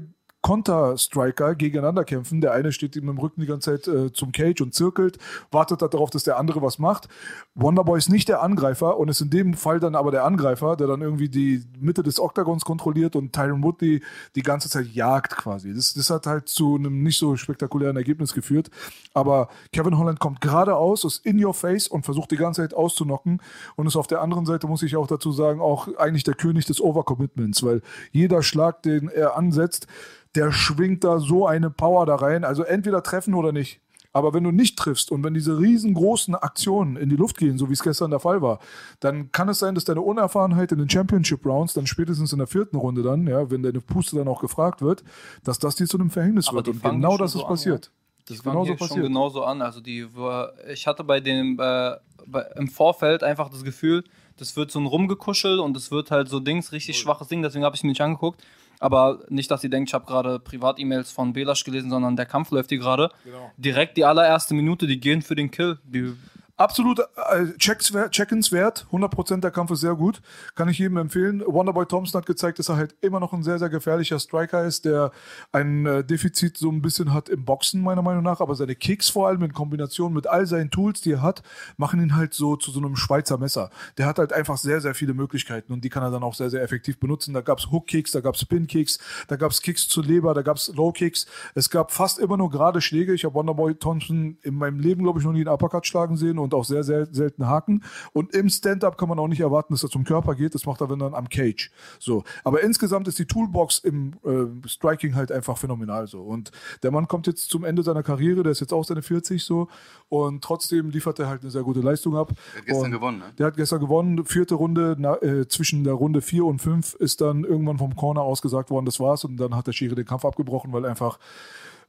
Konter-Striker 0.47 1.57
gegeneinander 1.57 2.05
kämpfen. 2.05 2.41
Der 2.41 2.53
eine 2.53 2.71
steht 2.71 2.95
ihm 2.95 3.09
im 3.09 3.19
Rücken 3.19 3.41
die 3.41 3.49
ganze 3.49 3.73
Zeit 3.73 3.89
äh, 3.89 4.13
zum 4.13 4.31
Cage 4.31 4.61
und 4.61 4.75
zirkelt, 4.75 5.19
wartet 5.51 5.83
darauf, 5.83 6.11
dass 6.11 6.23
der 6.23 6.39
andere 6.39 6.63
was 6.63 6.79
macht. 6.79 7.09
Wonderboy 7.57 7.99
ist 7.99 8.11
nicht 8.11 8.29
der 8.29 8.43
Angreifer 8.43 8.97
und 8.97 9.09
ist 9.09 9.21
in 9.21 9.31
dem 9.31 9.55
Fall 9.55 9.81
dann 9.81 9.97
aber 9.97 10.13
der 10.13 10.25
Angreifer, 10.25 10.77
der 10.77 10.87
dann 10.87 11.01
irgendwie 11.01 11.29
die 11.29 11.65
Mitte 11.81 12.05
des 12.05 12.21
Oktagons 12.21 12.65
kontrolliert 12.65 13.17
und 13.17 13.33
Tyron 13.33 13.65
Woodley 13.65 14.05
die 14.37 14.43
ganze 14.43 14.71
Zeit 14.71 14.87
jagt 14.87 15.37
quasi. 15.37 15.75
Das, 15.75 15.95
das 15.95 16.11
hat 16.11 16.29
halt 16.29 16.49
zu 16.49 16.77
einem 16.77 17.03
nicht 17.03 17.19
so 17.19 17.35
spektakulären 17.35 17.97
Ergebnis 17.97 18.33
geführt. 18.33 18.71
Aber 19.15 19.49
Kevin 19.73 19.99
Holland 19.99 20.21
kommt 20.21 20.41
geradeaus, 20.41 21.03
ist 21.03 21.27
in 21.27 21.45
your 21.45 21.55
face 21.55 21.89
und 21.89 22.05
versucht 22.05 22.31
die 22.31 22.37
ganze 22.37 22.63
Zeit 22.63 22.73
auszunocken 22.73 23.43
und 23.75 23.89
ist 23.89 23.97
auf 23.97 24.07
der 24.07 24.21
anderen 24.21 24.47
Seite, 24.47 24.69
muss 24.69 24.85
ich 24.85 24.95
auch 24.95 25.09
dazu 25.09 25.33
sagen, 25.33 25.61
auch 25.61 25.89
eigentlich 25.99 26.23
der 26.23 26.35
König 26.35 26.67
des 26.67 26.81
Overcommitments, 26.81 27.65
weil 27.65 27.83
jeder 28.13 28.45
Schlag, 28.45 28.85
den 28.85 29.09
er 29.09 29.37
ansetzt, 29.37 29.89
der 30.37 30.53
schwingt 30.53 31.05
da 31.05 31.19
so 31.19 31.47
eine 31.47 31.71
Power 31.71 32.07
da 32.07 32.17
rein. 32.17 32.45
Also 32.45 32.63
entweder 32.63 33.03
treffen 33.03 33.35
oder 33.35 33.53
nicht. 33.53 33.81
Aber 34.13 34.33
wenn 34.33 34.45
du 34.45 34.51
nicht 34.51 34.79
triffst 34.79 35.13
und 35.13 35.23
wenn 35.25 35.35
diese 35.35 35.59
riesengroßen 35.59 36.35
Aktionen 36.35 36.97
in 36.97 37.11
die 37.11 37.17
Luft 37.17 37.37
gehen, 37.37 37.59
so 37.59 37.69
wie 37.69 37.75
es 37.75 37.83
gestern 37.83 38.11
der 38.11 38.21
Fall 38.21 38.41
war, 38.41 38.61
dann 39.01 39.31
kann 39.31 39.51
es 39.51 39.59
sein, 39.59 39.75
dass 39.75 39.85
deine 39.85 40.01
Unerfahrenheit 40.01 40.73
in 40.73 40.79
den 40.79 40.89
Championship 40.89 41.45
Rounds, 41.45 41.75
dann 41.75 41.87
spätestens 41.87 42.33
in 42.33 42.39
der 42.39 42.47
vierten 42.47 42.77
Runde 42.77 43.03
dann, 43.03 43.27
ja, 43.27 43.51
wenn 43.51 43.63
deine 43.63 43.83
Puste 43.83 44.17
dann 44.17 44.27
auch 44.27 44.41
gefragt 44.41 44.81
wird, 44.81 45.05
dass 45.45 45.59
das 45.59 45.75
dir 45.75 45.87
zu 45.87 45.99
einem 45.99 46.09
Verhängnis 46.09 46.49
Aber 46.49 46.65
wird. 46.65 46.69
Und 46.69 46.83
genau 46.83 47.19
das 47.19 47.33
so 47.33 47.41
ist 47.41 47.45
an, 47.45 47.51
passiert. 47.51 47.85
ja. 47.87 47.91
Das 48.27 48.39
ist 48.39 48.43
fangen 48.43 48.55
genauso 48.55 48.79
hier 48.79 48.89
schon 48.89 49.03
genauso 49.03 49.45
an. 49.45 49.61
Also 49.61 49.81
die 49.81 50.07
war, 50.17 50.53
ich 50.67 50.87
hatte 50.87 51.05
bei 51.05 51.21
dem 51.21 51.59
äh, 51.61 51.93
bei, 52.27 52.43
im 52.57 52.69
Vorfeld 52.69 53.23
einfach 53.23 53.51
das 53.51 53.65
Gefühl, 53.65 54.03
das 54.37 54.57
wird 54.57 54.71
so 54.71 54.81
ein 54.81 54.87
rumgekuschelt 54.87 55.61
und 55.61 55.77
es 55.77 55.91
wird 55.91 56.11
halt 56.11 56.29
so 56.29 56.41
Dings, 56.41 56.73
richtig 56.73 56.99
schwaches 56.99 57.29
Ding, 57.29 57.43
deswegen 57.43 57.65
habe 57.65 57.77
ich 57.77 57.83
mir 57.83 57.91
nicht 57.91 58.01
angeguckt. 58.01 58.43
Aber 58.79 59.21
nicht, 59.29 59.51
dass 59.51 59.65
ihr 59.65 59.71
denkt, 59.71 59.91
ich 59.91 59.95
habe 59.95 60.07
gerade 60.07 60.39
Privat-E-Mails 60.39 61.11
von 61.11 61.33
Belasch 61.33 61.65
gelesen, 61.65 61.91
sondern 61.91 62.17
der 62.17 62.27
Kampf 62.27 62.51
läuft 62.51 62.71
hier 62.71 62.79
gerade. 62.79 63.11
Genau. 63.25 63.51
Direkt 63.57 63.97
die 63.97 64.05
allererste 64.05 64.55
Minute, 64.55 64.87
die 64.87 65.01
gehen 65.01 65.23
für 65.23 65.35
den 65.35 65.51
Kill. 65.51 65.79
Die, 65.85 66.15
Absolut 66.59 67.01
äh, 67.01 67.45
checkswert- 67.59 68.13
checkenswert. 68.13 68.87
100% 68.91 69.41
der 69.41 69.51
Kampf 69.51 69.73
ist 69.73 69.81
sehr 69.81 69.95
gut. 69.95 70.23
Kann 70.55 70.71
ich 70.71 70.79
jedem 70.79 70.97
empfehlen. 70.97 71.43
Wonderboy 71.47 71.85
Thompson 71.85 72.19
hat 72.19 72.27
gezeigt, 72.27 72.59
dass 72.59 72.71
er 72.71 72.77
halt 72.77 72.95
immer 73.03 73.21
noch 73.21 73.35
ein 73.35 73.43
sehr, 73.43 73.59
sehr 73.59 73.69
gefährlicher 73.69 74.19
Striker 74.19 74.65
ist, 74.65 74.87
der 74.87 75.13
ein 75.53 75.85
äh, 75.85 76.03
Defizit 76.03 76.57
so 76.57 76.71
ein 76.71 76.81
bisschen 76.81 77.13
hat 77.13 77.29
im 77.29 77.45
Boxen, 77.45 77.83
meiner 77.83 78.01
Meinung 78.01 78.23
nach. 78.23 78.41
Aber 78.41 78.55
seine 78.55 78.75
Kicks 78.75 79.11
vor 79.11 79.29
allem 79.29 79.43
in 79.43 79.53
Kombination 79.53 80.15
mit 80.15 80.27
all 80.27 80.47
seinen 80.47 80.71
Tools, 80.71 81.03
die 81.03 81.13
er 81.13 81.21
hat, 81.23 81.43
machen 81.77 82.01
ihn 82.01 82.17
halt 82.17 82.33
so 82.33 82.57
zu 82.57 82.71
so 82.71 82.81
einem 82.81 82.97
Schweizer 82.97 83.37
Messer. 83.37 83.69
Der 83.99 84.07
hat 84.07 84.19
halt 84.19 84.33
einfach 84.33 84.57
sehr, 84.57 84.81
sehr 84.81 84.95
viele 84.95 85.13
Möglichkeiten 85.13 85.75
und 85.75 85.85
die 85.85 85.91
kann 85.91 86.03
er 86.03 86.11
dann 86.11 86.23
auch 86.23 86.35
sehr, 86.35 86.49
sehr 86.49 86.63
effektiv 86.63 86.99
benutzen. 86.99 87.35
Da 87.35 87.43
gab's 87.43 87.71
Hook-Kicks, 87.71 88.13
da 88.13 88.21
gab's 88.21 88.41
Spin-Kicks, 88.41 88.99
da 89.29 89.37
gab's 89.37 89.61
Kicks 89.61 89.89
zur 89.89 90.05
Leber, 90.05 90.33
da 90.33 90.41
gab's 90.41 90.73
Low-Kicks. 90.75 91.27
Es 91.55 91.69
gab 91.69 91.93
fast 91.93 92.19
immer 92.19 92.39
nur 92.39 92.49
gerade 92.49 92.81
Schläge. 92.81 93.13
Ich 93.13 93.27
habe 93.27 93.35
Wonderboy 93.35 93.75
Thompson 93.75 94.39
in 94.43 94.55
meinem 94.55 94.81
Leben, 94.81 95.03
glaube 95.03 95.19
ich, 95.19 95.27
noch 95.27 95.33
nie 95.33 95.41
einen 95.41 95.49
Uppercut 95.49 95.87
schlagen 95.87 96.17
sehen 96.17 96.39
und 96.47 96.55
auch 96.55 96.65
sehr, 96.65 96.83
sehr 96.85 97.07
selten 97.07 97.47
Haken. 97.47 97.83
Und 98.13 98.35
im 98.35 98.49
Stand-Up 98.49 98.97
kann 98.97 99.09
man 99.09 99.19
auch 99.19 99.29
nicht 99.29 99.41
erwarten, 99.41 99.75
dass 99.75 99.83
er 99.83 99.91
zum 99.91 100.05
Körper 100.05 100.35
geht. 100.35 100.55
Das 100.55 100.65
macht 100.65 100.81
er, 100.81 100.89
wenn 100.89 100.99
dann 100.99 101.15
am 101.15 101.29
Cage. 101.29 101.71
So. 101.99 102.25
Aber 102.45 102.63
insgesamt 102.63 103.09
ist 103.09 103.19
die 103.19 103.27
Toolbox 103.27 103.81
im 103.81 104.15
äh, 104.25 104.69
Striking 104.69 105.15
halt 105.15 105.33
einfach 105.33 105.59
phänomenal 105.59 106.07
so. 106.07 106.23
Und 106.23 106.51
der 106.83 106.91
Mann 106.91 107.09
kommt 107.09 107.27
jetzt 107.27 107.51
zum 107.51 107.65
Ende 107.65 107.83
seiner 107.83 108.03
Karriere, 108.03 108.43
der 108.43 108.53
ist 108.53 108.61
jetzt 108.61 108.73
auch 108.73 108.85
seine 108.85 109.03
40 109.03 109.45
so. 109.45 109.69
Und 110.09 110.43
trotzdem 110.43 110.91
liefert 110.91 111.19
er 111.19 111.29
halt 111.29 111.43
eine 111.43 111.51
sehr 111.51 111.63
gute 111.63 111.81
Leistung 111.81 112.17
ab. 112.17 112.33
Der 112.55 112.61
hat 112.61 112.67
gestern 112.67 112.85
und 112.85 112.91
gewonnen, 112.93 113.19
ne? 113.19 113.25
Der 113.39 113.47
hat 113.47 113.57
gestern 113.57 113.81
gewonnen. 113.81 114.25
Vierte 114.25 114.55
Runde, 114.55 114.97
na, 114.99 115.21
äh, 115.23 115.49
zwischen 115.49 115.85
der 115.85 115.95
Runde 115.95 116.23
4 116.23 116.45
und 116.45 116.61
5 116.61 116.95
ist 116.95 117.21
dann 117.21 117.45
irgendwann 117.45 117.79
vom 117.79 117.97
Corner 117.97 118.23
ausgesagt 118.23 118.71
worden, 118.71 118.87
das 118.87 119.01
war's. 119.01 119.25
Und 119.25 119.37
dann 119.37 119.55
hat 119.57 119.67
der 119.67 119.73
Schiri 119.73 119.95
den 119.95 120.07
Kampf 120.07 120.25
abgebrochen, 120.25 120.73
weil 120.73 120.87
einfach 120.87 121.19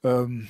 ähm, 0.04 0.48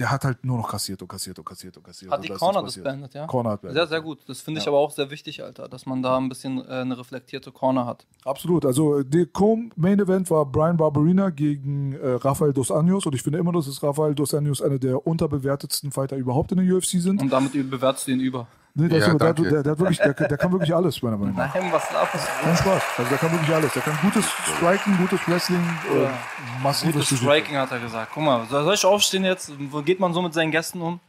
der 0.00 0.10
hat 0.10 0.24
halt 0.24 0.44
nur 0.44 0.56
noch 0.56 0.70
kassiert 0.70 1.00
und 1.02 1.08
kassiert 1.08 1.38
und 1.38 1.44
kassiert 1.44 1.76
und 1.76 1.84
kassiert. 1.84 2.10
hat 2.10 2.24
die 2.24 2.28
Corner 2.30 2.62
passiert. 2.62 2.86
disbandet, 2.86 3.14
ja? 3.14 3.26
Corner 3.26 3.50
hat 3.50 3.60
Sehr, 3.60 3.70
beendet. 3.70 3.88
sehr 3.90 4.00
gut. 4.00 4.18
Das 4.26 4.40
finde 4.40 4.60
ich 4.60 4.66
aber 4.66 4.78
auch 4.78 4.90
sehr 4.90 5.10
wichtig, 5.10 5.42
Alter, 5.44 5.68
dass 5.68 5.86
man 5.86 6.02
da 6.02 6.16
ein 6.16 6.28
bisschen 6.28 6.58
äh, 6.66 6.68
eine 6.72 6.98
reflektierte 6.98 7.52
Corner 7.52 7.86
hat. 7.86 8.06
Absolut. 8.24 8.64
Also 8.64 9.02
der 9.02 9.26
Co-Main 9.26 10.00
Event 10.00 10.30
war 10.30 10.46
Brian 10.46 10.76
Barberina 10.78 11.30
gegen 11.30 11.92
äh, 11.92 12.12
Rafael 12.14 12.52
Dos 12.52 12.70
Anjos 12.70 13.04
und 13.06 13.14
ich 13.14 13.22
finde 13.22 13.38
immer, 13.38 13.52
dass 13.52 13.66
es 13.66 13.82
Rafael 13.82 14.14
Dos 14.14 14.32
Anjos 14.34 14.62
einer 14.62 14.78
der 14.78 15.06
unterbewertetsten 15.06 15.92
Fighter 15.92 16.16
überhaupt 16.16 16.50
in 16.52 16.58
der 16.66 16.74
UFC 16.76 17.00
sind. 17.00 17.20
Und 17.20 17.30
damit 17.30 17.52
bewertest 17.70 18.08
du 18.08 18.12
ihn 18.12 18.20
über. 18.20 18.48
Nee, 18.74 18.88
der, 18.88 18.98
Ja, 18.98 19.06
ist, 19.08 19.20
der, 19.20 19.34
der, 19.34 19.62
der, 19.62 19.72
hat 19.72 19.78
wirklich, 19.78 19.98
der, 19.98 20.14
der 20.14 20.38
kann 20.38 20.52
wirklich 20.52 20.74
alles, 20.74 21.02
meiner 21.02 21.16
Meinung 21.16 21.34
nach. 21.34 21.52
Nein, 21.54 21.72
was 21.72 21.90
laberst 21.92 22.14
du? 22.14 22.44
Kein 22.44 22.56
Spaß. 22.56 22.82
Also 22.98 23.10
der 23.10 23.18
kann 23.18 23.32
wirklich 23.32 23.54
alles. 23.54 23.72
Der 23.72 23.82
kann 23.82 23.98
gutes 24.00 24.24
Striken, 24.26 24.96
gutes 24.96 25.20
Wrestling, 25.26 25.60
äh, 25.92 26.62
massives 26.62 26.94
Gutes. 26.94 27.18
Striking 27.18 27.56
hat 27.56 27.72
er 27.72 27.80
gesagt. 27.80 28.12
Guck 28.14 28.22
mal, 28.22 28.46
soll 28.48 28.74
ich 28.74 28.84
aufstehen 28.84 29.24
jetzt? 29.24 29.52
Wo 29.72 29.82
geht 29.82 29.98
man 29.98 30.14
so 30.14 30.22
mit 30.22 30.34
seinen 30.34 30.52
Gästen 30.52 30.80
um? 30.80 31.00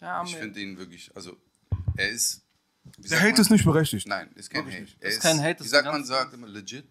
Ja, 0.00 0.22
Ich 0.24 0.34
finde 0.34 0.58
ihn 0.58 0.78
wirklich, 0.78 1.10
also 1.14 1.36
er 1.96 2.08
ist. 2.08 2.42
Der 2.98 3.18
Hate 3.20 3.32
man? 3.32 3.40
ist 3.40 3.50
nicht 3.50 3.64
berechtigt. 3.64 4.08
Nein, 4.08 4.28
ist 4.34 4.50
kein 4.50 4.66
Hate. 4.66 4.88
Er 5.00 5.08
Ist 5.08 5.22
kein 5.22 5.40
Hate, 5.40 5.60
Wie 5.60 5.64
ist 5.64 5.70
sagt 5.70 5.86
man, 5.86 6.04
sagt 6.04 6.34
immer 6.34 6.48
legit. 6.48 6.86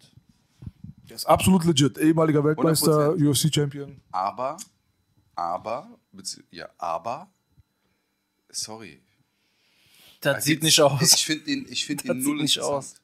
Der 1.08 1.16
ist 1.16 1.26
absolut 1.26 1.64
legit. 1.64 1.98
Ehemaliger 1.98 2.42
Weltmeister, 2.42 3.10
100%. 3.10 3.28
UFC-Champion. 3.28 4.00
Aber, 4.12 4.56
aber, 5.34 5.90
ja, 6.50 6.68
aber, 6.78 7.28
sorry. 8.50 9.02
Das 10.22 10.36
Also 10.36 10.46
sieht 10.46 10.62
nicht 10.62 10.80
aus. 10.80 11.14
Ich 11.14 11.24
finde 11.26 11.50
ihn, 11.50 11.66
ich 11.68 11.84
finde 11.84 12.04
Das 12.04 12.16
ihn 12.16 12.20
sieht 12.22 12.28
null 12.28 12.42
nicht 12.42 12.56
interessant. 12.56 12.78
aus. 12.78 12.94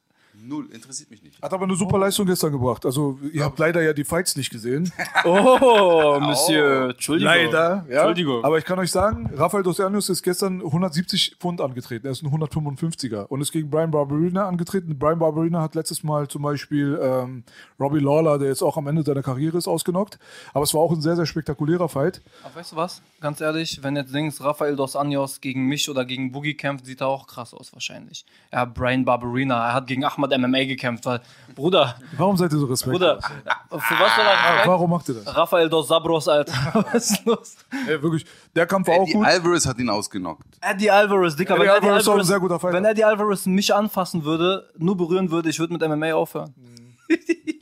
Null, 0.41 0.69
interessiert 0.71 1.09
mich 1.11 1.21
nicht. 1.21 1.41
Hat 1.41 1.53
aber 1.53 1.63
eine 1.65 1.75
super 1.75 1.97
Leistung 1.97 2.25
gestern 2.25 2.51
gebracht. 2.51 2.85
Also, 2.85 3.19
ihr 3.33 3.43
habt 3.43 3.59
leider 3.59 3.81
ja 3.81 3.93
die 3.93 4.03
Fights 4.03 4.35
nicht 4.35 4.49
gesehen. 4.49 4.91
Oh, 5.25 6.17
Monsieur. 6.21 6.91
Entschuldigung. 6.91 7.33
Leider, 7.33 7.85
ja. 7.89 7.97
Entschuldigung. 7.97 8.43
Aber 8.43 8.57
ich 8.57 8.63
kann 8.63 8.79
euch 8.79 8.91
sagen, 8.91 9.29
Rafael 9.35 9.63
Dos 9.63 9.79
Anjos 9.79 10.07
ist 10.09 10.23
gestern 10.23 10.61
170 10.61 11.35
Pfund 11.39 11.59
angetreten. 11.59 12.05
Er 12.05 12.11
ist 12.11 12.23
ein 12.23 12.31
155er 12.31 13.25
und 13.25 13.41
ist 13.41 13.51
gegen 13.51 13.69
Brian 13.69 13.91
Barberina 13.91 14.47
angetreten. 14.47 14.97
Brian 14.97 15.19
Barberina 15.19 15.61
hat 15.61 15.75
letztes 15.75 16.03
Mal 16.03 16.27
zum 16.29 16.43
Beispiel 16.43 16.97
ähm, 17.01 17.43
Robbie 17.79 17.99
Lawler, 17.99 18.39
der 18.39 18.47
jetzt 18.47 18.61
auch 18.61 18.77
am 18.77 18.87
Ende 18.87 19.03
seiner 19.03 19.23
Karriere 19.23 19.57
ist, 19.57 19.67
ausgenockt. 19.67 20.19
Aber 20.53 20.63
es 20.63 20.73
war 20.73 20.81
auch 20.81 20.91
ein 20.91 21.01
sehr, 21.01 21.15
sehr 21.15 21.25
spektakulärer 21.25 21.89
Fight. 21.89 22.21
Aber 22.43 22.55
weißt 22.55 22.71
du 22.71 22.75
was? 22.77 23.01
Ganz 23.19 23.41
ehrlich, 23.41 23.83
wenn 23.83 23.95
jetzt 23.97 24.13
denkst, 24.13 24.39
Rafael 24.39 24.75
Dos 24.75 24.95
Anjos 24.95 25.41
gegen 25.41 25.65
mich 25.65 25.89
oder 25.89 26.05
gegen 26.05 26.31
Boogie 26.31 26.53
kämpft, 26.53 26.85
sieht 26.85 27.01
er 27.01 27.07
auch 27.07 27.27
krass 27.27 27.53
aus 27.53 27.73
wahrscheinlich. 27.73 28.25
Ja, 28.53 28.63
Brian 28.65 29.03
Barberina, 29.03 29.67
er 29.67 29.73
hat 29.73 29.87
gegen 29.87 30.05
Ahmad 30.05 30.28
MMA 30.37 30.65
gekämpft, 30.65 31.05
weil, 31.05 31.21
Bruder, 31.55 31.95
Warum 32.17 32.37
seid 32.37 32.51
ihr 32.53 32.59
so 32.59 32.65
respektlos? 32.65 32.99
Bruder, 32.99 33.19
für 33.21 33.99
was 33.99 34.15
soll 34.15 34.25
er 34.25 34.31
Ah, 34.37 34.49
Respekt? 34.49 34.67
warum 34.67 34.89
macht 34.89 35.09
ihr 35.09 35.15
das? 35.15 35.35
Rafael 35.35 35.69
Dos 35.69 35.87
Sabros, 35.87 36.27
Alter. 36.27 36.53
Was 36.91 37.11
ist 37.11 37.25
los? 37.25 37.55
Ey, 37.87 38.01
wirklich, 38.01 38.25
der 38.55 38.65
Kampf 38.67 38.87
war 38.87 38.95
auch 38.95 39.03
Eddie 39.03 39.13
gut. 39.13 39.25
Alvarez 39.25 39.65
hat 39.65 39.77
ihn 39.79 39.89
ausgenockt. 39.89 40.43
Eddie 40.61 40.91
Alvarez, 40.91 41.35
Dicker. 41.35 41.55
Eddie 41.55 41.63
wenn 41.63 41.69
Eddie 41.69 41.85
Alvarez 41.87 42.01
ist 42.03 42.07
auch 42.09 42.17
ein 42.17 42.23
sehr 42.23 42.39
guter 42.39 42.59
Fighter. 42.59 42.77
Wenn 42.77 42.85
Eddie 42.85 43.03
Alvarez 43.03 43.45
mich 43.45 43.73
anfassen 43.73 44.23
würde, 44.23 44.69
nur 44.77 44.95
berühren 44.95 45.31
würde, 45.31 45.49
ich 45.49 45.59
würde 45.59 45.73
mit 45.73 45.81
MMA 45.87 46.13
aufhören. 46.13 46.53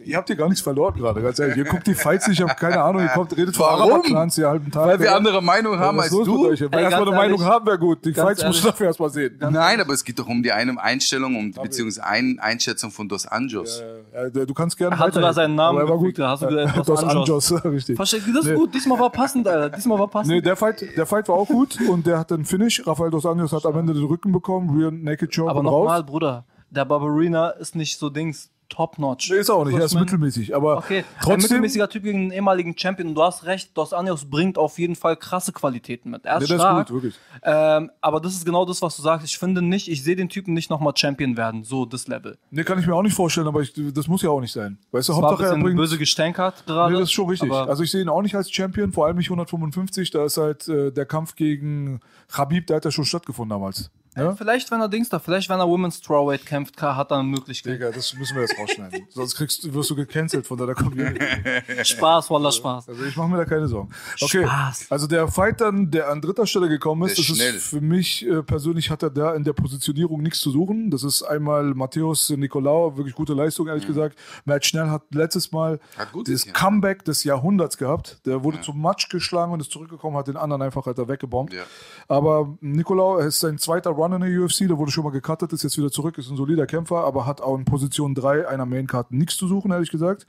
Ihr 0.03 0.15
habt 0.15 0.27
hier 0.27 0.35
gar 0.37 0.47
nichts 0.47 0.61
verloren 0.61 0.93
gerade, 0.95 1.21
ganz 1.21 1.37
ehrlich. 1.39 1.57
Ihr 1.57 1.65
guckt 1.65 1.85
die 1.85 1.93
Fights 1.93 2.27
nicht, 2.27 2.39
ich 2.39 2.47
habe 2.47 2.57
keine 2.57 2.81
Ahnung, 2.81 3.01
ihr 3.01 3.09
kommt, 3.09 3.35
redet 3.35 3.55
von 3.57 3.65
Warum? 3.65 3.91
Araber-Clans 3.91 4.35
hier 4.35 4.47
halben 4.47 4.71
Tag. 4.71 4.85
Weil 4.87 4.99
wir 5.01 5.13
andere 5.15 5.41
Meinung 5.41 5.77
haben 5.79 5.99
als 5.99 6.11
ist 6.13 6.25
du. 6.25 6.43
mit 6.43 6.51
euch? 6.51 6.61
Wenn 6.61 6.73
Ey, 6.73 6.83
erstmal 6.83 6.89
ganz 6.91 7.07
eine 7.07 7.17
Meinung 7.17 7.39
ehrlich. 7.39 7.53
haben, 7.53 7.65
wäre 7.65 7.79
gut. 7.79 8.05
Die 8.05 8.13
Ganz 8.13 8.27
Fights 8.27 8.43
muss 8.45 8.57
ich 8.59 8.63
dafür 8.63 8.87
erstmal 8.87 9.09
sehen. 9.09 9.37
Nein, 9.39 9.81
aber 9.81 9.93
es 9.93 10.03
geht 10.03 10.17
doch 10.17 10.27
um 10.27 10.41
die 10.43 10.51
eine 10.51 10.79
Einstellung, 10.81 11.35
um 11.35 11.51
beziehungsweise 11.51 12.05
eine 12.07 12.35
Einschätzung 12.41 12.91
von 12.91 13.09
Dos 13.09 13.25
Anjos. 13.25 13.83
Ja, 14.13 14.29
du 14.45 14.53
kannst 14.53 14.77
gerne 14.77 14.95
Er 14.95 14.99
hat 14.99 15.13
sogar 15.13 15.29
weiterhin. 15.29 15.33
seinen 15.35 15.55
Namen 15.55 15.79
Aber 15.79 15.91
er 15.91 15.97
gut. 15.97 16.19
da 16.19 16.29
hast 16.29 16.43
du 16.43 16.47
gesagt, 16.47 16.77
Dos 16.77 16.85
Dos 16.85 17.03
Anjos. 17.03 17.51
Anjos, 17.51 17.65
richtig. 17.65 17.95
Versteht 17.97 18.21
das 18.33 18.45
Nee. 18.45 18.53
gut? 18.53 18.73
Diesmal 18.73 18.99
war 18.99 19.09
passend, 19.09 19.47
Alter. 19.47 19.75
Diesmal 19.75 19.99
war 19.99 20.07
passend. 20.07 20.33
Nee, 20.33 20.41
der 20.41 20.55
Fight, 20.55 20.85
der 20.95 21.05
Fight 21.05 21.27
war 21.27 21.35
auch 21.35 21.47
gut 21.47 21.77
und 21.89 22.07
der 22.07 22.19
hat 22.19 22.31
den 22.31 22.45
Finish. 22.45 22.85
Rafael 22.87 23.11
Dos 23.11 23.25
Anjos 23.25 23.51
hat 23.51 23.65
am 23.65 23.77
Ende 23.77 23.93
den 23.93 24.05
Rücken 24.05 24.31
bekommen, 24.31 24.69
Rear 24.77 24.91
Naked 24.91 25.35
Choke 25.35 25.49
aber 25.51 25.63
nochmal, 25.63 25.97
raus. 25.99 26.05
Bruder, 26.05 26.45
der 26.69 26.85
Barbarina 26.85 27.49
ist 27.49 27.75
nicht 27.75 27.97
so 27.99 28.09
Dings 28.09 28.51
top-notch. 28.69 29.29
Nee, 29.29 29.37
ist 29.37 29.49
auch 29.49 29.65
nicht, 29.65 29.77
er 29.77 29.85
ist 29.85 29.95
mittelmäßig. 29.95 30.55
Aber 30.55 30.77
Okay, 30.77 30.99
ein 30.99 31.05
trotzdem, 31.21 31.41
mittelmäßiger 31.43 31.89
Typ 31.89 32.03
gegen 32.03 32.19
einen 32.19 32.31
ehemaligen 32.31 32.77
Champion. 32.77 33.09
Und 33.09 33.15
du 33.15 33.23
hast 33.23 33.45
recht, 33.45 33.77
Dos 33.77 33.93
Anjos 33.93 34.25
bringt 34.29 34.57
auf 34.57 34.77
jeden 34.79 34.95
Fall 34.95 35.15
krasse 35.17 35.51
Qualitäten 35.53 36.11
mit. 36.11 36.25
Er 36.25 36.35
ist 36.37 36.41
Nee, 36.41 36.47
der 36.47 36.55
ist 36.57 36.61
stark. 36.61 36.87
gut, 36.87 36.93
wirklich. 36.95 37.15
Ähm, 37.43 37.91
aber 38.01 38.19
das 38.19 38.33
ist 38.33 38.45
genau 38.45 38.65
das, 38.65 38.81
was 38.81 38.95
du 38.95 39.01
sagst. 39.01 39.25
Ich 39.25 39.37
finde 39.37 39.61
nicht, 39.61 39.87
ich 39.87 40.03
sehe 40.03 40.15
den 40.15 40.29
Typen 40.29 40.53
nicht 40.53 40.69
nochmal 40.69 40.93
Champion 40.95 41.37
werden. 41.37 41.63
So, 41.63 41.85
das 41.85 42.07
Level. 42.07 42.37
nee, 42.51 42.63
kann 42.63 42.79
ich 42.79 42.87
mir 42.87 42.95
auch 42.95 43.01
nicht 43.03 43.15
vorstellen, 43.15 43.47
aber 43.47 43.61
ich, 43.61 43.73
das 43.93 44.07
muss 44.07 44.21
ja 44.21 44.29
auch 44.29 44.41
nicht 44.41 44.51
sein. 44.53 44.77
Weißt 44.91 45.09
du, 45.09 45.13
Das 45.13 45.21
war 45.21 45.29
ein 45.29 45.31
Hauptsache 45.37 45.55
er 45.55 45.61
bringt. 45.63 45.77
böse 45.77 45.97
gestänkert 45.97 46.65
gerade. 46.65 46.93
Nee, 46.93 46.99
das 46.99 47.09
ist 47.09 47.13
schon 47.13 47.29
richtig. 47.29 47.51
Also 47.51 47.83
ich 47.83 47.91
sehe 47.91 48.01
ihn 48.01 48.09
auch 48.09 48.21
nicht 48.21 48.35
als 48.35 48.51
Champion, 48.51 48.91
vor 48.91 49.05
allem 49.05 49.17
nicht 49.17 49.27
155. 49.29 50.11
Da 50.11 50.25
ist 50.25 50.37
halt 50.37 50.67
äh, 50.67 50.91
der 50.91 51.05
Kampf 51.05 51.35
gegen 51.35 51.99
Khabib, 52.31 52.67
der 52.67 52.77
hat 52.77 52.85
ja 52.85 52.91
schon 52.91 53.05
stattgefunden 53.05 53.49
damals. 53.49 53.89
Ne? 54.17 54.35
Vielleicht, 54.37 54.69
wenn 54.71 54.81
er 54.81 54.89
Dings 54.89 55.09
da, 55.09 55.19
vielleicht, 55.19 55.47
wenn 55.49 55.59
er 55.59 55.67
Women's 55.67 55.97
Strawweight 55.97 56.45
kämpft, 56.45 56.81
hat 56.81 57.11
er 57.11 57.19
eine 57.19 57.27
Möglichkeit. 57.27 57.73
Digga, 57.75 57.91
das 57.91 58.13
müssen 58.15 58.35
wir 58.35 58.41
jetzt 58.41 58.57
rausschneiden. 58.59 59.05
Sonst 59.09 59.35
kriegst, 59.35 59.63
du- 59.63 59.73
wirst 59.73 59.89
du 59.89 59.95
gecancelt 59.95 60.45
von 60.47 60.57
deiner 60.57 60.73
Community. 60.75 61.23
Spaß, 61.83 62.27
voller 62.27 62.51
Spaß. 62.51 62.89
Also 62.89 63.03
ich 63.05 63.15
mache 63.15 63.29
mir 63.29 63.37
da 63.37 63.45
keine 63.45 63.67
Sorgen. 63.67 63.89
Okay, 64.21 64.45
Spaß. 64.45 64.87
also 64.89 65.07
der 65.07 65.27
Fight 65.27 65.61
dann, 65.61 65.89
der 65.91 66.09
an 66.09 66.21
dritter 66.21 66.45
Stelle 66.47 66.67
gekommen 66.69 67.07
ist, 67.07 67.17
Der 67.17 67.25
das 67.25 67.35
schnell. 67.37 67.55
ist 67.55 67.67
für 67.67 67.81
mich 67.81 68.25
äh, 68.27 68.43
persönlich 68.43 68.89
hat 68.89 69.03
er 69.03 69.09
da 69.09 69.33
in 69.35 69.43
der 69.43 69.53
Positionierung 69.53 70.21
nichts 70.21 70.39
zu 70.39 70.51
suchen. 70.51 70.89
Das 70.91 71.03
ist 71.03 71.23
einmal 71.23 71.73
Matthäus 71.75 72.29
Nicolau, 72.31 72.97
wirklich 72.97 73.15
gute 73.15 73.33
Leistung, 73.33 73.67
ehrlich 73.67 73.85
gesagt. 73.87 74.17
Matt 74.45 74.65
Schnell 74.65 74.89
hat 74.89 75.03
letztes 75.11 75.51
Mal 75.51 75.57
Mhm. 75.57 75.99
Hat 75.99 76.07
das 76.13 76.23
gesehen. 76.23 76.53
Comeback 76.53 77.03
des 77.05 77.23
Jahrhunderts 77.23 77.77
gehabt. 77.77 78.25
Der 78.25 78.43
wurde 78.43 78.61
zum 78.61 78.81
Match 78.81 79.09
geschlagen 79.09 79.51
und 79.51 79.59
ist 79.59 79.71
zurückgekommen, 79.71 80.15
hat 80.17 80.27
den 80.27 80.37
anderen 80.37 80.61
einfach 80.61 80.85
Alter, 80.87 81.07
weggebombt. 81.07 81.53
Ja. 81.53 81.63
Aber 82.07 82.57
Nicolau 82.61 83.17
ist 83.17 83.39
sein 83.39 83.57
zweiter 83.57 83.91
Run 83.91 84.06
in 84.13 84.21
der 84.21 84.41
UFC, 84.41 84.67
der 84.67 84.77
wurde 84.77 84.91
schon 84.91 85.03
mal 85.03 85.11
gecuttet, 85.11 85.53
ist 85.53 85.63
jetzt 85.63 85.77
wieder 85.77 85.91
zurück, 85.91 86.17
ist 86.17 86.29
ein 86.29 86.37
solider 86.37 86.65
Kämpfer, 86.65 87.03
aber 87.03 87.25
hat 87.25 87.41
auch 87.41 87.57
in 87.57 87.65
Position 87.65 88.15
3 88.15 88.47
einer 88.47 88.65
Maincard 88.65 89.11
nichts 89.11 89.37
zu 89.37 89.47
suchen, 89.47 89.71
ehrlich 89.71 89.91
gesagt. 89.91 90.27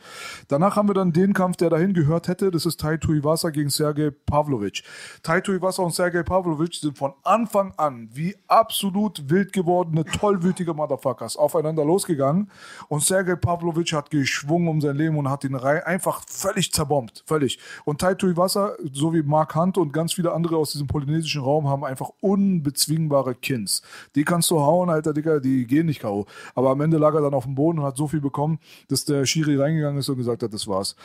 Danach 0.49 0.77
haben 0.77 0.89
wir 0.89 0.95
dann 0.95 1.13
den 1.13 1.33
Kampf, 1.33 1.57
der 1.57 1.71
dahin 1.71 1.95
gehört 1.95 2.29
hätte, 2.29 2.51
das 2.51 2.67
ist 2.67 2.81
Tai 2.81 2.97
Tuivasa 2.97 3.51
gegen 3.51 3.71
Sergej 3.71 4.11
Pavlovic. 4.11 4.83
Tai 5.23 5.41
Tuivasa 5.41 5.83
und 5.83 5.95
Sergej 5.95 6.25
Pavlovic 6.25 6.75
sind 6.75 6.97
von 6.97 7.13
Anfang 7.25 7.73
an 7.77 8.09
wie 8.13 8.37
absolut 8.47 9.29
wild 9.31 9.53
gewordene, 9.53 10.05
tollwütige 10.05 10.75
Motherfuckers 10.75 11.37
aufeinander 11.37 11.85
losgegangen 11.85 12.51
und 12.89 13.03
Sergej 13.03 13.37
Pavlovic 13.37 13.93
hat 13.93 14.11
geschwungen 14.11 14.69
um 14.69 14.81
sein 14.81 14.97
Leben 14.97 15.17
und 15.17 15.29
hat 15.29 15.45
ihn 15.45 15.55
rein, 15.55 15.83
einfach 15.83 16.23
völlig 16.29 16.73
zerbombt, 16.73 17.25
völlig. 17.27 17.59
Und 17.85 18.01
Tai 18.01 18.15
Tuivasa, 18.15 18.75
so 18.93 19.13
wie 19.13 19.23
Mark 19.23 19.55
Hunt 19.55 19.79
und 19.79 19.93
ganz 19.93 20.13
viele 20.13 20.33
andere 20.33 20.57
aus 20.57 20.73
diesem 20.73 20.87
polynesischen 20.87 21.43
Raum 21.43 21.69
haben 21.69 21.85
einfach 21.85 22.11
unbezwingbare 22.21 23.35
Kins. 23.69 23.83
Die 24.15 24.25
kannst 24.25 24.51
du 24.51 24.61
hauen, 24.61 24.91
Alter, 24.91 25.13
Digga, 25.13 25.39
die 25.41 25.67
gehen 25.67 25.87
nicht 25.87 26.01
K.O. 26.01 26.27
Aber 26.55 26.71
am 26.71 26.81
Ende 26.81 26.99
lag 26.99 27.15
er 27.15 27.21
dann 27.21 27.35
auf 27.35 27.45
dem 27.45 27.55
Boden 27.55 27.79
und 27.79 27.85
hat 27.85 27.97
so 27.97 28.09
viel 28.09 28.21
bekommen, 28.21 28.59
dass 28.89 29.05
der 29.05 29.27
Schiri 29.27 29.57
reingegangen 29.57 29.99
ist 29.99 30.09
und 30.09 30.17
gesagt 30.17 30.43
hat, 30.43 30.53
das 30.53 30.67
war's. 30.67 30.97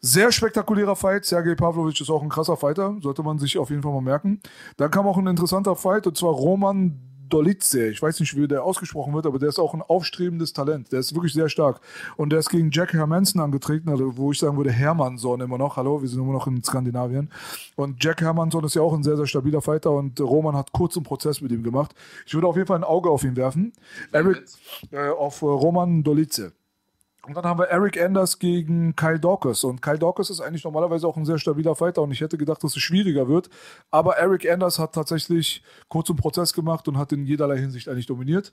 Sehr 0.00 0.32
spektakulärer 0.32 0.96
Fight. 0.96 1.24
Sergej 1.24 1.56
Pavlovic 1.56 2.00
ist 2.00 2.10
auch 2.10 2.22
ein 2.22 2.28
krasser 2.28 2.56
Fighter, 2.56 2.96
sollte 3.00 3.22
man 3.22 3.38
sich 3.38 3.58
auf 3.58 3.70
jeden 3.70 3.82
Fall 3.82 3.92
mal 3.92 4.00
merken. 4.00 4.40
Dann 4.76 4.90
kam 4.90 5.06
auch 5.06 5.18
ein 5.18 5.26
interessanter 5.26 5.76
Fight 5.76 6.06
und 6.06 6.16
zwar 6.16 6.32
Roman 6.32 7.00
Dolice, 7.28 7.88
ich 7.88 8.00
weiß 8.00 8.20
nicht, 8.20 8.36
wie 8.36 8.46
der 8.46 8.64
ausgesprochen 8.64 9.14
wird, 9.14 9.26
aber 9.26 9.38
der 9.38 9.48
ist 9.48 9.58
auch 9.58 9.74
ein 9.74 9.82
aufstrebendes 9.82 10.52
Talent. 10.52 10.92
Der 10.92 11.00
ist 11.00 11.14
wirklich 11.14 11.32
sehr 11.32 11.48
stark. 11.48 11.80
Und 12.16 12.30
der 12.30 12.40
ist 12.40 12.50
gegen 12.50 12.70
Jack 12.70 12.92
Hermanson 12.92 13.40
angetreten, 13.40 13.88
also 13.88 14.16
wo 14.16 14.32
ich 14.32 14.38
sagen 14.38 14.56
würde, 14.56 14.70
Hermansson 14.70 15.40
immer 15.40 15.58
noch. 15.58 15.76
Hallo, 15.76 16.00
wir 16.00 16.08
sind 16.08 16.20
immer 16.20 16.32
noch 16.32 16.46
in 16.46 16.62
Skandinavien. 16.62 17.30
Und 17.76 18.02
Jack 18.02 18.20
Hermansson 18.20 18.64
ist 18.64 18.74
ja 18.74 18.82
auch 18.82 18.94
ein 18.94 19.02
sehr, 19.02 19.16
sehr 19.16 19.26
stabiler 19.26 19.62
Fighter 19.62 19.92
und 19.92 20.20
Roman 20.20 20.56
hat 20.56 20.72
kurzen 20.72 21.02
Prozess 21.02 21.40
mit 21.40 21.52
ihm 21.52 21.62
gemacht. 21.62 21.94
Ich 22.26 22.34
würde 22.34 22.46
auf 22.46 22.56
jeden 22.56 22.66
Fall 22.66 22.78
ein 22.78 22.84
Auge 22.84 23.10
auf 23.10 23.24
ihn 23.24 23.36
werfen. 23.36 23.72
Eric, 24.12 24.44
äh, 24.90 25.08
auf 25.08 25.42
äh, 25.42 25.46
Roman 25.46 26.02
Dolice. 26.02 26.52
Und 27.26 27.34
dann 27.34 27.44
haben 27.44 27.58
wir 27.58 27.66
Eric 27.66 28.00
Anders 28.00 28.38
gegen 28.38 28.94
Kyle 28.94 29.18
Dawkins. 29.18 29.64
Und 29.64 29.82
Kyle 29.82 29.98
Dawkins 29.98 30.30
ist 30.30 30.40
eigentlich 30.40 30.62
normalerweise 30.62 31.08
auch 31.08 31.16
ein 31.16 31.24
sehr 31.24 31.38
stabiler 31.38 31.74
Fighter 31.74 32.02
und 32.02 32.12
ich 32.12 32.20
hätte 32.20 32.38
gedacht, 32.38 32.62
dass 32.62 32.76
es 32.76 32.82
schwieriger 32.82 33.26
wird. 33.26 33.50
Aber 33.90 34.16
Eric 34.16 34.48
Anders 34.48 34.78
hat 34.78 34.94
tatsächlich 34.94 35.64
kurz 35.88 36.08
einen 36.08 36.18
Prozess 36.18 36.52
gemacht 36.52 36.86
und 36.86 36.98
hat 36.98 37.10
in 37.10 37.26
jederlei 37.26 37.58
Hinsicht 37.58 37.88
eigentlich 37.88 38.06
dominiert. 38.06 38.52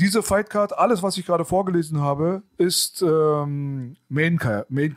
Diese 0.00 0.24
Fightcard, 0.24 0.76
alles, 0.76 1.00
was 1.02 1.16
ich 1.16 1.26
gerade 1.26 1.44
vorgelesen 1.44 2.00
habe, 2.00 2.42
ist 2.56 3.02
ähm, 3.02 3.96
Main, 4.08 4.40
Main. 4.68 4.94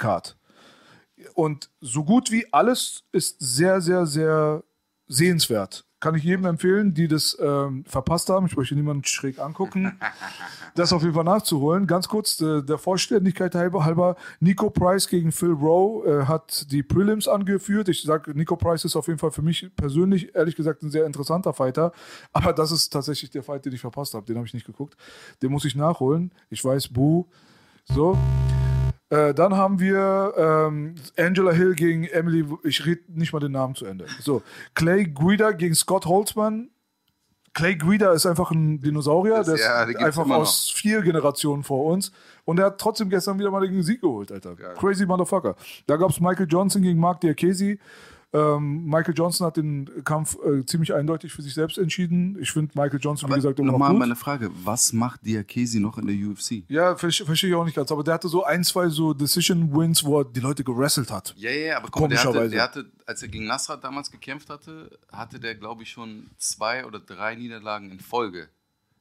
Und 1.36 1.70
so 1.80 2.04
gut 2.04 2.32
wie 2.32 2.52
alles 2.52 3.04
ist 3.12 3.36
sehr, 3.40 3.82
sehr, 3.82 4.08
sehr 4.08 4.64
sehenswert. 5.08 5.86
Kann 6.02 6.16
ich 6.16 6.24
jedem 6.24 6.46
empfehlen, 6.46 6.96
die 6.96 7.08
das 7.08 7.38
ähm, 7.40 7.86
verpasst 7.88 8.30
haben. 8.30 8.48
Ich 8.48 8.58
möchte 8.58 8.74
niemanden 8.74 9.04
schräg 9.06 9.38
angucken. 9.38 10.00
das 10.76 10.92
auf 10.94 11.04
jeden 11.04 11.14
Fall 11.14 11.24
nachzuholen. 11.24 11.86
Ganz 11.86 12.08
kurz, 12.08 12.42
äh, 12.42 12.64
der 12.64 12.80
Vollständigkeit 12.80 13.54
halber, 13.54 13.86
halber 13.86 14.16
Nico 14.40 14.72
Price 14.72 15.08
gegen 15.08 15.32
Phil 15.32 15.52
Rowe 15.52 16.06
äh, 16.08 16.26
hat 16.26 16.72
die 16.72 16.82
Prelims 16.82 17.28
angeführt. 17.28 17.88
Ich 17.88 18.02
sage, 18.02 18.34
Nico 18.34 18.56
Price 18.56 18.84
ist 18.84 18.96
auf 18.96 19.08
jeden 19.08 19.20
Fall 19.20 19.30
für 19.30 19.44
mich 19.44 19.70
persönlich, 19.76 20.34
ehrlich 20.34 20.56
gesagt, 20.56 20.82
ein 20.82 20.90
sehr 20.90 21.06
interessanter 21.06 21.54
Fighter. 21.54 21.92
Aber 22.34 22.52
das 22.52 22.72
ist 22.72 22.90
tatsächlich 22.90 23.30
der 23.30 23.44
Fight, 23.44 23.64
den 23.64 23.74
ich 23.74 23.82
verpasst 23.82 24.16
habe. 24.16 24.26
Den 24.26 24.38
habe 24.38 24.48
ich 24.48 24.56
nicht 24.56 24.66
geguckt. 24.66 24.98
Den 25.44 25.52
muss 25.52 25.66
ich 25.66 25.76
nachholen. 25.76 26.32
Ich 26.50 26.66
weiß, 26.66 26.88
Buh. 26.88 27.26
So. 27.86 28.18
Äh, 29.12 29.34
dann 29.34 29.56
haben 29.58 29.80
wir 29.80 30.34
ähm, 30.38 30.96
Angela 31.18 31.52
Hill 31.52 31.76
gegen 31.76 32.06
Emily, 32.06 32.46
ich 32.64 32.86
rede 32.86 33.02
nicht 33.10 33.34
mal 33.34 33.40
den 33.40 33.52
Namen 33.52 33.76
zu 33.76 33.86
Ende. 33.86 34.06
So, 34.22 34.42
Clay 34.74 35.04
Guida 35.06 35.52
gegen 35.52 35.76
Scott 35.76 36.06
Holtzman. 36.06 36.70
Clay 37.54 37.76
Guida 37.76 38.14
ist 38.14 38.26
einfach 38.26 38.52
ein 38.52 38.80
Dinosaurier, 38.82 39.36
Das- 39.36 39.48
der 39.48 39.56
ist 39.56 39.66
ja, 39.66 39.84
einfach 40.06 40.26
aus 40.38 40.72
vier 40.74 41.02
Generationen 41.02 41.64
vor 41.64 41.84
uns. 41.92 42.14
Und 42.46 42.60
er 42.60 42.68
hat 42.68 42.80
trotzdem 42.80 43.10
gestern 43.10 43.38
wieder 43.38 43.52
mal 43.52 43.68
den 43.68 43.84
Sieg 43.84 44.00
geholt, 44.02 44.32
Alter. 44.32 44.56
Crazy 44.76 45.06
Motherfucker. 45.06 45.56
Da 45.86 45.98
gab 45.98 46.10
es 46.12 46.22
Michael 46.22 46.48
Johnson 46.50 46.82
gegen 46.82 47.00
Mark 47.00 47.20
Diakesi. 47.20 47.78
Ähm, 48.34 48.86
Michael 48.86 49.14
Johnson 49.14 49.46
hat 49.46 49.58
den 49.58 49.90
Kampf 50.06 50.38
äh, 50.46 50.66
ziemlich 50.66 50.94
eindeutig 50.94 51.34
für 51.34 51.42
sich 51.42 51.54
selbst 51.54 51.78
entschieden. 51.78 52.38
Ich 52.40 52.52
finde 52.52 52.72
Michael 52.80 53.00
Johnson, 53.02 53.30
wie 53.30 53.36
gesagt, 53.36 53.60
immer 53.60 53.74
noch 53.74 53.80
Nochmal 53.80 53.94
meine 53.94 54.16
Frage, 54.16 54.50
was 54.64 54.94
macht 54.94 55.26
Diakesi 55.26 55.82
noch 55.82 55.98
in 55.98 56.08
der 56.08 56.16
UFC? 56.16 56.64
Ja, 56.70 56.96
verstehe 56.96 57.26
verstehe 57.26 57.50
ich 57.50 57.56
auch 57.56 57.66
nicht 57.66 57.76
ganz. 57.76 57.92
Aber 57.92 58.04
der 58.04 58.14
hatte 58.14 58.30
so 58.30 58.46
ein, 58.46 58.64
zwei 58.64 58.88
so 58.88 59.14
Decision-Wins, 59.14 60.06
wo 60.06 60.22
er 60.22 60.26
die 60.26 60.40
Leute 60.40 60.64
gerasselt 60.64 61.12
hat. 61.12 61.34
Ja, 61.36 61.52
ja, 61.52 61.78
aber 61.78 61.90
guck 61.90 62.08
der 62.08 62.20
hatte, 62.20 62.28
Komischerweise. 62.28 62.56
der 62.56 62.64
hatte, 62.64 62.92
als 63.06 63.22
er 63.22 63.28
gegen 63.28 63.46
Nasrat 63.48 63.84
damals 63.84 64.10
gekämpft 64.10 64.50
hatte, 64.50 64.98
hatte 65.12 65.38
der, 65.38 65.56
glaube 65.56 65.84
ich, 65.84 65.90
schon 65.90 66.28
zwei 66.38 66.86
oder 66.86 67.00
drei 67.00 67.36
Niederlagen 67.36 67.92
in 67.92 68.00
Folge. 68.00 68.48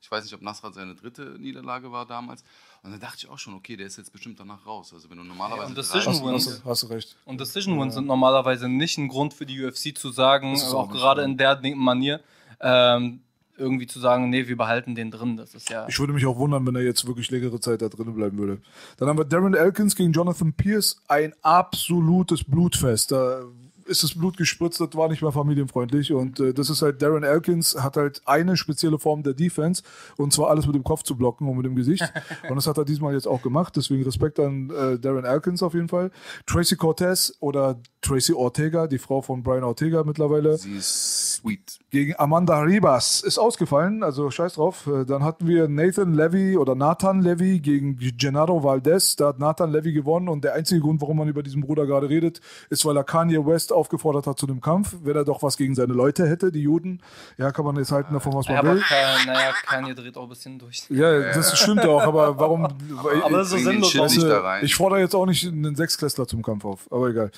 Ich 0.01 0.11
weiß 0.11 0.25
nicht, 0.25 0.35
ob 0.35 0.43
Nasrat 0.43 0.75
seine 0.75 0.95
dritte 0.97 1.37
Niederlage 1.39 1.93
war 1.93 2.07
damals. 2.07 2.43
Und 2.83 2.93
da 2.93 2.99
dachte 2.99 3.19
ich 3.19 3.29
auch 3.29 3.39
schon, 3.39 3.55
okay, 3.55 3.77
der 3.77 3.87
ist 3.87 3.99
jetzt 3.99 4.13
bestimmt 4.13 4.41
danach 4.41 4.65
raus. 4.65 4.93
Also 4.95 5.11
wenn 5.11 5.19
du 5.19 5.25
normalerweise 5.25 5.67
und 5.67 5.75
drei- 5.77 5.83
Decision 5.83 6.15
Hast, 6.15 6.25
Wins. 6.25 6.47
hast, 6.47 6.65
hast 6.65 6.83
du 6.83 6.87
recht. 6.87 7.17
Und 7.27 7.41
Decision 7.41 7.79
Wins 7.79 7.95
sind 7.95 8.07
normalerweise 8.07 8.69
nicht 8.69 8.97
ein 8.97 9.09
Grund 9.09 9.35
für 9.35 9.45
die 9.45 9.63
UFC 9.63 9.97
zu 9.97 10.11
sagen, 10.11 10.55
auch 10.57 10.75
auch 10.75 10.91
gerade 10.91 11.21
ja. 11.21 11.29
in 11.29 11.37
der 11.37 11.61
Manier, 11.77 12.21
ähm, 12.61 13.21
irgendwie 13.59 13.87
zu 13.87 14.01
sagen, 14.01 14.31
nee, 14.31 14.49
wir 14.49 14.57
behalten 14.57 14.95
den 14.95 15.11
drin. 15.11 15.37
Das 15.37 15.55
ist 15.55 15.69
ja. 15.69 15.87
Ich 15.89 15.99
würde 16.01 16.15
mich 16.15 16.25
auch 16.25 16.39
wundern, 16.39 16.67
wenn 16.67 16.75
er 16.75 16.83
jetzt 16.83 17.07
wirklich 17.07 17.31
längere 17.31 17.61
Zeit 17.61 17.83
da 17.83 17.89
drin 17.91 18.15
bleiben 18.15 18.39
würde. 18.39 18.59
Dann 18.97 19.09
haben 19.09 19.19
wir 19.19 19.27
Darren 19.27 19.53
Elkins 19.53 19.95
gegen 19.95 20.13
Jonathan 20.13 20.55
Pierce. 20.55 20.97
Ein 21.07 21.35
absolutes 21.43 22.43
Blutfest. 22.43 23.13
Da 23.13 23.43
ist 23.91 24.03
das 24.03 24.15
Blut 24.15 24.37
gespritzt, 24.37 24.81
das 24.81 24.89
war 24.95 25.09
nicht 25.09 25.21
mehr 25.21 25.33
familienfreundlich. 25.33 26.13
Und 26.13 26.41
äh, 26.41 26.55
das 26.55 26.71
ist 26.71 26.81
halt, 26.81 27.03
Darren 27.03 27.25
Elkins 27.25 27.77
hat 27.81 27.97
halt 27.97 28.23
eine 28.25 28.57
spezielle 28.57 28.99
Form 28.99 29.23
der 29.23 29.35
Defense. 29.35 29.83
Und 30.17 30.33
zwar 30.33 30.49
alles 30.49 30.67
mit 30.67 30.75
dem 30.75 30.85
Kopf 30.85 31.03
zu 31.03 31.17
blocken 31.17 31.49
und 31.49 31.57
mit 31.57 31.67
dem 31.67 31.75
Gesicht. 31.75 32.11
und 32.49 32.57
das 32.57 32.67
hat 32.67 32.79
er 32.79 32.85
diesmal 32.85 33.15
jetzt 33.15 33.27
auch 33.27 33.43
gemacht. 33.43 33.77
Deswegen 33.77 34.05
Respekt 34.05 34.39
an 34.39 34.71
äh, 34.71 34.99
Darren 34.99 35.25
Elkins 35.25 35.63
auf 35.63 35.75
jeden 35.75 35.89
Fall. 35.89 36.11
Tracy 36.47 36.77
Cortez 36.77 37.35
oder 37.41 37.81
Tracy 38.01 38.33
Ortega, 38.33 38.87
die 38.87 38.99
Frau 38.99 39.21
von 39.21 39.43
Brian 39.43 39.65
Ortega 39.65 40.05
mittlerweile 40.05 40.57
Sie 40.57 40.77
ist 40.77 41.35
sweet. 41.35 41.79
Gegen 41.91 42.15
Amanda 42.19 42.61
Ribas 42.61 43.21
ist 43.21 43.39
ausgefallen, 43.39 44.03
also 44.05 44.31
scheiß 44.31 44.55
drauf. 44.55 44.87
Äh, 44.87 45.05
Dann 45.05 45.25
hatten 45.25 45.47
wir 45.49 45.67
Nathan 45.69 46.15
Levy 46.15 46.57
oder 46.57 46.75
Nathan 46.75 47.21
Levy 47.21 47.59
gegen 47.59 47.99
Gennaro 48.17 48.63
Valdez. 48.63 49.17
Da 49.17 49.29
hat 49.29 49.39
Nathan 49.41 49.73
Levy 49.73 49.93
gewonnen 49.93 50.29
und 50.29 50.45
der 50.45 50.55
einzige 50.55 50.81
Grund, 50.81 51.01
warum 51.01 51.17
man 51.19 51.29
über 51.29 51.43
diesen 51.43 51.63
Bruder 51.63 51.87
gerade 51.87 52.09
redet, 52.09 52.41
ist, 52.69 52.85
weil 52.85 52.97
er 52.97 53.03
Kanye 53.05 53.45
West 53.45 53.73
aufgefordert 53.73 54.27
hat 54.29 54.39
zu 54.39 54.47
dem 54.47 54.61
Kampf. 54.61 54.95
Wenn 55.03 55.17
er 55.17 55.25
doch 55.25 55.43
was 55.43 55.57
gegen 55.57 55.75
seine 55.75 55.93
Leute 55.93 56.29
hätte, 56.29 56.53
die 56.53 56.63
Juden, 56.63 57.01
ja, 57.39 57.51
kann 57.51 57.65
man 57.65 57.77
jetzt 57.77 57.91
halten 57.91 58.15
davon, 58.15 58.35
was 58.35 58.47
man 58.47 58.55
Ja, 58.55 58.61
aber 58.61 58.75
will. 58.75 58.83
Naja, 59.27 59.53
Kanye 59.67 59.95
dreht 59.95 60.17
auch 60.17 60.23
ein 60.25 60.29
bisschen 60.29 60.59
durch. 60.59 60.85
Ja, 60.91 61.33
das 61.33 61.59
stimmt 61.59 61.85
auch, 61.87 62.03
aber 62.03 62.39
warum? 62.39 62.65
Aber 62.67 63.31
das 63.31 63.53
ist 63.53 63.65
sinnlos. 63.65 63.99
Weißt 63.99 64.23
du. 64.23 64.43
Ich 64.63 64.77
fordere 64.77 65.01
jetzt 65.01 65.15
auch 65.15 65.27
nicht 65.27 65.45
einen 65.47 65.75
Sechsklässler 65.75 66.27
zum 66.29 66.43
Kampf 66.43 66.65
auf, 66.65 66.87
aber 66.93 67.09
egal. 67.09 67.31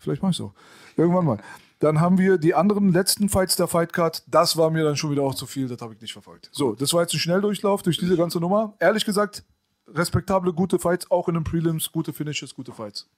Vielleicht 0.00 0.22
mach 0.22 0.30
ich 0.30 0.36
so. 0.36 0.52
Irgendwann 0.96 1.24
mal. 1.24 1.38
Dann 1.80 1.98
haben 1.98 2.18
wir 2.18 2.36
die 2.36 2.54
anderen 2.54 2.92
letzten 2.92 3.30
Fights 3.30 3.56
der 3.56 3.66
Fightcard. 3.66 4.22
Das 4.26 4.56
war 4.58 4.70
mir 4.70 4.84
dann 4.84 4.96
schon 4.96 5.10
wieder 5.10 5.22
auch 5.22 5.34
zu 5.34 5.46
viel, 5.46 5.66
das 5.66 5.80
habe 5.80 5.94
ich 5.94 6.00
nicht 6.00 6.12
verfolgt. 6.12 6.50
So, 6.52 6.74
das 6.74 6.92
war 6.92 7.00
jetzt 7.00 7.14
ein 7.14 7.18
Schnelldurchlauf 7.18 7.82
durch 7.82 7.96
diese 7.96 8.16
ganze 8.18 8.38
Nummer. 8.38 8.74
Ehrlich 8.78 9.06
gesagt, 9.06 9.42
respektable, 9.88 10.52
gute 10.52 10.78
Fights, 10.78 11.10
auch 11.10 11.26
in 11.28 11.34
den 11.34 11.44
Prelims, 11.44 11.90
gute 11.90 12.12
Finishes, 12.12 12.54
gute 12.54 12.72
Fights. 12.72 13.08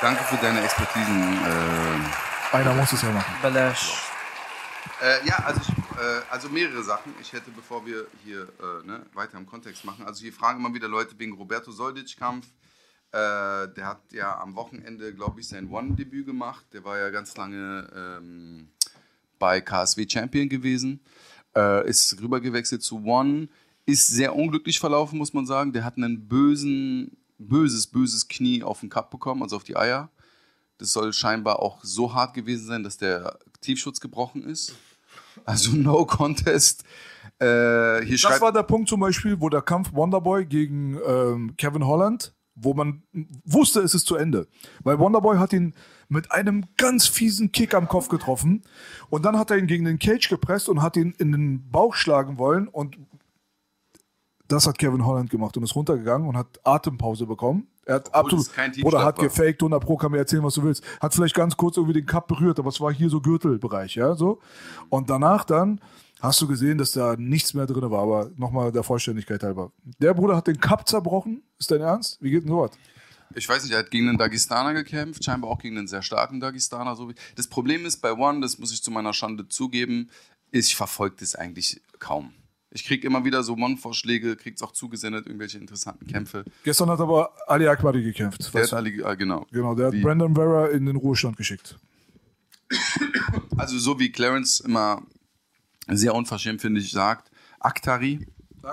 Danke 0.00 0.24
für 0.24 0.36
deine 0.36 0.62
Expertisen. 0.62 1.34
Äh, 1.34 2.56
Einer 2.56 2.74
muss 2.74 2.92
es 2.92 3.02
ja 3.02 3.10
machen. 3.10 3.34
Balash. 3.42 4.10
Äh, 5.02 5.26
ja, 5.26 5.36
also, 5.44 5.60
ich, 5.60 5.68
äh, 5.68 6.22
also 6.30 6.48
mehrere 6.48 6.82
Sachen. 6.82 7.14
Ich 7.20 7.34
hätte, 7.34 7.50
bevor 7.50 7.84
wir 7.84 8.06
hier 8.24 8.42
äh, 8.42 8.86
ne, 8.86 9.04
weiter 9.12 9.36
im 9.36 9.46
Kontext 9.46 9.84
machen, 9.84 10.06
also 10.06 10.22
hier 10.22 10.32
fragen 10.32 10.60
immer 10.60 10.72
wieder 10.72 10.88
Leute 10.88 11.18
wegen 11.18 11.34
Roberto 11.34 11.70
Soldic-Kampf. 11.70 12.46
Äh, 13.16 13.72
der 13.74 13.86
hat 13.86 14.12
ja 14.12 14.38
am 14.40 14.54
Wochenende, 14.56 15.14
glaube 15.14 15.40
ich, 15.40 15.48
sein 15.48 15.70
One-Debüt 15.70 16.26
gemacht. 16.26 16.66
Der 16.74 16.84
war 16.84 16.98
ja 16.98 17.08
ganz 17.08 17.34
lange 17.34 17.88
ähm, 17.96 18.68
bei 19.38 19.62
KSW 19.62 20.06
Champion 20.06 20.50
gewesen. 20.50 21.00
Äh, 21.56 21.88
ist 21.88 22.20
rübergewechselt 22.20 22.82
zu 22.82 23.02
One. 23.04 23.48
Ist 23.86 24.08
sehr 24.08 24.36
unglücklich 24.36 24.78
verlaufen, 24.78 25.16
muss 25.16 25.32
man 25.32 25.46
sagen. 25.46 25.72
Der 25.72 25.84
hat 25.84 25.96
einen 25.96 26.28
bösen, 26.28 27.16
böses, 27.38 27.86
böses 27.86 28.28
Knie 28.28 28.62
auf 28.62 28.80
den 28.80 28.90
Cup 28.90 29.10
bekommen, 29.10 29.42
also 29.42 29.56
auf 29.56 29.64
die 29.64 29.76
Eier. 29.76 30.10
Das 30.76 30.92
soll 30.92 31.14
scheinbar 31.14 31.60
auch 31.60 31.82
so 31.82 32.12
hart 32.12 32.34
gewesen 32.34 32.66
sein, 32.66 32.82
dass 32.82 32.98
der 32.98 33.38
Tiefschutz 33.62 33.98
gebrochen 33.98 34.44
ist. 34.44 34.74
Also 35.46 35.74
No 35.74 36.04
Contest. 36.06 36.84
Äh, 37.40 38.04
Das 38.16 38.40
war 38.42 38.52
der 38.52 38.62
Punkt 38.62 38.90
zum 38.90 39.00
Beispiel, 39.00 39.40
wo 39.40 39.48
der 39.48 39.62
Kampf 39.62 39.94
Wonderboy 39.94 40.44
gegen 40.44 40.98
ähm, 41.06 41.56
Kevin 41.56 41.86
Holland, 41.86 42.34
wo 42.56 42.74
man 42.74 43.02
wusste, 43.44 43.80
es 43.80 43.94
ist 43.94 44.06
zu 44.06 44.16
Ende. 44.16 44.48
Weil 44.82 44.98
Wonderboy 44.98 45.36
hat 45.36 45.52
ihn 45.52 45.74
mit 46.08 46.32
einem 46.32 46.64
ganz 46.76 47.06
fiesen 47.06 47.52
Kick 47.52 47.74
am 47.74 47.86
Kopf 47.86 48.08
getroffen 48.08 48.62
und 49.10 49.24
dann 49.24 49.38
hat 49.38 49.50
er 49.50 49.58
ihn 49.58 49.66
gegen 49.66 49.84
den 49.84 49.98
Cage 49.98 50.28
gepresst 50.28 50.68
und 50.68 50.82
hat 50.82 50.96
ihn 50.96 51.14
in 51.18 51.32
den 51.32 51.70
Bauch 51.70 51.94
schlagen 51.94 52.38
wollen 52.38 52.66
und 52.66 52.96
das 54.48 54.66
hat 54.66 54.78
Kevin 54.78 55.04
Holland 55.04 55.30
gemacht 55.30 55.56
und 55.56 55.64
ist 55.64 55.74
runtergegangen 55.74 56.28
und 56.28 56.36
hat 56.36 56.60
Atempause 56.64 57.26
bekommen. 57.26 57.68
Er 57.84 57.96
hat 57.96 58.08
Obwohl 58.12 58.40
absolut, 58.40 58.84
oder 58.84 59.04
hat 59.04 59.18
gefaked, 59.18 59.62
100 59.62 59.82
Pro, 59.82 59.96
kann 59.96 60.12
mir 60.12 60.18
erzählen, 60.18 60.42
was 60.42 60.54
du 60.54 60.62
willst. 60.62 60.84
Hat 61.00 61.14
vielleicht 61.14 61.34
ganz 61.34 61.56
kurz 61.56 61.76
irgendwie 61.76 61.94
den 61.94 62.06
Cup 62.06 62.28
berührt, 62.28 62.58
aber 62.58 62.68
es 62.68 62.80
war 62.80 62.92
hier 62.92 63.10
so 63.10 63.20
Gürtelbereich, 63.20 63.94
ja, 63.94 64.14
so. 64.14 64.40
Und 64.88 65.10
danach 65.10 65.44
dann 65.44 65.80
hast 66.26 66.40
du 66.40 66.46
gesehen, 66.46 66.78
dass 66.78 66.92
da 66.92 67.16
nichts 67.16 67.54
mehr 67.54 67.66
drin 67.66 67.90
war, 67.90 68.02
aber 68.02 68.30
nochmal 68.36 68.72
der 68.72 68.82
Vollständigkeit 68.82 69.42
halber. 69.42 69.72
Der 69.98 70.14
Bruder 70.14 70.36
hat 70.36 70.46
den 70.46 70.60
Cup 70.60 70.88
zerbrochen, 70.88 71.42
ist 71.58 71.70
dein 71.70 71.80
Ernst? 71.80 72.18
Wie 72.20 72.30
geht 72.30 72.42
denn 72.42 72.50
sowas? 72.50 72.72
ich 73.34 73.48
weiß 73.48 73.64
nicht, 73.64 73.72
er 73.72 73.80
hat 73.80 73.90
gegen 73.90 74.08
einen 74.08 74.18
Dagestaner 74.18 74.72
gekämpft, 74.72 75.24
scheinbar 75.24 75.50
auch 75.50 75.58
gegen 75.58 75.76
einen 75.76 75.88
sehr 75.88 76.02
starken 76.02 76.40
Dagestaner. 76.40 76.96
Das 77.34 77.48
Problem 77.48 77.84
ist 77.84 77.98
bei 78.00 78.12
One, 78.12 78.40
das 78.40 78.58
muss 78.58 78.72
ich 78.72 78.82
zu 78.82 78.90
meiner 78.90 79.12
Schande 79.12 79.48
zugeben, 79.48 80.10
ich 80.52 80.76
verfolge 80.76 81.16
das 81.20 81.34
eigentlich 81.34 81.82
kaum. 81.98 82.32
Ich 82.70 82.84
kriege 82.84 83.06
immer 83.06 83.24
wieder 83.24 83.42
so 83.42 83.54
One-Vorschläge, 83.54 84.36
kriege 84.36 84.54
es 84.54 84.62
auch 84.62 84.72
zugesendet, 84.72 85.26
irgendwelche 85.26 85.58
interessanten 85.58 86.06
Kämpfe. 86.06 86.44
Gestern 86.62 86.88
hat 86.90 87.00
aber 87.00 87.32
Ali 87.46 87.66
Akbari 87.66 88.02
gekämpft. 88.02 88.52
Der 88.54 88.62
hat 88.62 88.72
alle, 88.72 89.04
ah, 89.04 89.14
genau. 89.14 89.46
genau, 89.50 89.74
der 89.74 89.86
hat 89.88 89.92
Wie- 89.94 90.02
Brandon 90.02 90.34
Vera 90.34 90.68
in 90.68 90.86
den 90.86 90.96
Ruhestand 90.96 91.36
geschickt. 91.36 91.78
Also 93.56 93.78
so 93.78 93.98
wie 93.98 94.10
Clarence 94.10 94.60
immer 94.60 95.02
sehr 95.88 96.14
unverschämt, 96.14 96.60
finde 96.60 96.80
ich, 96.80 96.90
sagt, 96.90 97.30
Aktari. 97.60 98.26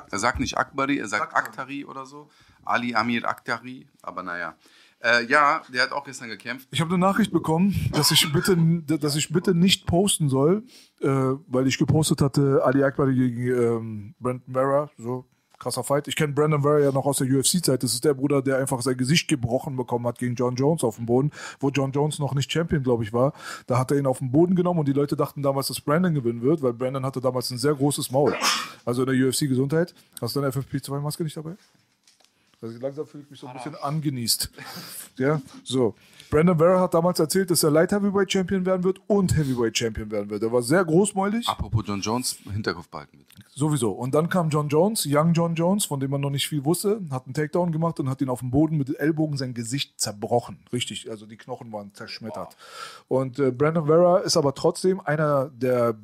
Er 0.09 0.17
sagt 0.17 0.39
nicht 0.39 0.57
Akbari, 0.57 0.97
er 0.97 1.07
sagt 1.07 1.35
Aktari 1.35 1.85
oder 1.85 2.05
so. 2.05 2.29
Ali 2.63 2.95
Amir 2.95 3.27
Aktari, 3.27 3.87
aber 4.01 4.23
naja. 4.23 4.55
Äh, 5.03 5.25
ja, 5.25 5.61
der 5.71 5.83
hat 5.83 5.91
auch 5.91 6.05
gestern 6.05 6.29
gekämpft. 6.29 6.67
Ich 6.71 6.79
habe 6.79 6.89
eine 6.91 6.97
Nachricht 6.97 7.31
bekommen, 7.31 7.75
dass 7.91 8.09
ich 8.11 8.31
bitte, 8.31 8.57
dass 8.97 9.15
ich 9.17 9.31
bitte 9.31 9.53
nicht 9.53 9.85
posten 9.85 10.29
soll, 10.29 10.63
äh, 11.01 11.07
weil 11.07 11.67
ich 11.67 11.77
gepostet 11.77 12.21
hatte, 12.21 12.61
Ali 12.63 12.83
Akbari 12.83 13.13
gegen 13.13 13.47
ähm, 13.47 14.15
Brandon 14.19 14.53
Vera, 14.53 14.89
so 14.97 15.25
krasser 15.63 15.83
Fight. 15.83 16.07
Ich 16.07 16.15
kenne 16.15 16.33
Brandon 16.33 16.61
ja 16.81 16.91
noch 16.91 17.05
aus 17.05 17.17
der 17.17 17.27
UFC-Zeit. 17.27 17.83
Das 17.83 17.93
ist 17.93 18.03
der 18.03 18.13
Bruder, 18.13 18.41
der 18.41 18.57
einfach 18.57 18.81
sein 18.81 18.97
Gesicht 18.97 19.27
gebrochen 19.27 19.75
bekommen 19.75 20.05
hat 20.05 20.19
gegen 20.19 20.35
John 20.35 20.55
Jones 20.55 20.83
auf 20.83 20.97
dem 20.97 21.05
Boden, 21.05 21.31
wo 21.59 21.69
John 21.69 21.91
Jones 21.91 22.19
noch 22.19 22.35
nicht 22.35 22.51
Champion, 22.51 22.83
glaube 22.83 23.03
ich, 23.03 23.13
war. 23.13 23.33
Da 23.67 23.79
hat 23.79 23.91
er 23.91 23.97
ihn 23.97 24.05
auf 24.05 24.19
den 24.19 24.31
Boden 24.31 24.55
genommen 24.55 24.79
und 24.79 24.87
die 24.87 24.93
Leute 24.93 25.15
dachten 25.15 25.41
damals, 25.41 25.67
dass 25.67 25.81
Brandon 25.81 26.13
gewinnen 26.13 26.41
wird, 26.41 26.61
weil 26.61 26.73
Brandon 26.73 27.05
hatte 27.05 27.21
damals 27.21 27.49
ein 27.49 27.57
sehr 27.57 27.73
großes 27.73 28.11
Maul. 28.11 28.35
Also 28.85 29.03
in 29.03 29.17
der 29.17 29.27
UFC-Gesundheit. 29.27 29.93
Hast 30.21 30.35
du 30.35 30.41
deine 30.41 30.53
FFP2-Maske 30.53 31.23
nicht 31.23 31.37
dabei? 31.37 31.55
Also 32.63 32.79
langsam 32.79 33.05
fühle 33.05 33.23
ich 33.25 33.29
mich 33.29 33.39
so 33.39 33.47
ein 33.47 33.53
bisschen 33.53 33.75
angenießt. 33.75 34.49
Ja, 35.19 35.39
so. 35.63 35.93
Brandon 36.31 36.57
Vera 36.57 36.79
hat 36.79 36.95
damals 36.95 37.19
erzählt, 37.19 37.51
dass 37.51 37.61
er 37.61 37.69
Light 37.69 37.91
Heavyweight 37.91 38.31
Champion 38.31 38.65
werden 38.65 38.83
wird 38.83 38.99
und 39.05 39.37
Heavyweight 39.37 39.77
Champion 39.77 40.09
werden 40.09 40.27
wird. 40.31 40.41
Er 40.41 40.51
war 40.51 40.63
sehr 40.63 40.83
großmäulig, 40.83 41.47
Apropos 41.47 41.83
John 41.85 42.01
Jones, 42.01 42.37
Hinterkopf 42.51 42.87
behalten 42.89 43.19
mit. 43.19 43.27
sowieso. 43.53 43.91
Und 43.91 44.15
dann 44.15 44.27
kam 44.27 44.49
John 44.49 44.69
Jones, 44.69 45.05
Young 45.07 45.33
John 45.33 45.53
Jones, 45.53 45.85
von 45.85 45.99
dem 45.99 46.09
man 46.09 46.21
noch 46.21 46.31
nicht 46.31 46.47
viel 46.47 46.65
wusste, 46.65 46.99
hat 47.11 47.25
einen 47.25 47.35
Takedown 47.35 47.71
gemacht 47.71 47.99
und 47.99 48.09
hat 48.09 48.21
ihn 48.21 48.29
auf 48.29 48.39
dem 48.39 48.49
Boden 48.49 48.77
mit 48.77 48.97
Ellbogen 48.99 49.37
sein 49.37 49.53
Gesicht 49.53 49.99
zerbrochen. 49.99 50.57
Richtig, 50.73 51.11
also 51.11 51.27
die 51.27 51.37
Knochen 51.37 51.71
waren 51.71 51.93
zerschmettert. 51.93 52.57
Und 53.07 53.37
äh, 53.37 53.51
Brandon 53.51 53.85
Vera 53.85 54.17
ist 54.19 54.35
aber 54.35 54.55
trotzdem 54.55 54.99
einer 54.99 55.49
der 55.49 55.95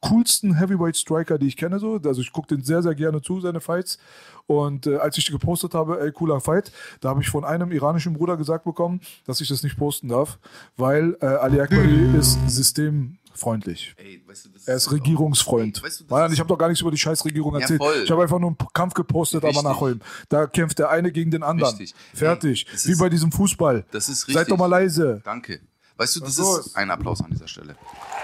coolsten 0.00 0.54
Heavyweight 0.58 0.96
Striker, 0.96 1.38
die 1.38 1.46
ich 1.48 1.56
kenne. 1.56 1.78
So. 1.78 2.00
Also 2.04 2.20
ich 2.20 2.32
gucke 2.32 2.48
den 2.54 2.62
sehr, 2.64 2.82
sehr 2.82 2.94
gerne 2.94 3.22
zu, 3.22 3.40
seine 3.40 3.60
Fights. 3.60 3.98
Und 4.46 4.86
äh, 4.86 4.96
als 4.96 5.18
ich 5.18 5.24
die 5.24 5.32
gepostet 5.32 5.74
habe, 5.74 6.00
ey, 6.00 6.12
cooler 6.12 6.40
Fight, 6.40 6.70
da 7.00 7.08
habe 7.08 7.20
ich 7.22 7.28
von 7.28 7.44
einem 7.44 7.72
iranischen 7.72 8.12
Bruder 8.14 8.36
gesagt 8.36 8.64
bekommen, 8.64 9.00
dass 9.24 9.40
ich 9.40 9.48
das 9.48 9.62
nicht 9.62 9.76
posten 9.76 10.08
darf, 10.08 10.38
weil 10.76 11.16
äh, 11.20 11.26
Ali 11.26 11.60
Akbari 11.60 12.16
ist 12.16 12.38
systemfreundlich. 12.48 13.94
Ey, 13.96 14.22
weißt 14.26 14.44
du, 14.46 14.48
das 14.50 14.68
Er 14.68 14.76
ist 14.76 14.92
Regierungsfreund. 14.92 15.78
Ey, 15.78 15.82
weißt 15.84 16.00
du, 16.00 16.04
Nein, 16.08 16.26
ist- 16.26 16.32
ich 16.34 16.38
habe 16.40 16.48
doch 16.48 16.58
gar 16.58 16.68
nichts 16.68 16.80
über 16.80 16.90
die 16.90 16.98
Scheißregierung 16.98 17.54
Ja, 17.54 17.60
erzählt. 17.60 17.80
voll. 17.82 18.02
ich 18.04 18.10
habe 18.10 18.22
einfach 18.22 18.38
nur 18.38 18.50
einen 18.50 18.58
Kampf 18.72 18.94
gepostet, 18.94 19.38
aber 19.42 19.48
Richtig. 19.48 19.64
nach 19.64 19.80
Holm. 19.80 20.00
Da 20.28 20.46
kämpft 20.46 20.78
der 20.78 20.90
eine 20.90 21.10
gegen 21.10 21.30
den 21.30 21.42
anderen. 21.42 21.76
Richtig. 21.76 21.94
Fertig. 22.14 22.66
Ey, 22.70 22.78
Wie 22.88 22.92
ist- 22.92 22.98
bei 23.00 23.08
diesem 23.08 23.32
Fußball. 23.32 23.84
Das 23.90 24.08
ist 24.08 24.30
Seid 24.30 24.50
doch 24.50 24.58
mal 24.58 24.66
leise. 24.66 25.20
Danke. 25.24 25.60
Weißt 25.96 26.16
du, 26.16 26.20
das 26.20 26.38
ist 26.38 26.76
ein 26.76 26.90
Applaus 26.90 27.22
an 27.22 27.30
dieser 27.30 27.48
Stelle. 27.48 27.76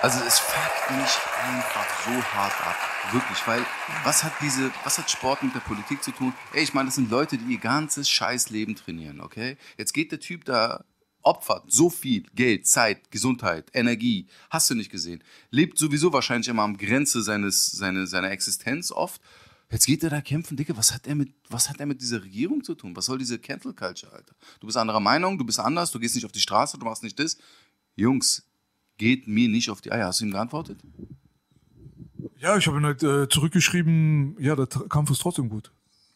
Also 0.03 0.18
es 0.27 0.39
fuckt 0.39 0.91
mich 0.91 1.11
einfach 1.47 2.05
so 2.05 2.23
hart 2.23 2.66
ab. 2.66 2.77
Wirklich, 3.12 3.39
weil 3.47 3.64
was 4.05 4.23
hat 4.25 4.33
diese, 4.41 4.70
was 4.85 4.99
hat 4.99 5.11
Sport 5.11 5.43
mit 5.43 5.55
der 5.55 5.61
Politik 5.61 6.03
zu 6.03 6.12
tun? 6.12 6.35
Ey, 6.53 6.62
ich 6.62 6.75
meine, 6.75 6.89
das 6.89 6.97
sind 6.97 7.11
Leute, 7.11 7.39
die 7.39 7.53
ihr 7.53 7.59
ganzes 7.59 8.09
Scheißleben 8.11 8.77
trainieren, 8.77 9.20
okay? 9.20 9.57
Jetzt 9.79 9.93
geht 9.93 10.12
der 10.12 10.20
Typ 10.20 10.45
da, 10.45 10.85
opfert 11.23 11.64
so 11.68 11.89
viel 11.89 12.25
Geld, 12.35 12.66
Zeit, 12.66 13.11
Gesundheit, 13.11 13.70
Energie, 13.73 14.27
hast 14.51 14.68
du 14.70 14.75
nicht 14.75 14.91
gesehen. 14.91 15.23
Lebt 15.51 15.79
sowieso 15.79 16.12
wahrscheinlich 16.12 16.49
immer 16.49 16.62
am 16.62 16.77
Grenze 16.77 17.23
seines, 17.23 17.66
seine, 17.66 18.07
seiner 18.07 18.31
Existenz 18.31 18.93
oft. 18.93 19.20
Jetzt 19.70 19.87
geht 19.87 20.03
er 20.03 20.11
da 20.11 20.20
kämpfen, 20.20 20.57
Dicke, 20.57 20.77
was 20.77 20.93
hat 20.93 21.07
er 21.07 21.14
mit, 21.14 21.33
was 21.49 21.70
hat 21.70 21.81
er 21.81 21.87
mit 21.87 22.03
dieser 22.03 22.23
Regierung 22.23 22.62
zu 22.62 22.75
tun? 22.75 22.95
Was 22.95 23.07
soll 23.07 23.16
diese 23.16 23.39
Cancel 23.39 23.73
Culture, 23.73 24.12
Alter? 24.12 24.35
Du 24.61 24.66
bist 24.66 24.77
anderer 24.77 25.01
Meinung, 25.01 25.39
du 25.39 25.47
bist 25.47 25.59
anders, 25.59 25.91
du 25.91 25.99
gehst 25.99 26.14
nicht 26.14 26.27
auf 26.27 26.33
die 26.33 26.41
Straße, 26.41 26.77
du 26.77 26.85
machst 26.85 27.03
nicht 27.03 27.18
das. 27.18 27.39
Jungs, 27.97 28.49
geht 28.99 29.26
mir 29.26 29.49
nicht 29.49 29.70
auf 29.70 29.80
die 29.80 29.93
Eier. 29.93 30.07
Hast 30.07 30.20
du 30.20 30.26
ihm 30.26 30.32
geantwortet? 30.32 30.80
Ja, 32.38 32.57
ich 32.57 32.66
habe 32.66 32.78
ihn 32.78 32.84
halt 32.84 33.03
äh, 33.03 33.28
zurückgeschrieben, 33.28 34.36
ja, 34.40 34.57
der 34.57 34.66
Kampf 34.66 35.11
ist 35.11 35.20
trotzdem 35.20 35.49
gut. 35.49 35.72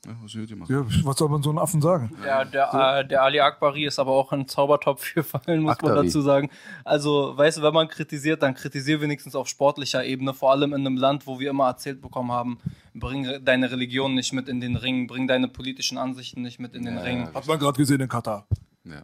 Ja, 0.06 0.16
was? 0.22 0.34
Ja, 0.68 0.86
was 1.04 1.16
soll 1.18 1.28
man 1.28 1.42
so 1.42 1.50
einem 1.50 1.58
Affen 1.58 1.82
sagen? 1.82 2.16
Ja, 2.24 2.44
der, 2.44 2.72
äh, 2.72 3.08
der 3.08 3.22
Ali 3.22 3.40
Akbari 3.40 3.86
ist 3.86 3.98
aber 3.98 4.12
auch 4.12 4.30
ein 4.30 4.46
Zaubertopf 4.46 5.14
gefallen, 5.14 5.62
muss 5.62 5.80
man 5.82 5.90
Akbari. 5.90 6.06
dazu 6.06 6.20
sagen. 6.20 6.48
Also, 6.84 7.36
weißt 7.36 7.58
du, 7.58 7.62
wenn 7.62 7.74
man 7.74 7.88
kritisiert, 7.88 8.42
dann 8.42 8.54
kritisier 8.54 9.00
wenigstens 9.00 9.34
auf 9.34 9.48
sportlicher 9.48 10.04
Ebene, 10.04 10.32
vor 10.32 10.52
allem 10.52 10.74
in 10.74 10.86
einem 10.86 10.96
Land, 10.96 11.26
wo 11.26 11.40
wir 11.40 11.50
immer 11.50 11.66
erzählt 11.66 12.00
bekommen 12.00 12.30
haben, 12.30 12.58
bring 12.94 13.44
deine 13.44 13.70
Religion 13.70 14.14
nicht 14.14 14.32
mit 14.32 14.48
in 14.48 14.60
den 14.60 14.76
Ring, 14.76 15.08
bring 15.08 15.26
deine 15.26 15.48
politischen 15.48 15.98
Ansichten 15.98 16.42
nicht 16.42 16.60
mit 16.60 16.74
in 16.74 16.84
den 16.84 16.98
Ring. 16.98 17.32
Hat 17.34 17.46
man 17.48 17.58
gerade 17.58 17.76
gesehen 17.76 18.00
in 18.00 18.08
Katar. 18.08 18.46
Ja. 18.84 19.02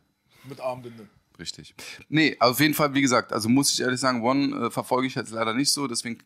Mit 0.49 0.61
Armbinde. 0.61 1.09
Richtig. 1.39 1.75
Nee, 2.09 2.37
auf 2.41 2.61
jeden 2.61 2.75
Fall, 2.75 2.95
wie 2.95 3.03
gesagt, 3.03 3.33
also 3.33 3.49
muss 3.49 3.73
ich 3.73 3.81
ehrlich 3.81 4.01
sagen, 4.01 4.23
One 4.23 4.67
äh, 4.67 4.71
verfolge 4.71 5.07
ich 5.07 5.15
jetzt 5.15 5.31
leider 5.31 5.55
nicht 5.55 5.73
so, 5.73 5.87
deswegen, 5.87 6.19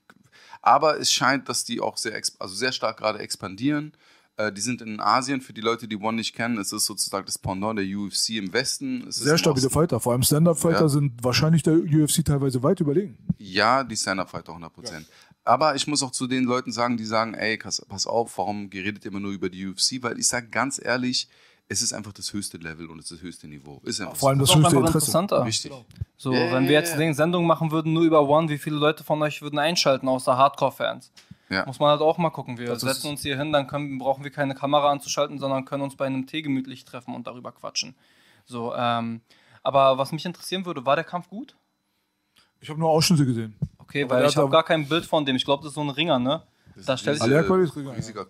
aber 0.63 0.99
es 0.99 1.13
scheint, 1.13 1.49
dass 1.49 1.65
die 1.65 1.81
auch 1.81 1.97
sehr, 1.97 2.21
also 2.39 2.55
sehr 2.55 2.73
stark 2.73 2.99
gerade 2.99 3.19
expandieren. 3.21 3.93
Äh, 4.37 4.53
die 4.53 4.61
sind 4.61 4.83
in 4.83 5.01
Asien, 5.01 5.41
für 5.41 5.53
die 5.53 5.61
Leute, 5.63 5.89
die 5.89 5.97
One 5.97 6.17
nicht 6.19 6.35
kennen, 6.35 6.59
es 6.59 6.73
ist 6.73 6.85
sozusagen 6.87 7.25
das 7.25 7.39
Pendant 7.39 7.79
der 7.79 7.87
UFC 7.87 8.31
im 8.31 8.53
Westen. 8.53 9.07
Es 9.09 9.17
Sehr 9.17 9.39
stabile 9.39 9.71
Fighter. 9.71 9.99
Vor 10.01 10.13
allem 10.13 10.23
Stand-Up-Fighter 10.23 10.83
Ja. 10.83 10.89
sind 10.89 11.23
wahrscheinlich 11.23 11.63
der 11.63 11.75
UFC 11.75 12.25
teilweise 12.25 12.63
weit 12.63 12.81
überlegen. 12.81 13.17
Ja, 13.39 13.83
die 13.85 13.97
Stand-Up-Fighter 13.97 14.53
100%. 14.53 15.07
Aber 15.45 15.77
ich 15.77 15.87
muss 15.87 16.03
auch 16.03 16.11
zu 16.11 16.27
den 16.27 16.45
Leuten 16.45 16.73
sagen, 16.73 16.97
die 16.97 17.05
sagen, 17.05 17.35
ey, 17.35 17.57
pass, 17.57 18.07
auf, 18.07 18.37
warum 18.37 18.69
redet 18.69 19.05
ihr 19.05 19.13
immer 19.13 19.21
nur 19.21 19.31
über 19.31 19.49
die 19.49 19.65
UFC? 19.67 20.03
Weil 20.03 20.19
ich 20.19 20.27
sage 20.27 20.49
ganz 20.49 20.81
ehrlich, 20.83 21.29
es 21.69 21.83
ist 21.83 21.93
einfach 21.93 22.13
das 22.13 22.33
höchste 22.33 22.59
Level 22.59 22.89
und 22.89 22.99
es 23.01 23.07
ist 23.11 23.19
das 23.19 23.23
höchste 23.23 23.49
Niveau. 23.49 23.81
Ist 23.85 24.01
einfach 24.01 24.17
Vor 24.17 24.29
allem 24.31 24.39
so. 24.39 24.45
das 24.45 24.51
Das 24.51 24.57
höchste 24.57 24.67
einfach 24.69 24.89
Interesse. 24.89 24.99
interessanter. 24.99 25.45
Richtig. 25.45 25.73
So, 26.17 26.33
Ja, 26.33 26.53
wenn 26.53 26.65
wir 26.65 26.73
jetzt 26.73 26.97
den 26.97 27.15
Sendung 27.15 27.47
machen 27.47 27.71
würden, 27.71 27.93
nur 27.93 28.05
über 28.05 28.29
One, 28.29 28.49
wie 28.49 28.59
viele 28.59 28.77
Leute 28.77 29.03
von 29.05 29.21
euch 29.23 29.43
würden 29.43 29.59
einschalten, 29.59 30.09
außer 30.09 30.37
Hardcore-Fans? 30.37 31.11
Ja. 31.49 31.65
Muss 31.67 31.79
man 31.79 31.91
halt 31.91 32.01
auch 32.01 32.19
mal 32.19 32.31
gucken. 32.31 32.59
Wir 32.59 32.69
Das 32.69 32.81
setzen 32.81 33.09
uns 33.09 33.23
hier 33.23 33.37
hin, 33.37 33.53
dann 33.53 33.67
können, 33.67 33.99
brauchen 33.99 34.25
wir 34.25 34.31
keine 34.31 34.55
Kamera 34.55 34.91
anzuschalten, 34.91 35.39
sondern 35.39 35.65
können 35.65 35.83
uns 35.83 35.97
bei 35.97 36.07
einem 36.07 36.27
Tee 36.27 36.43
gemütlich 36.43 36.85
treffen 36.85 37.15
und 37.15 37.27
darüber 37.27 37.53
quatschen. 37.53 37.95
So, 38.45 38.75
ähm, 38.75 39.21
aber 39.63 39.99
was 39.99 40.13
mich 40.13 40.25
interessieren 40.25 40.65
würde, 40.67 40.87
war 40.87 40.97
der 40.97 41.05
Kampf 41.05 41.29
gut? 41.29 41.57
Ich 42.61 42.69
habe 42.71 42.81
nur 42.81 42.91
Ausschnitte 42.91 43.27
gesehen. 43.27 43.55
Okay, 43.79 44.05
Aber 44.05 44.15
weil 44.15 44.21
der 44.23 44.31
ich 44.31 44.37
habe 44.37 44.51
gar 44.51 44.65
kein 44.65 44.89
Bild 44.89 45.05
von 45.05 45.25
dem. 45.25 45.37
Ich 45.37 45.45
glaube, 45.45 45.63
das 45.63 45.71
ist 45.71 45.75
so 45.75 45.83
ein 45.83 45.91
Ringer, 45.91 46.19
ne? 46.19 46.43
Da 46.85 46.97
stelle 46.97 47.17
ich, 47.17 47.23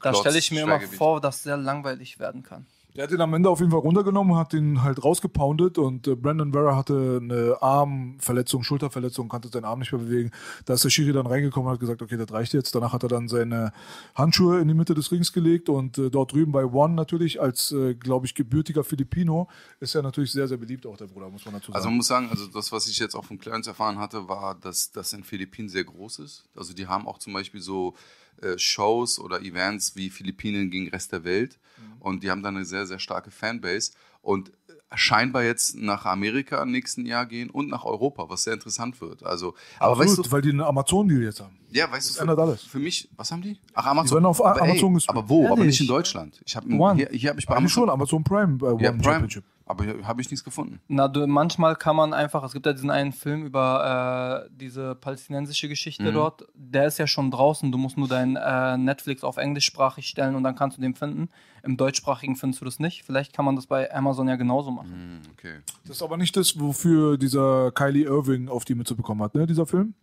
da 0.02 0.14
stell 0.14 0.36
ich 0.36 0.50
mir 0.52 0.62
immer 0.62 0.80
vor, 0.80 1.20
dass 1.20 1.42
sehr 1.42 1.56
langweilig 1.56 2.18
werden 2.18 2.42
kann. 2.42 2.66
Der 2.96 3.04
hat 3.04 3.12
ihn 3.12 3.20
am 3.20 3.34
Ende 3.34 3.50
auf 3.50 3.60
jeden 3.60 3.70
Fall 3.70 3.80
runtergenommen, 3.80 4.36
hat 4.36 4.54
ihn 4.54 4.82
halt 4.82 5.04
rausgepoundet 5.04 5.76
und 5.76 6.06
äh, 6.06 6.14
Brandon 6.14 6.52
Vera 6.52 6.76
hatte 6.76 7.20
eine 7.22 7.58
Armverletzung, 7.60 8.62
Schulterverletzung, 8.62 9.28
konnte 9.28 9.48
seinen 9.48 9.66
Arm 9.66 9.80
nicht 9.80 9.92
mehr 9.92 10.00
bewegen. 10.00 10.30
Da 10.64 10.74
ist 10.74 10.84
der 10.84 10.88
Schiri 10.88 11.12
dann 11.12 11.26
reingekommen 11.26 11.68
und 11.68 11.74
hat 11.74 11.80
gesagt, 11.80 12.00
okay, 12.00 12.16
das 12.16 12.32
reicht 12.32 12.54
jetzt. 12.54 12.74
Danach 12.74 12.94
hat 12.94 13.02
er 13.02 13.10
dann 13.10 13.28
seine 13.28 13.72
Handschuhe 14.14 14.60
in 14.60 14.68
die 14.68 14.74
Mitte 14.74 14.94
des 14.94 15.12
Rings 15.12 15.34
gelegt 15.34 15.68
und 15.68 15.98
äh, 15.98 16.08
dort 16.08 16.32
drüben 16.32 16.52
bei 16.52 16.64
One 16.64 16.94
natürlich 16.94 17.38
als, 17.38 17.70
äh, 17.72 17.94
glaube 17.94 18.24
ich, 18.24 18.34
gebürtiger 18.34 18.82
Filipino 18.82 19.48
ist 19.78 19.94
er 19.94 20.00
natürlich 20.02 20.32
sehr, 20.32 20.48
sehr 20.48 20.56
beliebt, 20.56 20.86
auch 20.86 20.96
der 20.96 21.06
Bruder, 21.06 21.28
muss 21.28 21.44
man 21.44 21.52
dazu 21.52 21.66
sagen. 21.66 21.76
Also 21.76 21.88
man 21.88 21.96
muss 21.98 22.06
sagen, 22.06 22.30
also 22.30 22.46
das, 22.46 22.72
was 22.72 22.86
ich 22.88 22.98
jetzt 22.98 23.14
auch 23.14 23.26
von 23.26 23.38
Clarence 23.38 23.66
erfahren 23.66 23.98
hatte, 23.98 24.26
war, 24.26 24.54
dass 24.54 24.90
das 24.90 25.12
in 25.12 25.22
Philippinen 25.22 25.68
sehr 25.68 25.84
groß 25.84 26.20
ist. 26.20 26.44
Also 26.56 26.72
die 26.72 26.86
haben 26.86 27.06
auch 27.06 27.18
zum 27.18 27.34
Beispiel 27.34 27.60
so 27.60 27.94
äh, 28.42 28.58
Shows 28.58 29.18
oder 29.18 29.40
Events 29.42 29.96
wie 29.96 30.10
Philippinen 30.10 30.70
gegen 30.70 30.88
Rest 30.88 31.12
der 31.12 31.24
Welt. 31.24 31.58
Und 32.00 32.22
die 32.22 32.30
haben 32.30 32.42
dann 32.42 32.56
eine 32.56 32.64
sehr, 32.64 32.86
sehr 32.86 32.98
starke 32.98 33.30
Fanbase. 33.30 33.92
Und 34.22 34.52
scheinbar 34.94 35.42
jetzt 35.42 35.76
nach 35.76 36.04
Amerika 36.04 36.62
im 36.62 36.70
nächsten 36.70 37.06
Jahr 37.06 37.26
gehen 37.26 37.50
und 37.50 37.68
nach 37.68 37.84
Europa, 37.84 38.28
was 38.28 38.44
sehr 38.44 38.54
interessant 38.54 39.00
wird. 39.00 39.24
Also, 39.24 39.54
aber 39.78 39.92
Absolut, 39.92 40.18
weißt 40.18 40.26
du, 40.26 40.32
weil 40.32 40.42
die 40.42 40.50
einen 40.50 40.60
Amazon-Deal 40.60 41.22
jetzt 41.22 41.40
haben. 41.40 41.58
Ja, 41.70 41.90
weißt 41.90 42.10
du, 42.10 42.14
für, 42.14 42.20
ändert 42.20 42.38
alles. 42.38 42.62
für 42.62 42.78
mich, 42.78 43.08
was 43.16 43.32
haben 43.32 43.42
die? 43.42 43.58
Ach, 43.74 43.86
Amazon. 43.86 44.06
Die 44.06 44.14
werden 44.14 44.26
auf 44.26 44.44
aber, 44.44 44.62
Amazon 44.62 44.96
ey, 44.96 45.02
aber 45.08 45.28
wo? 45.28 45.46
Aber 45.46 45.58
Ehrlich? 45.58 45.66
nicht 45.66 45.80
in 45.80 45.86
Deutschland. 45.88 46.40
Ich 46.46 46.54
hab, 46.56 46.64
One. 46.66 46.94
Hier, 46.96 47.08
hier 47.10 47.30
habe 47.30 47.40
ich 47.40 47.46
bei 47.46 47.56
Eigentlich 47.56 47.72
schon, 47.72 47.90
Amazon. 47.90 48.20
Amazon 48.20 48.58
Prime 48.58 48.78
äh, 48.78 48.84
Ja, 48.84 48.90
One 48.90 48.98
Prime. 48.98 49.02
Championship. 49.02 49.44
Aber 49.68 49.82
hier 49.84 50.06
habe 50.06 50.20
ich 50.22 50.30
nichts 50.30 50.44
gefunden. 50.44 50.80
Na, 50.86 51.08
du, 51.08 51.26
manchmal 51.26 51.74
kann 51.74 51.96
man 51.96 52.14
einfach, 52.14 52.44
es 52.44 52.52
gibt 52.52 52.66
ja 52.66 52.72
diesen 52.72 52.88
einen 52.90 53.10
Film 53.12 53.44
über 53.44 54.46
äh, 54.46 54.50
diese 54.54 54.94
palästinensische 54.94 55.68
Geschichte 55.68 56.04
Mhm. 56.04 56.14
dort, 56.14 56.44
der 56.54 56.86
ist 56.86 56.98
ja 56.98 57.08
schon 57.08 57.32
draußen, 57.32 57.72
du 57.72 57.76
musst 57.78 57.98
nur 57.98 58.06
dein 58.06 58.36
äh, 58.36 58.76
Netflix 58.78 59.24
auf 59.24 59.38
englischsprachig 59.38 60.06
stellen 60.06 60.36
und 60.36 60.44
dann 60.44 60.54
kannst 60.54 60.76
du 60.78 60.82
den 60.82 60.94
finden. 60.94 61.28
Im 61.64 61.76
deutschsprachigen 61.76 62.36
findest 62.36 62.60
du 62.60 62.64
das 62.64 62.78
nicht. 62.78 63.02
Vielleicht 63.02 63.32
kann 63.32 63.44
man 63.44 63.56
das 63.56 63.66
bei 63.66 63.92
Amazon 63.92 64.28
ja 64.28 64.36
genauso 64.36 64.70
machen. 64.70 64.92
Hm, 65.24 65.30
Okay. 65.32 65.56
Das 65.86 65.96
ist 65.96 66.02
aber 66.02 66.16
nicht 66.16 66.36
das, 66.36 66.60
wofür 66.60 67.18
dieser 67.18 67.72
Kylie 67.72 68.04
Irving 68.06 68.48
auf 68.48 68.64
die 68.64 68.76
Mütze 68.76 68.94
bekommen 68.94 69.22
hat, 69.22 69.34
ne, 69.34 69.46
dieser 69.48 69.66
Film? 69.66 69.94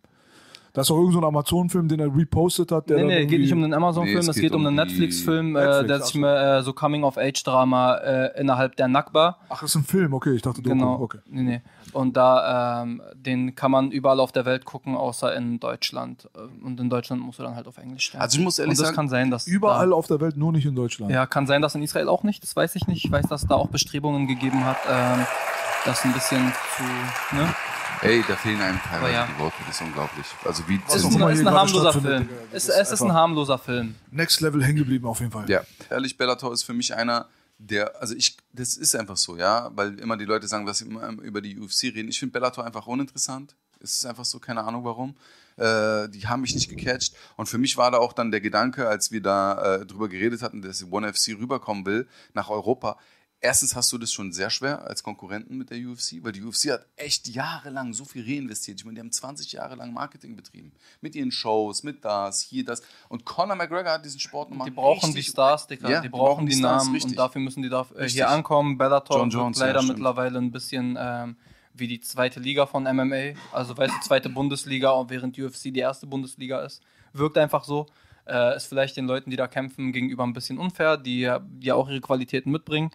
Das 0.74 0.88
ist 0.88 0.90
auch 0.90 0.96
irgendein 0.96 1.12
so 1.12 1.18
ein 1.20 1.24
Amazon-Film, 1.28 1.86
den 1.88 2.00
er 2.00 2.14
repostet 2.14 2.72
hat. 2.72 2.90
Der 2.90 2.96
Nee, 2.98 3.04
nee, 3.04 3.26
geht 3.26 3.40
nicht 3.40 3.52
um 3.52 3.62
den 3.62 3.72
Amazon-Film, 3.72 4.18
Nee, 4.24 4.28
es 4.30 4.36
geht 4.36 4.52
um 4.54 4.66
einen 4.66 4.74
Netflix-Film, 4.74 5.54
äh, 5.54 5.60
Netflix, 5.60 5.86
der 5.86 5.96
ach 5.96 6.02
sich 6.02 6.12
so. 6.14 6.18
mit 6.18 6.28
äh, 6.30 6.62
so 6.62 6.72
Coming-of-Age-Drama 6.72 7.94
äh, 7.98 8.40
innerhalb 8.40 8.74
der 8.76 8.88
Nakba 8.88 9.38
Ach, 9.48 9.60
das 9.60 9.70
ist 9.70 9.76
ein 9.76 9.84
Film, 9.84 10.12
okay, 10.14 10.34
ich 10.34 10.42
dachte 10.42 10.60
Doku. 10.62 10.74
Genau. 10.74 11.00
Okay. 11.00 11.18
Nee, 11.26 11.42
nee. 11.42 11.62
Und 11.92 12.16
da, 12.16 12.82
ähm, 12.82 13.00
den 13.14 13.54
kann 13.54 13.70
man 13.70 13.92
überall 13.92 14.18
auf 14.18 14.32
der 14.32 14.44
Welt 14.46 14.64
gucken, 14.64 14.96
außer 14.96 15.32
in 15.36 15.60
Deutschland. 15.60 16.28
Äh, 16.34 16.64
Und 16.66 16.80
in 16.80 16.90
Deutschland 16.90 17.22
musst 17.22 17.38
du 17.38 17.44
dann 17.44 17.54
halt 17.54 17.68
auf 17.68 17.78
Englisch 17.78 18.06
stellen. 18.06 18.22
Also 18.22 18.38
ich 18.38 18.42
muss 18.44 18.58
ehrlich 18.58 18.72
Und 18.72 18.78
das 18.80 18.86
sagen, 18.88 18.96
kann 18.96 19.08
sein, 19.08 19.30
dass. 19.30 19.46
Überall 19.46 19.90
Da, 19.90 19.94
auf 19.94 20.08
der 20.08 20.20
Welt, 20.20 20.36
nur 20.36 20.50
nicht 20.50 20.66
in 20.66 20.74
Deutschland. 20.74 21.12
ja, 21.12 21.24
kann 21.26 21.46
sein, 21.46 21.62
dass 21.62 21.76
in 21.76 21.82
Israel 21.82 22.08
auch 22.08 22.24
nicht. 22.24 22.42
Das 22.42 22.56
weiß 22.56 22.74
ich 22.74 22.88
nicht. 22.88 23.04
Ich 23.04 23.12
weiß, 23.12 23.28
dass 23.28 23.46
da 23.46 23.54
auch 23.54 23.68
Bestrebungen 23.68 24.26
gegeben 24.26 24.64
hat, 24.64 24.78
ähm, 24.90 25.24
das 25.84 26.04
ein 26.04 26.12
bisschen 26.12 26.52
zu. 26.76 27.36
Ne? 27.36 27.54
Ey, 28.02 28.24
da 28.26 28.36
fehlen 28.36 28.60
einem 28.60 28.78
teilweise 28.80 29.12
ja. 29.12 29.26
die 29.26 29.40
Worte, 29.40 29.56
das 29.66 29.76
ist 29.76 29.82
unglaublich. 29.82 30.26
Also 30.44 30.68
wie 30.68 30.80
Es 30.86 30.96
ist, 30.96 31.04
ist 31.04 31.46
ein 31.46 31.50
harmloser 31.50 31.92
Film. 31.92 32.28
Es, 32.52 32.68
ist 32.68 32.76
es 32.76 32.92
ist 32.92 33.02
ein 33.02 33.12
harmloser 33.12 33.58
Film. 33.58 33.94
Next 34.10 34.40
Level 34.40 34.62
hängen 34.62 34.78
geblieben 34.78 35.06
auf 35.06 35.20
jeden 35.20 35.32
Fall. 35.32 35.48
Ja, 35.48 35.62
ehrlich, 35.90 36.16
Bellator 36.16 36.52
ist 36.52 36.62
für 36.62 36.74
mich 36.74 36.94
einer, 36.94 37.28
der, 37.58 38.00
also 38.00 38.14
ich, 38.14 38.36
das 38.52 38.76
ist 38.76 38.94
einfach 38.96 39.16
so, 39.16 39.36
ja, 39.36 39.70
weil 39.74 39.98
immer 40.00 40.16
die 40.16 40.24
Leute 40.24 40.48
sagen, 40.48 40.66
dass 40.66 40.78
sie 40.78 40.86
immer 40.86 41.08
über 41.22 41.40
die 41.40 41.58
UFC 41.58 41.84
reden. 41.84 42.08
Ich 42.08 42.18
finde 42.18 42.32
Bellator 42.32 42.64
einfach 42.64 42.86
uninteressant. 42.86 43.54
Es 43.80 43.98
ist 43.98 44.06
einfach 44.06 44.24
so, 44.24 44.38
keine 44.38 44.64
Ahnung 44.64 44.84
warum. 44.84 45.14
Äh, 45.56 46.08
die 46.08 46.26
haben 46.26 46.40
mich 46.40 46.54
nicht 46.54 46.68
gecatcht. 46.68 47.14
Und 47.36 47.46
für 47.46 47.58
mich 47.58 47.76
war 47.76 47.90
da 47.90 47.98
auch 47.98 48.12
dann 48.12 48.30
der 48.30 48.40
Gedanke, 48.40 48.88
als 48.88 49.12
wir 49.12 49.22
da 49.22 49.76
äh, 49.76 49.86
drüber 49.86 50.08
geredet 50.08 50.42
hatten, 50.42 50.62
dass 50.62 50.84
One 50.90 51.12
FC 51.12 51.36
rüberkommen 51.38 51.86
will 51.86 52.08
nach 52.32 52.50
Europa. 52.50 52.98
Erstens 53.40 53.76
hast 53.76 53.92
du 53.92 53.98
das 53.98 54.10
schon 54.10 54.32
sehr 54.32 54.48
schwer 54.48 54.86
als 54.86 55.02
Konkurrenten 55.02 55.58
mit 55.58 55.68
der 55.68 55.76
UFC, 55.76 56.22
weil 56.22 56.32
die 56.32 56.42
UFC 56.42 56.70
hat 56.70 56.86
echt 56.96 57.28
jahrelang 57.28 57.92
so 57.92 58.06
viel 58.06 58.24
reinvestiert. 58.24 58.78
Ich 58.78 58.86
meine, 58.86 58.94
die 58.94 59.00
haben 59.00 59.12
20 59.12 59.52
Jahre 59.52 59.74
lang 59.74 59.92
Marketing 59.92 60.34
betrieben. 60.34 60.72
Mit 61.02 61.14
ihren 61.14 61.30
Shows, 61.30 61.82
mit 61.82 62.04
das, 62.04 62.40
hier, 62.40 62.64
das. 62.64 62.82
Und 63.10 63.26
Conor 63.26 63.54
McGregor 63.54 63.92
hat 63.92 64.04
diesen 64.04 64.18
Sport 64.18 64.48
nochmal 64.48 64.70
Die 64.70 64.74
brauchen 64.74 65.12
die 65.12 65.22
Stars, 65.22 65.66
Digga. 65.66 65.90
Ja, 65.90 66.00
die 66.00 66.08
brauchen 66.08 66.46
die, 66.46 66.54
Stars, 66.54 66.84
Namen 66.84 66.94
richtig. 66.94 67.12
und 67.12 67.18
dafür 67.18 67.42
müssen 67.42 67.62
die 67.62 67.68
da 67.68 67.86
äh, 67.96 68.08
hier 68.08 68.30
ankommen. 68.30 68.78
Bellator 68.78 69.18
John 69.18 69.28
Jones, 69.30 69.58
ja, 69.58 69.66
leider 69.66 69.80
stimmt. 69.80 69.98
mittlerweile 69.98 70.38
ein 70.38 70.50
bisschen 70.50 70.96
ähm, 70.98 71.36
wie 71.74 71.88
die 71.88 72.00
zweite 72.00 72.40
Liga 72.40 72.64
von 72.64 72.84
MMA. 72.84 73.34
Also 73.52 73.76
weißt 73.76 73.92
du, 73.92 74.00
zweite 74.06 74.30
Bundesliga, 74.30 74.92
und 74.92 75.10
während 75.10 75.38
UFC 75.38 75.64
die 75.64 75.80
erste 75.80 76.06
Bundesliga 76.06 76.60
ist. 76.64 76.82
Wirkt 77.12 77.36
einfach 77.36 77.64
so. 77.64 77.86
Äh, 78.26 78.56
ist 78.56 78.66
vielleicht 78.66 78.96
den 78.96 79.06
Leuten, 79.06 79.30
die 79.30 79.36
da 79.36 79.48
kämpfen, 79.48 79.92
gegenüber 79.92 80.24
ein 80.24 80.32
bisschen 80.32 80.58
unfair, 80.58 80.96
die 80.96 81.20
ja 81.20 81.40
die 81.40 81.66
ja 81.66 81.74
auch 81.74 81.90
ihre 81.90 82.00
Qualitäten 82.00 82.50
mitbringen. 82.50 82.90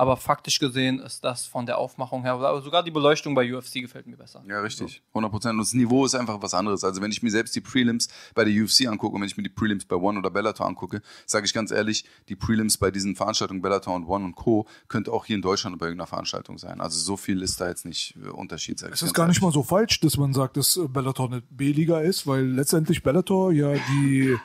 Aber 0.00 0.16
faktisch 0.16 0.58
gesehen 0.58 0.98
ist 0.98 1.22
das 1.24 1.44
von 1.44 1.66
der 1.66 1.76
Aufmachung 1.76 2.22
her, 2.22 2.32
aber 2.32 2.62
sogar 2.62 2.82
die 2.82 2.90
Beleuchtung 2.90 3.34
bei 3.34 3.54
UFC 3.54 3.82
gefällt 3.82 4.06
mir 4.06 4.16
besser. 4.16 4.42
Ja, 4.48 4.62
richtig. 4.62 5.02
100 5.10 5.30
Prozent. 5.30 5.52
Und 5.52 5.58
das 5.58 5.74
Niveau 5.74 6.06
ist 6.06 6.14
einfach 6.14 6.40
was 6.40 6.54
anderes. 6.54 6.84
Also, 6.84 7.02
wenn 7.02 7.10
ich 7.10 7.22
mir 7.22 7.30
selbst 7.30 7.54
die 7.54 7.60
Prelims 7.60 8.08
bei 8.34 8.46
der 8.46 8.64
UFC 8.64 8.86
angucke 8.86 9.14
und 9.14 9.20
wenn 9.20 9.28
ich 9.28 9.36
mir 9.36 9.42
die 9.42 9.50
Prelims 9.50 9.84
bei 9.84 9.96
One 9.96 10.18
oder 10.18 10.30
Bellator 10.30 10.66
angucke, 10.66 11.02
sage 11.26 11.44
ich 11.44 11.52
ganz 11.52 11.70
ehrlich, 11.70 12.06
die 12.30 12.34
Prelims 12.34 12.78
bei 12.78 12.90
diesen 12.90 13.14
Veranstaltungen 13.14 13.60
Bellator 13.60 13.94
und 13.94 14.06
One 14.06 14.24
und 14.24 14.36
Co. 14.36 14.66
könnte 14.88 15.12
auch 15.12 15.26
hier 15.26 15.36
in 15.36 15.42
Deutschland 15.42 15.78
bei 15.78 15.84
irgendeiner 15.84 16.06
Veranstaltung 16.06 16.56
sein. 16.56 16.80
Also, 16.80 16.98
so 16.98 17.18
viel 17.18 17.42
ist 17.42 17.60
da 17.60 17.68
jetzt 17.68 17.84
nicht 17.84 18.16
äh, 18.24 18.30
Unterschied. 18.30 18.78
Sag 18.78 18.92
Es 18.92 19.02
ist 19.02 19.12
gar 19.12 19.26
nicht 19.26 19.36
ehrlich. 19.36 19.42
mal 19.42 19.52
so 19.52 19.62
falsch, 19.62 20.00
dass 20.00 20.16
man 20.16 20.32
sagt, 20.32 20.56
dass 20.56 20.78
äh, 20.78 20.88
Bellator 20.88 21.26
eine 21.26 21.42
B-Liga 21.42 22.00
ist, 22.00 22.26
weil 22.26 22.46
letztendlich 22.46 23.02
Bellator 23.02 23.52
ja 23.52 23.74
die, 23.74 24.38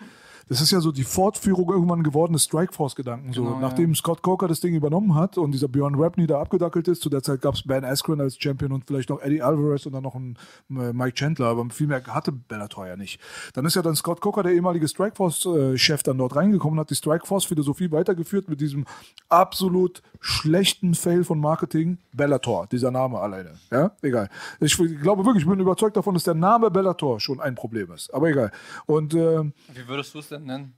das 0.47 0.61
ist 0.61 0.71
ja 0.71 0.79
so 0.79 0.91
die 0.91 1.03
Fortführung 1.03 1.69
irgendwann 1.69 2.03
geworden 2.03 2.33
des 2.33 2.43
Strikeforce-Gedanken. 2.43 3.33
So, 3.33 3.43
Genau, 3.43 3.55
ja. 3.55 3.61
nachdem 3.61 3.95
Scott 3.95 4.21
Coker 4.21 4.47
das 4.47 4.59
Ding 4.59 4.75
übernommen 4.75 5.15
hat 5.15 5.37
und 5.37 5.51
dieser 5.51 5.67
Bjorn 5.67 5.95
Rapney 5.95 6.27
da 6.27 6.39
abgedackelt 6.39 6.87
ist, 6.87 7.01
zu 7.01 7.09
der 7.09 7.23
Zeit 7.23 7.41
gab 7.41 7.55
es 7.55 7.63
Ben 7.63 7.83
Askren 7.83 8.21
als 8.21 8.37
Champion 8.39 8.71
und 8.71 8.85
vielleicht 8.85 9.09
noch 9.09 9.21
Eddie 9.21 9.41
Alvarez 9.41 9.85
und 9.85 9.93
dann 9.93 10.03
noch 10.03 10.15
ein 10.15 10.37
äh, 10.69 10.93
Mike 10.93 11.13
Chandler, 11.13 11.47
aber 11.47 11.65
viel 11.69 11.87
mehr 11.87 12.03
hatte 12.07 12.31
Bellator 12.31 12.87
ja 12.87 12.95
nicht. 12.95 13.19
Dann 13.53 13.65
ist 13.65 13.75
ja 13.75 13.81
dann 13.81 13.95
Scott 13.95 14.21
Coker, 14.21 14.43
der 14.43 14.53
ehemalige 14.53 14.87
Strikeforce-Chef, 14.87 16.03
dann 16.03 16.17
dort 16.17 16.35
reingekommen 16.35 16.77
und 16.77 16.81
hat 16.81 16.89
die 16.89 16.95
Strikeforce-Philosophie 16.95 17.91
weitergeführt 17.91 18.47
mit 18.49 18.61
diesem 18.61 18.85
absolut 19.29 20.01
schlechten 20.19 20.93
Fail 20.95 21.23
von 21.23 21.39
Marketing. 21.39 21.97
Bellator, 22.13 22.67
dieser 22.67 22.91
Name 22.91 23.19
alleine. 23.19 23.51
Ja, 23.71 23.91
egal. 24.01 24.29
Ich 24.59 24.77
glaube 24.77 25.25
wirklich, 25.25 25.43
ich 25.43 25.49
bin 25.49 25.59
überzeugt 25.59 25.97
davon, 25.97 26.13
dass 26.13 26.23
der 26.23 26.33
Name 26.33 26.71
Bellator 26.71 27.19
schon 27.19 27.39
ein 27.41 27.55
Problem 27.55 27.91
ist. 27.91 28.13
Aber 28.13 28.29
egal. 28.29 28.51
Und 28.85 29.13
äh, 29.13 29.43
Wie 29.43 29.87
würdest 29.87 30.13
du 30.13 30.19
es 30.19 30.29
denn 30.29 30.34
nennen? 30.39 30.75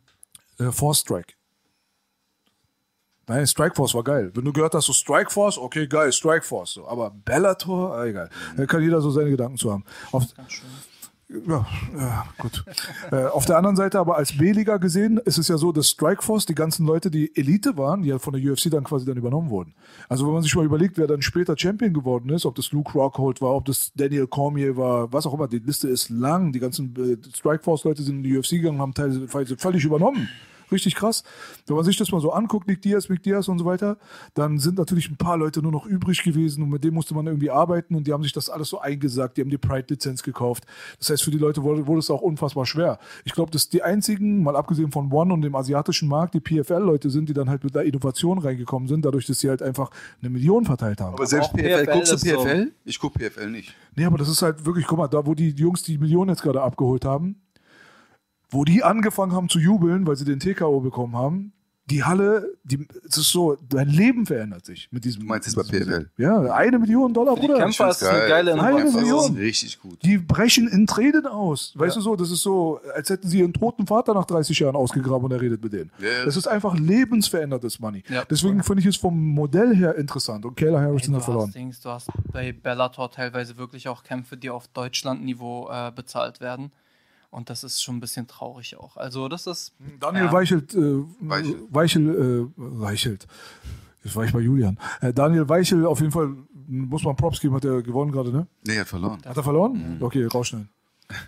äh, 0.59 0.71
Force 0.71 0.99
Strike. 0.99 1.33
Nein, 3.27 3.45
Strike 3.45 3.75
Force 3.75 3.93
war 3.93 4.03
geil. 4.03 4.31
Wenn 4.33 4.45
du 4.45 4.53
gehört 4.53 4.73
hast, 4.73 4.85
so 4.85 4.93
Strike 4.93 5.31
Force, 5.31 5.57
okay, 5.57 5.85
geil, 5.85 6.13
Strike 6.13 6.45
Force. 6.45 6.73
So. 6.73 6.87
Aber 6.87 7.11
Bellator, 7.11 7.93
ah, 7.93 8.05
egal. 8.05 8.29
Da 8.55 8.65
kann 8.65 8.81
jeder 8.81 9.01
so 9.01 9.11
seine 9.11 9.29
Gedanken 9.29 9.57
zu 9.57 9.71
haben. 9.71 9.83
Auf, 10.13 10.23
ja, 11.29 11.65
ja, 11.97 12.25
gut. 12.37 12.63
äh, 13.11 13.25
auf 13.25 13.45
der 13.45 13.57
anderen 13.57 13.75
Seite 13.75 13.99
aber 13.99 14.15
als 14.15 14.37
B-Liga 14.37 14.77
gesehen 14.77 15.17
ist 15.25 15.37
es 15.37 15.49
ja 15.49 15.57
so, 15.57 15.73
dass 15.73 15.89
Strikeforce, 15.89 16.45
die 16.45 16.55
ganzen 16.55 16.85
Leute, 16.85 17.11
die 17.11 17.35
Elite 17.35 17.77
waren, 17.77 18.03
die 18.03 18.09
ja 18.09 18.19
von 18.19 18.33
der 18.33 18.51
UFC 18.51 18.71
dann 18.71 18.85
quasi 18.85 19.05
dann 19.05 19.17
übernommen 19.17 19.49
wurden. 19.49 19.73
Also 20.07 20.25
wenn 20.25 20.33
man 20.33 20.43
sich 20.43 20.55
mal 20.55 20.63
überlegt, 20.63 20.97
wer 20.97 21.07
dann 21.07 21.21
später 21.21 21.57
Champion 21.57 21.93
geworden 21.93 22.29
ist, 22.29 22.45
ob 22.45 22.55
das 22.55 22.71
Luke 22.71 22.93
Rockhold 22.93 23.41
war, 23.41 23.55
ob 23.55 23.65
das 23.65 23.91
Daniel 23.95 24.27
Cormier 24.27 24.77
war, 24.77 25.11
was 25.11 25.25
auch 25.25 25.33
immer, 25.33 25.49
die 25.49 25.59
Liste 25.59 25.89
ist 25.89 26.09
lang. 26.09 26.53
Die 26.53 26.59
ganzen 26.59 26.95
äh, 26.95 27.17
Strikeforce-Leute 27.35 28.03
sind 28.03 28.17
in 28.17 28.23
die 28.23 28.37
UFC 28.37 28.51
gegangen, 28.51 28.79
haben 28.79 28.93
teilweise 28.93 29.57
völlig 29.57 29.83
übernommen. 29.83 30.29
Richtig 30.71 30.95
krass. 30.95 31.23
Wenn 31.65 31.75
man 31.75 31.85
sich 31.85 31.97
das 31.97 32.11
mal 32.11 32.19
so 32.19 32.31
anguckt, 32.31 32.67
Nick 32.67 32.81
Diaz, 32.81 33.09
Mick 33.09 33.23
Diaz 33.23 33.47
und 33.47 33.59
so 33.59 33.65
weiter, 33.65 33.97
dann 34.33 34.59
sind 34.59 34.77
natürlich 34.77 35.09
ein 35.09 35.17
paar 35.17 35.37
Leute 35.37 35.61
nur 35.61 35.71
noch 35.71 35.85
übrig 35.85 36.23
gewesen 36.23 36.63
und 36.63 36.69
mit 36.69 36.83
dem 36.83 36.93
musste 36.93 37.13
man 37.13 37.25
irgendwie 37.27 37.49
arbeiten 37.49 37.95
und 37.95 38.05
die 38.07 38.13
haben 38.13 38.23
sich 38.23 38.33
das 38.33 38.49
alles 38.49 38.69
so 38.69 38.79
eingesagt, 38.79 39.37
die 39.37 39.41
haben 39.41 39.49
die 39.49 39.57
Pride-Lizenz 39.57 40.23
gekauft. 40.23 40.65
Das 40.99 41.09
heißt, 41.09 41.23
für 41.23 41.31
die 41.31 41.37
Leute 41.37 41.63
wurde, 41.63 41.87
wurde 41.87 41.99
es 41.99 42.09
auch 42.09 42.21
unfassbar 42.21 42.65
schwer. 42.65 42.99
Ich 43.23 43.33
glaube, 43.33 43.51
dass 43.51 43.69
die 43.69 43.81
einzigen, 43.81 44.43
mal 44.43 44.55
abgesehen 44.55 44.91
von 44.91 45.11
One 45.11 45.33
und 45.33 45.41
dem 45.41 45.55
asiatischen 45.55 46.09
Markt, 46.09 46.33
die 46.33 46.41
PFL-Leute 46.41 47.09
sind, 47.09 47.29
die 47.29 47.33
dann 47.33 47.49
halt 47.49 47.63
mit 47.63 47.73
der 47.73 47.83
Innovation 47.83 48.37
reingekommen 48.37 48.87
sind, 48.87 49.05
dadurch, 49.05 49.25
dass 49.25 49.39
sie 49.39 49.49
halt 49.49 49.61
einfach 49.61 49.89
eine 50.21 50.29
Million 50.29 50.65
verteilt 50.65 50.99
haben. 50.99 51.13
Aber 51.13 51.25
selbst 51.25 51.51
auch 51.51 51.53
PFL, 51.53 51.85
PFL 51.85 51.91
guckst 51.93 52.11
du 52.11 52.15
ist 52.15 52.25
so. 52.25 52.43
PFL? 52.43 52.71
Ich 52.83 52.99
gucke 52.99 53.19
PFL 53.19 53.49
nicht. 53.49 53.73
Nee, 53.95 54.05
aber 54.05 54.17
das 54.17 54.29
ist 54.29 54.41
halt 54.41 54.65
wirklich, 54.65 54.85
guck 54.85 54.97
mal, 54.97 55.07
da 55.07 55.25
wo 55.25 55.33
die 55.33 55.49
Jungs 55.51 55.83
die 55.83 55.97
Millionen 55.97 56.29
jetzt 56.29 56.41
gerade 56.41 56.61
abgeholt 56.61 57.05
haben, 57.05 57.41
wo 58.49 58.63
die 58.63 58.83
angefangen 58.83 59.33
haben 59.33 59.49
zu 59.49 59.59
jubeln, 59.59 60.07
weil 60.07 60.15
sie 60.15 60.25
den 60.25 60.39
TKO 60.39 60.79
bekommen 60.79 61.15
haben, 61.15 61.53
die 61.89 62.03
Halle, 62.03 62.57
die, 62.65 62.85
es 63.07 63.17
ist 63.17 63.31
so, 63.31 63.57
dein 63.69 63.87
Leben 63.87 64.25
verändert 64.25 64.65
sich 64.65 64.89
mit 64.91 65.05
diesem. 65.05 65.21
Du 65.21 65.27
meinst 65.27 65.47
jetzt 65.47 65.55
bei 65.55 65.63
PFL? 65.63 66.09
Ja, 66.17 66.41
eine 66.53 66.79
Million 66.79 67.13
Dollar, 67.13 67.35
Für 67.35 67.41
die 67.41 67.47
Bruder. 67.47 67.59
Kämpfer 67.59 67.89
ist 67.89 68.01
es 68.01 68.07
eine 68.09 68.27
geile 68.27 68.53
Eine 68.53 68.61
Kämpfer 68.61 68.99
Innovation. 68.99 69.33
Million. 69.33 69.35
ist 69.35 69.41
richtig 69.41 69.79
gut. 69.79 70.03
Die 70.03 70.17
brechen 70.17 70.67
in 70.67 70.85
Tränen 70.85 71.25
aus. 71.25 71.71
Weißt 71.75 71.95
du 71.95 72.01
so, 72.01 72.17
das 72.17 72.29
ist 72.29 72.41
so, 72.41 72.81
als 72.93 73.09
hätten 73.09 73.29
sie 73.29 73.39
ihren 73.39 73.53
toten 73.53 73.87
Vater 73.87 74.13
nach 74.13 74.25
30 74.25 74.59
Jahren 74.59 74.75
ausgegraben 74.75 75.23
und 75.23 75.31
er 75.31 75.39
redet 75.39 75.63
mit 75.63 75.71
denen. 75.71 75.91
Ja, 75.99 76.07
ja. 76.09 76.25
Das 76.25 76.35
ist 76.35 76.47
einfach 76.47 76.77
lebensverändertes 76.77 77.79
Money. 77.79 78.03
Ja. 78.09 78.25
Deswegen 78.25 78.63
finde 78.63 78.81
ich 78.81 78.87
es 78.87 78.97
vom 78.97 79.17
Modell 79.17 79.73
her 79.73 79.95
interessant. 79.95 80.43
Und 80.45 80.57
Kayla 80.57 80.81
Harrison 80.81 81.13
Ey, 81.13 81.19
hat 81.19 81.25
verloren. 81.25 81.51
Dings, 81.51 81.79
du 81.79 81.89
hast 81.89 82.09
bei 82.33 82.51
Bellator 82.51 83.09
teilweise 83.11 83.57
wirklich 83.57 83.87
auch 83.87 84.03
Kämpfe, 84.03 84.35
die 84.35 84.49
auf 84.49 84.67
Deutschlandniveau 84.67 85.69
äh, 85.71 85.91
bezahlt 85.95 86.41
werden. 86.41 86.73
Und 87.37 87.51
das 87.51 87.63
ist 87.63 87.83
schon 87.83 87.97
ein 87.97 87.99
bisschen 87.99 88.25
traurig 88.25 88.77
auch. 88.77 88.97
Also 88.97 89.29
das 89.29 89.45
ist. 89.45 89.75
Daniel 89.99 90.25
ja. 90.25 90.33
Weichelt, 90.33 90.73
äh, 90.73 91.03
Weichel. 91.19 91.55
Weichel, 91.69 92.09
äh, 92.09 92.51
Weichelt. 92.55 93.27
Jetzt 94.03 94.15
war 94.15 94.25
ich 94.25 94.33
bei 94.33 94.39
Julian. 94.39 94.79
Äh, 95.01 95.13
Daniel 95.13 95.47
Weichel, 95.47 95.85
auf 95.85 95.99
jeden 95.99 96.11
Fall, 96.11 96.35
muss 96.65 97.03
man 97.03 97.15
Props 97.15 97.39
geben, 97.39 97.53
hat 97.53 97.63
er 97.63 97.83
gewonnen 97.83 98.11
gerade, 98.11 98.31
ne? 98.31 98.47
Nee, 98.65 98.73
er 98.73 98.81
hat 98.81 98.87
verloren. 98.87 99.21
Hat 99.23 99.37
er 99.37 99.43
verloren? 99.43 99.99
Okay, 99.99 100.25
rausschneiden. 100.25 100.69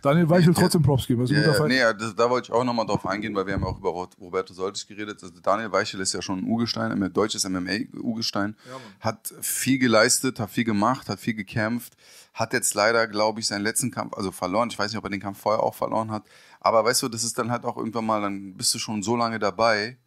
Daniel 0.01 0.29
Weichel 0.29 0.53
trotzdem 0.53 0.81
Props 0.81 1.07
geben, 1.07 1.21
das 1.21 1.31
ist 1.31 1.37
ein. 1.37 1.41
Ja, 1.41 1.47
guter 1.47 1.57
ja, 1.57 1.63
Fight. 1.63 1.71
nee, 1.71 1.79
ja, 1.79 1.93
das, 1.93 2.15
da 2.15 2.29
wollte 2.29 2.47
ich 2.47 2.51
auch 2.51 2.65
nochmal 2.65 2.85
drauf 2.85 3.05
eingehen, 3.05 3.33
weil 3.33 3.45
wir 3.45 3.53
haben 3.53 3.61
ja 3.61 3.67
auch 3.67 3.77
über 3.77 3.89
Ro- 3.91 4.09
Roberto 4.19 4.53
Soltis 4.53 4.85
geredet. 4.85 5.23
Also 5.23 5.39
Daniel 5.41 5.71
Weichel 5.71 6.01
ist 6.01 6.13
ja 6.13 6.21
schon 6.21 6.39
ein 6.39 6.43
Urgestein, 6.45 6.91
ein 6.91 7.13
deutsches 7.13 7.47
MMA-Urgestein. 7.47 8.55
hat 8.99 9.33
viel 9.41 9.79
geleistet, 9.79 10.39
hat 10.39 10.49
viel 10.49 10.65
gemacht, 10.65 11.07
hat 11.07 11.19
viel 11.19 11.33
gekämpft. 11.33 11.93
Hat 12.33 12.53
jetzt 12.53 12.73
leider, 12.73 13.07
glaube 13.07 13.39
ich, 13.39 13.47
seinen 13.47 13.63
letzten 13.63 13.89
Kampf, 13.91 14.13
also 14.15 14.31
verloren. 14.31 14.69
Ich 14.69 14.77
weiß 14.77 14.91
nicht, 14.91 14.97
ob 14.97 15.03
er 15.05 15.09
den 15.09 15.19
Kampf 15.21 15.39
vorher 15.39 15.63
auch 15.63 15.75
verloren 15.75 16.11
hat. 16.11 16.23
Aber 16.59 16.83
weißt 16.85 17.01
du, 17.03 17.07
das 17.09 17.23
ist 17.23 17.37
dann 17.37 17.49
halt 17.51 17.63
auch 17.65 17.77
irgendwann 17.77 18.05
mal, 18.05 18.21
dann 18.21 18.55
bist 18.55 18.73
du 18.75 18.79
schon 18.79 19.01
so 19.01 19.15
lange 19.15 19.39
dabei. 19.39 19.97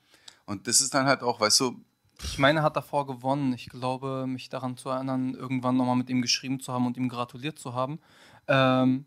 Und 0.45 0.67
das 0.67 0.81
ist 0.81 0.93
dann 0.95 1.07
halt 1.07 1.23
auch, 1.23 1.41
weißt 1.41 1.61
du, 1.61 1.81
Ich 2.23 2.39
meine, 2.39 2.61
er 2.61 2.63
hat 2.63 2.77
davor 2.77 3.07
gewonnen. 3.07 3.53
Ich 3.55 3.69
glaube, 3.71 4.27
mich 4.27 4.49
daran 4.51 4.77
zu 4.77 4.89
erinnern, 4.91 5.35
irgendwann 5.35 5.77
nochmal 5.77 5.97
mit 5.97 6.11
ihm 6.11 6.21
geschrieben 6.23 6.61
zu 6.61 6.73
haben 6.73 6.87
und 6.87 6.97
ihm 6.97 7.09
gratuliert 7.09 7.59
zu 7.59 7.75
haben. 7.75 7.99
Ähm, 8.49 9.07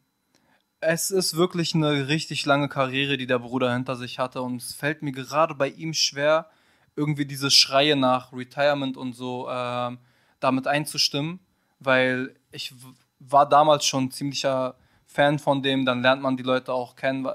Es 0.88 1.10
ist 1.10 1.36
wirklich 1.36 1.74
eine 1.74 2.08
richtig 2.08 2.46
lange 2.46 2.70
Karriere, 2.70 3.18
die 3.18 3.26
der 3.26 3.40
Bruder 3.40 3.74
hinter 3.74 3.96
sich 3.96 4.20
hatte. 4.20 4.42
Und 4.42 4.62
es 4.62 4.74
fällt 4.74 5.02
mir 5.02 5.12
gerade 5.12 5.56
bei 5.56 5.70
ihm 5.70 5.94
schwer, 5.94 6.50
irgendwie 6.96 7.26
diese 7.26 7.50
Schreie 7.50 7.96
nach 7.96 8.32
Retirement 8.32 8.96
und 8.96 9.14
so 9.14 9.48
ähm, 9.50 9.98
damit 10.40 10.68
einzustimmen. 10.68 11.40
Weil 11.80 12.36
ich 12.52 12.74
war 13.20 13.50
damals 13.50 13.86
schon 13.86 14.12
ziemlicher 14.12 14.76
Fan 15.06 15.40
von 15.40 15.64
dem. 15.64 15.86
Dann 15.86 16.02
lernt 16.02 16.22
man 16.22 16.38
die 16.38 16.44
Leute 16.44 16.72
auch 16.72 16.96
kennen. 16.96 17.28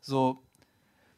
So 0.00 0.42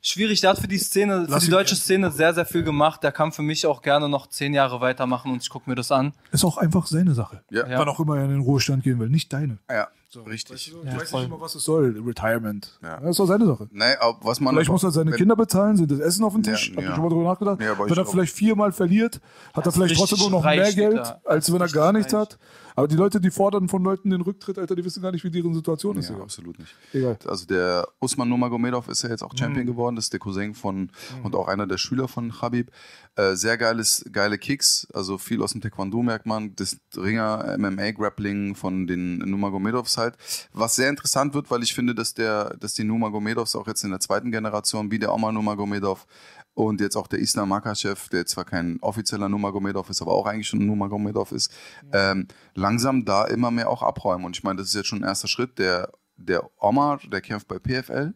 schwierig. 0.01 0.40
Der 0.40 0.51
hat 0.51 0.59
für 0.59 0.68
die 0.68 0.78
Szene, 0.78 1.26
für 1.26 1.30
Lass 1.30 1.45
die 1.45 1.51
ihn 1.51 1.53
deutsche. 1.53 1.76
Szene 1.76 2.11
sehr, 2.11 2.32
sehr 2.32 2.47
viel 2.47 2.62
gemacht. 2.62 3.03
Der 3.03 3.12
kann 3.12 3.32
für 3.32 3.42
mich 3.42 3.66
auch 3.66 3.82
gerne 3.82 4.09
noch 4.09 4.28
zehn 4.28 4.55
Jahre 4.55 4.80
weitermachen 4.80 5.30
und 5.30 5.42
ich 5.42 5.51
gucke 5.51 5.68
mir 5.68 5.76
das 5.76 5.92
an. 5.92 6.14
Ist 6.32 6.45
auch 6.45 6.57
einfach 6.57 6.86
seine 6.86 7.12
Sache. 7.12 7.45
Ja. 7.51 7.66
Ja. 7.66 7.78
Wann 7.80 7.88
auch 7.88 8.01
immer 8.01 8.16
er 8.16 8.24
in 8.24 8.30
den 8.30 8.40
Ruhestand 8.40 8.82
gehen 8.82 8.99
will, 8.99 9.11
nicht 9.11 9.32
deine. 9.32 9.59
Ja, 9.70 9.88
richtig. 10.22 10.72
Ich 10.84 10.96
weiß 10.96 11.12
nicht 11.12 11.24
immer, 11.24 11.40
was 11.40 11.54
es 11.54 11.64
soll, 11.64 12.00
Retirement. 12.06 12.78
Ja. 12.82 13.00
Das 13.00 13.10
ist 13.10 13.18
doch 13.20 13.26
seine 13.26 13.46
Sache. 13.46 13.68
Nee, 13.72 13.84
aber 14.00 14.18
was 14.22 14.40
man 14.40 14.54
Vielleicht 14.54 14.68
aber- 14.68 14.74
muss 14.74 14.84
er 14.84 14.90
seine 14.90 15.10
wenn- 15.10 15.18
Kinder 15.18 15.36
bezahlen, 15.36 15.76
sind 15.76 15.90
das 15.90 15.98
Essen 16.00 16.24
auf 16.24 16.32
dem 16.32 16.42
Tisch. 16.42 16.70
Ja, 16.74 16.80
ihr 16.82 16.88
ja. 16.88 16.94
schon 16.94 17.02
mal 17.04 17.10
drüber 17.10 17.24
nachgedacht? 17.24 17.60
Ja, 17.60 17.72
aber 17.72 17.84
wenn 17.86 17.92
ich 17.92 17.98
er 17.98 18.06
vielleicht 18.06 18.34
viermal 18.34 18.72
verliert, 18.72 19.20
hat 19.52 19.66
er 19.66 19.72
vielleicht 19.72 19.92
richtig 19.92 20.08
trotzdem 20.10 20.30
nur 20.30 20.40
noch 20.40 20.44
mehr 20.44 20.72
Geld, 20.72 20.96
da. 20.98 21.20
als 21.24 21.52
wenn 21.52 21.60
er 21.60 21.68
gar 21.68 21.92
nichts 21.92 22.12
hat. 22.12 22.38
Aber 22.77 22.89
die 22.89 22.97
Leute, 22.97 23.20
die 23.20 23.31
fordern 23.31 23.68
von 23.68 23.83
Leuten 23.85 24.11
den 24.11 24.20
Rücktritt, 24.20 24.59
Alter, 24.59 24.75
die 24.75 24.85
wissen 24.85 25.01
gar 25.03 25.12
nicht, 25.12 25.22
wie 25.25 25.31
deren 25.31 25.55
Situation 25.55 25.97
ist. 25.97 26.07
Ja, 26.09 26.12
Digga. 26.14 26.25
absolut 26.25 26.59
nicht. 26.59 26.75
Egal. 26.93 27.16
Also 27.27 27.47
der 27.47 27.87
Usman 28.01 28.29
Nurmagomedov 28.29 28.89
ist 28.89 29.03
ja 29.03 29.11
jetzt 29.11 29.22
auch 29.22 29.33
Mhm. 29.33 29.39
Champion 29.39 29.66
geworden, 29.66 29.97
das 29.97 30.07
ist 30.07 30.12
der 30.12 30.20
Cousin 30.20 30.55
von 30.55 30.91
und 31.22 31.37
auch 31.37 31.47
einer 31.49 31.66
der 31.66 31.79
Schüler 31.79 32.09
von 32.09 32.33
Khabib. 32.33 32.70
Äh, 33.16 33.35
sehr 33.37 33.57
geiles, 33.59 34.05
geile 34.11 34.39
Kicks, 34.39 34.89
also 34.93 35.18
viel 35.18 35.41
aus 35.43 35.53
dem 35.53 35.61
Taekwondo 35.61 36.03
merkt 36.03 36.27
man, 36.27 36.57
das 36.57 36.79
Ringer 36.97 37.57
MMA 37.59 37.93
Grappling 37.93 38.57
von 38.57 38.87
den 38.89 39.18
Nurmagomedovs 39.18 39.97
halt. 39.97 40.16
Was 40.53 40.75
sehr 40.75 40.91
interessant 40.91 41.33
wird, 41.35 41.51
weil 41.51 41.62
ich 41.62 41.75
finde, 41.75 41.95
dass 41.95 42.14
der, 42.14 42.57
dass 42.59 42.75
die 42.75 42.83
Nurmagomedovs 42.85 43.55
auch 43.55 43.68
jetzt 43.68 43.85
in 43.85 43.91
der 43.91 44.01
zweiten 44.01 44.33
Generation, 44.33 44.91
wie 44.91 44.99
der 44.99 45.12
Omar 45.14 45.31
Nurmagomedov 45.31 46.07
und 46.55 46.80
jetzt 46.80 46.96
auch 46.96 47.07
der 47.07 47.18
Islam 47.18 47.48
Makachev, 47.48 48.09
der 48.11 48.26
zwar 48.26 48.44
kein 48.44 48.78
offizieller 48.80 49.28
Nurmagomedov 49.28 49.90
ist, 49.90 50.00
aber 50.00 50.12
auch 50.12 50.26
eigentlich 50.26 50.48
schon 50.48 50.61
ein 50.61 50.66
Nurmagomedov 50.66 51.32
ist, 51.32 51.52
ähm, 51.92 52.28
langsam 52.55 53.05
da 53.05 53.24
immer 53.24 53.50
mehr 53.50 53.68
auch 53.68 53.82
abräumen. 53.82 54.24
Und 54.24 54.36
ich 54.36 54.44
meine, 54.44 54.59
das 54.59 54.68
ist 54.68 54.74
jetzt 54.74 54.86
schon 54.86 55.00
ein 55.02 55.09
erster 55.09 55.28
Schritt. 55.28 55.59
Der, 55.59 55.92
der 56.16 56.48
Omar, 56.62 57.00
der 57.11 57.20
kämpft 57.20 57.48
bei 57.48 57.59
PFL. 57.59 58.14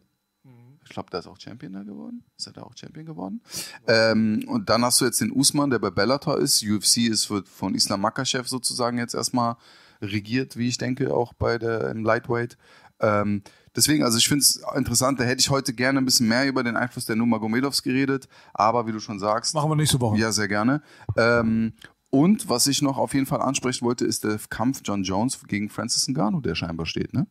Ich 0.89 0.93
glaube, 0.93 1.11
der 1.11 1.19
ist 1.19 1.27
auch 1.27 1.39
Champion 1.39 1.73
da 1.73 1.83
geworden. 1.83 2.23
Ist 2.35 2.47
er 2.47 2.53
da 2.53 2.63
auch 2.63 2.75
Champion 2.75 3.05
geworden? 3.05 3.43
Ähm, 3.85 4.43
und 4.47 4.69
dann 4.71 4.83
hast 4.83 4.99
du 4.99 5.05
jetzt 5.05 5.21
den 5.21 5.31
Usman, 5.31 5.69
der 5.69 5.77
bei 5.77 5.91
Bellator 5.91 6.39
ist. 6.39 6.63
UFC 6.63 7.09
ist 7.09 7.29
wird 7.29 7.47
von 7.47 7.75
Islam 7.75 8.01
Makachev 8.01 8.47
sozusagen 8.47 8.97
jetzt 8.97 9.13
erstmal 9.13 9.57
regiert, 10.01 10.57
wie 10.57 10.67
ich 10.67 10.79
denke, 10.79 11.13
auch 11.13 11.33
bei 11.33 11.59
der 11.59 11.91
im 11.91 12.03
Lightweight. 12.03 12.57
Ähm, 13.01 13.43
deswegen, 13.79 14.03
also 14.03 14.17
ich 14.17 14.27
finde 14.27 14.41
es 14.41 14.61
interessant, 14.75 15.19
da 15.19 15.23
hätte 15.23 15.39
ich 15.39 15.49
heute 15.49 15.73
gerne 15.73 15.99
ein 15.99 16.05
bisschen 16.05 16.27
mehr 16.27 16.47
über 16.47 16.63
den 16.63 16.75
Einfluss 16.75 17.05
der 17.05 17.15
Nurmagomedovs 17.15 17.81
geredet, 17.81 18.27
aber 18.53 18.85
wie 18.87 18.91
du 18.91 18.99
schon 18.99 19.19
sagst, 19.19 19.55
Machen 19.55 19.71
wir 19.71 19.75
nächste 19.75 19.99
Woche. 19.99 20.17
ja, 20.17 20.31
sehr 20.31 20.47
gerne. 20.47 20.81
Ähm, 21.17 21.73
und 22.11 22.49
was 22.49 22.67
ich 22.67 22.81
noch 22.81 22.97
auf 22.97 23.13
jeden 23.13 23.25
Fall 23.25 23.41
ansprechen 23.41 23.85
wollte, 23.85 24.05
ist 24.05 24.23
der 24.23 24.39
Kampf 24.49 24.81
John 24.83 25.03
Jones 25.03 25.39
gegen 25.47 25.69
Francis 25.69 26.07
Ngannou, 26.07 26.41
der 26.41 26.55
scheinbar 26.55 26.85
steht, 26.85 27.13
ne? 27.13 27.27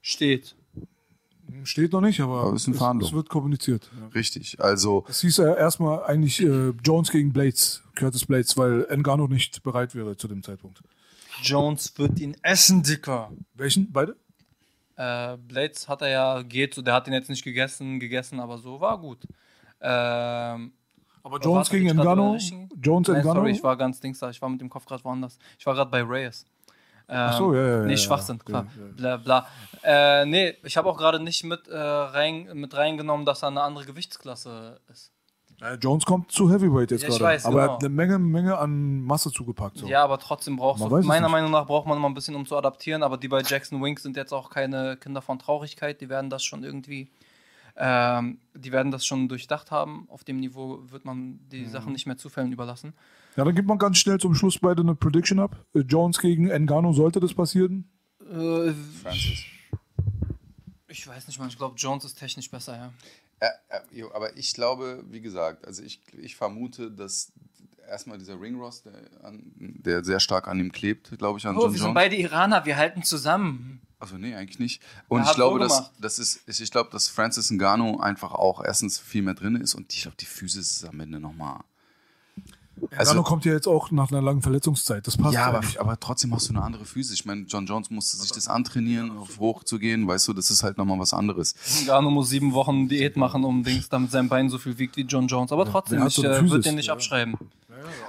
Steht. 0.00 0.56
Steht 1.64 1.92
noch 1.92 2.00
nicht, 2.00 2.20
aber, 2.20 2.42
Aber 2.42 2.54
es, 2.54 2.68
es 2.68 3.12
wird 3.12 3.28
kommuniziert. 3.28 3.90
Ja. 4.00 4.06
Richtig. 4.08 4.60
Also, 4.60 5.04
Es 5.08 5.20
hieß 5.20 5.38
ja 5.38 5.54
erstmal 5.54 6.04
eigentlich 6.04 6.40
äh, 6.40 6.70
Jones 6.84 7.10
gegen 7.10 7.32
Blades, 7.32 7.82
Curtis 7.96 8.24
Blades, 8.24 8.56
weil 8.56 8.86
Ngannou 8.96 9.26
nicht 9.26 9.62
bereit 9.62 9.94
wäre 9.94 10.16
zu 10.16 10.28
dem 10.28 10.42
Zeitpunkt. 10.42 10.80
Jones 11.42 11.92
wird 11.96 12.20
ihn 12.20 12.36
essen, 12.42 12.82
Dicker. 12.82 13.32
Welchen? 13.54 13.90
Beide? 13.92 14.16
Äh, 15.00 15.38
Blades 15.38 15.88
hat 15.88 16.02
er 16.02 16.08
ja, 16.08 16.42
geht 16.42 16.74
so, 16.74 16.82
der 16.82 16.92
hat 16.92 17.06
ihn 17.06 17.14
jetzt 17.14 17.30
nicht 17.30 17.42
gegessen, 17.42 17.98
gegessen, 17.98 18.38
aber 18.38 18.58
so 18.58 18.80
war 18.80 18.98
gut. 18.98 19.24
Ähm, 19.80 20.72
Aber 21.22 21.38
Jones 21.40 21.70
warte, 21.70 21.70
gegen 21.70 21.98
richtigen? 22.34 22.68
Jones 22.82 23.08
Nein, 23.08 23.22
Ngannou? 23.22 23.34
sorry, 23.40 23.50
ich 23.52 23.62
war 23.62 23.76
ganz 23.78 23.98
Dings 24.00 24.18
da, 24.18 24.28
ich 24.28 24.42
war 24.42 24.50
mit 24.50 24.60
dem 24.60 24.68
Kopf 24.68 24.84
gerade 24.84 25.02
woanders. 25.04 25.38
Ich 25.58 25.64
war 25.64 25.74
gerade 25.74 25.90
bei 25.90 26.02
Reyes. 26.02 26.44
Ähm, 27.08 27.16
Ach 27.16 27.38
so, 27.38 27.54
ja, 27.54 27.60
ja, 27.66 27.76
ja, 27.78 27.82
Nee, 27.86 27.92
ja. 27.92 27.96
Schwachsinn, 27.96 28.36
Ja, 28.40 28.44
klar. 28.44 28.66
ja. 28.76 28.86
Bla, 28.94 29.16
bla. 29.16 29.46
Äh, 29.82 30.26
nee, 30.26 30.54
ich 30.64 30.76
habe 30.76 30.88
auch 30.90 30.98
gerade 30.98 31.18
nicht 31.18 31.44
mit, 31.44 31.66
äh, 31.66 31.76
rein, 31.78 32.50
mit 32.52 32.76
reingenommen, 32.76 33.24
dass 33.24 33.42
er 33.42 33.48
eine 33.48 33.62
andere 33.62 33.86
Gewichtsklasse 33.86 34.80
ist. 34.92 35.12
Äh, 35.62 35.74
Jones 35.74 36.04
kommt 36.06 36.30
zu 36.32 36.50
Heavyweight 36.50 36.90
jetzt 36.90 37.02
Ja, 37.02 37.08
ich 37.08 37.14
gerade. 37.18 37.24
weiß, 37.34 37.44
aber 37.46 37.60
er 37.60 37.62
genau. 37.66 37.74
hat 37.74 37.84
eine 37.84 37.88
Menge, 37.94 38.18
Menge 38.18 38.58
an 38.58 39.02
Masse 39.02 39.30
zugepackt. 39.30 39.78
So. 39.78 39.86
Ja, 39.86 40.02
aber 40.02 40.18
trotzdem 40.18 40.56
brauchst 40.56 40.82
Man 40.88 41.04
meiner. 41.06 41.28
Meinung 41.28 41.50
nach 41.50 41.66
braucht 41.66 41.86
man 41.86 41.98
immer 41.98 42.08
ein 42.08 42.14
bisschen, 42.14 42.34
um 42.34 42.46
zu 42.46 42.56
adaptieren, 42.56 43.02
aber 43.02 43.16
die 43.18 43.28
bei 43.28 43.42
Jackson 43.42 43.82
Wink 43.82 43.98
sind 44.00 44.16
jetzt 44.16 44.32
auch 44.32 44.48
keine 44.50 44.96
Kinder 44.96 45.20
von 45.22 45.38
Traurigkeit, 45.38 46.00
die 46.00 46.08
werden 46.08 46.30
das 46.30 46.42
schon 46.44 46.64
irgendwie, 46.64 47.10
ähm, 47.76 48.38
die 48.54 48.72
werden 48.72 48.90
das 48.90 49.04
schon 49.04 49.28
durchdacht 49.28 49.70
haben. 49.70 50.06
Auf 50.08 50.24
dem 50.24 50.38
Niveau 50.40 50.80
wird 50.90 51.04
man 51.04 51.40
die 51.52 51.62
Mhm. 51.62 51.68
Sachen 51.70 51.92
nicht 51.92 52.06
mehr 52.06 52.16
Zufällen 52.16 52.52
überlassen. 52.52 52.94
ja, 53.36 53.44
dann 53.44 53.54
gibt 53.54 53.68
man 53.68 53.78
ganz 53.78 53.98
schnell 53.98 54.18
zum 54.18 54.34
Schluss 54.34 54.58
beide 54.58 54.80
eine 54.82 54.94
Prediction 54.94 55.38
ab. 55.38 55.56
Äh, 55.74 55.80
Jones 55.80 56.18
gegen 56.20 56.46
Ngannou, 56.48 56.92
sollte 56.94 57.20
das 57.20 57.34
passieren? 57.34 57.88
Äh, 58.20 58.72
Francis. 59.02 59.44
ich 60.88 61.06
weiß 61.06 61.26
nicht, 61.28 61.38
man, 61.38 61.48
ich 61.48 61.56
glaube, 61.58 61.74
Jones 61.76 62.04
ist 62.04 62.18
technisch 62.18 62.50
besser, 62.50 62.76
ja. 62.76 62.92
Äh, 63.40 63.46
äh, 63.68 63.80
jo, 63.92 64.12
aber 64.12 64.36
ich 64.36 64.54
glaube, 64.54 65.02
wie 65.08 65.20
gesagt, 65.20 65.66
also 65.66 65.82
ich, 65.82 66.00
ich 66.18 66.36
vermute, 66.36 66.90
dass 66.90 67.32
erstmal 67.88 68.18
dieser 68.18 68.40
Ringross, 68.40 68.82
der, 68.82 68.92
an, 69.22 69.52
der 69.56 70.04
sehr 70.04 70.20
stark 70.20 70.46
an 70.46 70.60
ihm 70.60 70.70
klebt, 70.72 71.16
glaube 71.18 71.38
ich, 71.38 71.46
an 71.46 71.56
Oh, 71.56 71.62
John 71.62 71.72
wir 71.72 71.78
sind 71.78 71.86
Jones. 71.88 71.94
beide 71.94 72.16
Iraner, 72.16 72.64
wir 72.64 72.76
halten 72.76 73.02
zusammen. 73.02 73.80
Also 73.98 74.16
nee, 74.16 74.34
eigentlich 74.34 74.58
nicht. 74.58 74.82
Und 75.08 75.22
Er 75.22 75.26
ich 75.30 75.34
glaube, 75.34 75.58
dass, 75.58 75.90
das 76.00 76.18
ist, 76.18 76.48
ich 76.60 76.70
glaube, 76.70 76.90
dass 76.90 77.08
Francis 77.08 77.50
Ngannou 77.50 77.98
einfach 78.00 78.32
auch 78.32 78.62
erstens 78.64 78.98
viel 78.98 79.22
mehr 79.22 79.34
drin 79.34 79.56
ist 79.56 79.74
und 79.74 79.92
ich 79.92 80.02
glaube, 80.02 80.16
die 80.18 80.26
Physis 80.26 80.70
ist 80.70 80.84
am 80.86 81.00
Ende 81.00 81.20
nochmal. 81.20 81.60
Ngannou 82.90 83.22
kommt 83.22 83.44
ja 83.44 83.52
jetzt 83.52 83.66
auch 83.66 83.90
nach 83.90 84.10
einer 84.10 84.22
langen 84.22 84.42
Verletzungszeit. 84.42 85.06
Das 85.06 85.16
passt 85.16 85.36
Also 85.36 85.38
Ja, 85.38 85.46
aber, 85.46 85.62
aber 85.78 86.00
trotzdem 86.00 86.34
hast 86.34 86.48
du 86.48 86.54
eine 86.54 86.62
andere 86.62 86.84
Physis. 86.84 87.14
Ich 87.14 87.24
meine, 87.24 87.42
John 87.42 87.66
Jones 87.66 87.90
musste 87.90 88.16
sich 88.16 88.30
das 88.32 88.48
antrainieren, 88.48 89.16
auf 89.18 89.38
hoch 89.38 89.64
zu 89.64 89.78
gehen, 89.78 90.06
weißt 90.06 90.28
du, 90.28 90.32
das 90.32 90.50
ist 90.50 90.62
halt 90.62 90.78
nochmal 90.78 90.98
was 90.98 91.12
anderes. 91.12 91.54
Ngannou 91.86 92.10
muss 92.10 92.28
sieben 92.28 92.52
Wochen 92.52 92.88
Diät 92.88 93.16
machen, 93.16 93.44
um 93.44 93.62
Dings, 93.62 93.88
damit 93.88 94.10
sein 94.10 94.28
Bein 94.28 94.48
so 94.48 94.58
viel 94.58 94.78
wiegt 94.78 94.96
wie 94.96 95.02
John 95.02 95.26
Jones. 95.26 95.52
Aber 95.52 95.64
trotzdem, 95.64 96.06
ich 96.06 96.18
äh, 96.18 96.48
würde 96.48 96.60
den 96.60 96.76
nicht 96.76 96.90
abschreiben. 96.90 97.36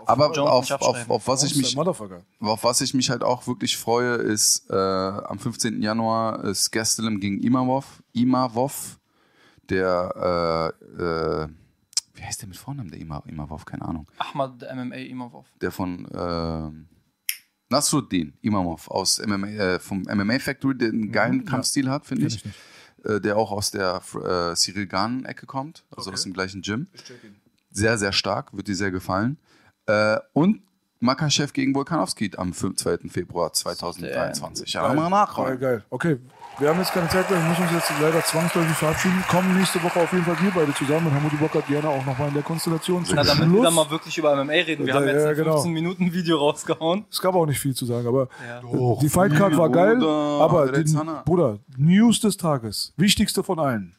Aber 0.06 0.32
auf, 0.52 1.28
was 1.28 1.44
ich 1.44 1.56
mich, 1.56 1.76
Motherfucker. 1.76 2.22
auf 2.40 2.64
was 2.64 2.82
ich 2.82 2.94
mich 2.94 3.10
halt 3.10 3.24
auch 3.24 3.48
wirklich 3.48 3.78
freue, 3.78 4.16
ist 4.16 4.70
äh, 4.70 4.76
am 4.76 5.40
15. 5.40 5.82
Januar 5.82 6.44
ist 6.46 6.72
Gastelum 6.72 7.20
gegen 7.20 7.42
Imavov. 7.42 8.02
Imavov, 8.14 9.00
der, 9.70 10.74
äh, 11.00 11.04
äh, 11.04 11.48
wie 12.22 12.26
heißt 12.26 12.40
der 12.42 12.48
mit 12.50 12.58
Vornamen, 12.58 12.92
der 12.92 13.00
Ima, 13.00 13.24
Imavov? 13.26 13.66
Keine 13.66 13.82
Ahnung. 13.84 14.06
Ahmad 14.20 14.62
MMA 14.62 14.96
Imavov. 14.98 15.48
Der 15.60 15.72
von 15.72 16.06
äh, 16.06 16.70
Nasruddin 17.70 18.34
Imamov 18.42 18.90
aus 18.92 19.20
MMA, 19.26 19.48
äh, 19.48 19.80
vom 19.80 20.04
MMA 20.04 20.38
Factory, 20.38 20.78
der 20.78 20.90
einen 20.90 21.12
geilen 21.12 21.46
Kampfstil 21.46 21.90
hat, 21.90 22.06
finde 22.06 22.28
ich. 22.28 22.44
Äh, 23.04 23.20
der 23.20 23.38
auch 23.38 23.52
aus 23.52 23.72
der 23.72 24.02
äh, 24.14 24.56
Cyril 24.56 24.86
Gahn-Ecke 24.86 25.48
kommt, 25.48 25.84
also 25.90 26.12
aus 26.12 26.22
dem 26.22 26.34
gleichen 26.34 26.62
Gym. 26.62 26.86
Sehr, 27.72 27.98
sehr 27.98 28.12
stark, 28.12 28.56
wird 28.56 28.68
dir 28.68 28.76
sehr 28.76 28.92
gefallen. 28.92 29.40
Äh, 29.88 30.20
und 30.34 30.62
Makachev 31.00 31.52
gegen 31.54 31.74
Volkanovski 31.74 32.30
am 32.38 32.54
5, 32.54 32.76
2. 32.76 32.98
Februar 33.10 33.52
2023. 33.52 34.74
Ja, 34.74 34.94
mal 34.94 34.96
Geil, 34.96 35.10
nachholen. 35.10 35.60
geil. 35.60 35.86
Okay, 35.90 36.20
wir 36.62 36.70
haben 36.70 36.80
jetzt 36.80 36.93
keine 36.93 37.09
Zeit 37.09 37.30
mehr, 37.30 37.39
wir 37.41 37.49
müssen 37.49 37.64
uns 37.64 37.72
jetzt 37.74 37.91
leider 37.99 38.24
zwangsläufig 38.24 38.76
verabschieden. 38.78 39.24
Kommen 39.28 39.57
nächste 39.57 39.82
Woche 39.84 39.99
auf 39.99 40.12
jeden 40.14 40.24
Fall 40.24 40.36
wir 40.41 40.51
beide 40.51 40.74
zusammen 40.76 41.07
und 41.07 41.14
Hamudi 41.16 41.36
Bock 41.38 41.53
hat 41.55 41.68
gerne 41.68 41.89
auch 41.89 42.05
nochmal 42.05 42.28
in 42.28 42.36
der 42.36 42.43
Konstellation. 42.43 43.03
Zum 43.03 43.16
Na, 43.16 43.24
damit 43.24 43.41
wir 43.41 43.47
Schluss. 43.49 43.64
dann 43.66 43.74
mal 43.74 43.89
wirklich 43.89 44.18
über 44.18 44.36
MMA 44.36 44.53
reden. 44.53 44.86
Wir 44.86 44.93
Ja, 44.93 44.99
haben 44.99 45.07
jetzt 45.07 45.24
ja, 45.24 45.30
ein 45.30 45.36
genau. 45.36 45.53
15 45.53 45.74
Minuten 45.74 46.14
Video 46.14 46.38
rausgehauen. 46.38 47.05
Es 47.09 47.20
gab 47.20 47.34
auch 47.36 47.47
nicht 47.47 47.59
viel 47.59 47.74
zu 47.74 47.86
sagen, 47.86 48.07
aber 48.07 48.28
Ja. 48.47 48.62
die 49.01 49.09
Fightcard 49.09 49.57
war 49.57 49.70
geil. 49.70 49.95
Bruder, 49.97 50.07
Aber 50.41 50.72
die, 50.72 50.86
Zahner. 50.86 51.24
Bruder, 51.26 51.57
News 51.78 52.20
des 52.20 52.38
Tages, 52.38 52.93
wichtigste 52.95 53.43
von 53.43 53.57
allen. 53.59 53.95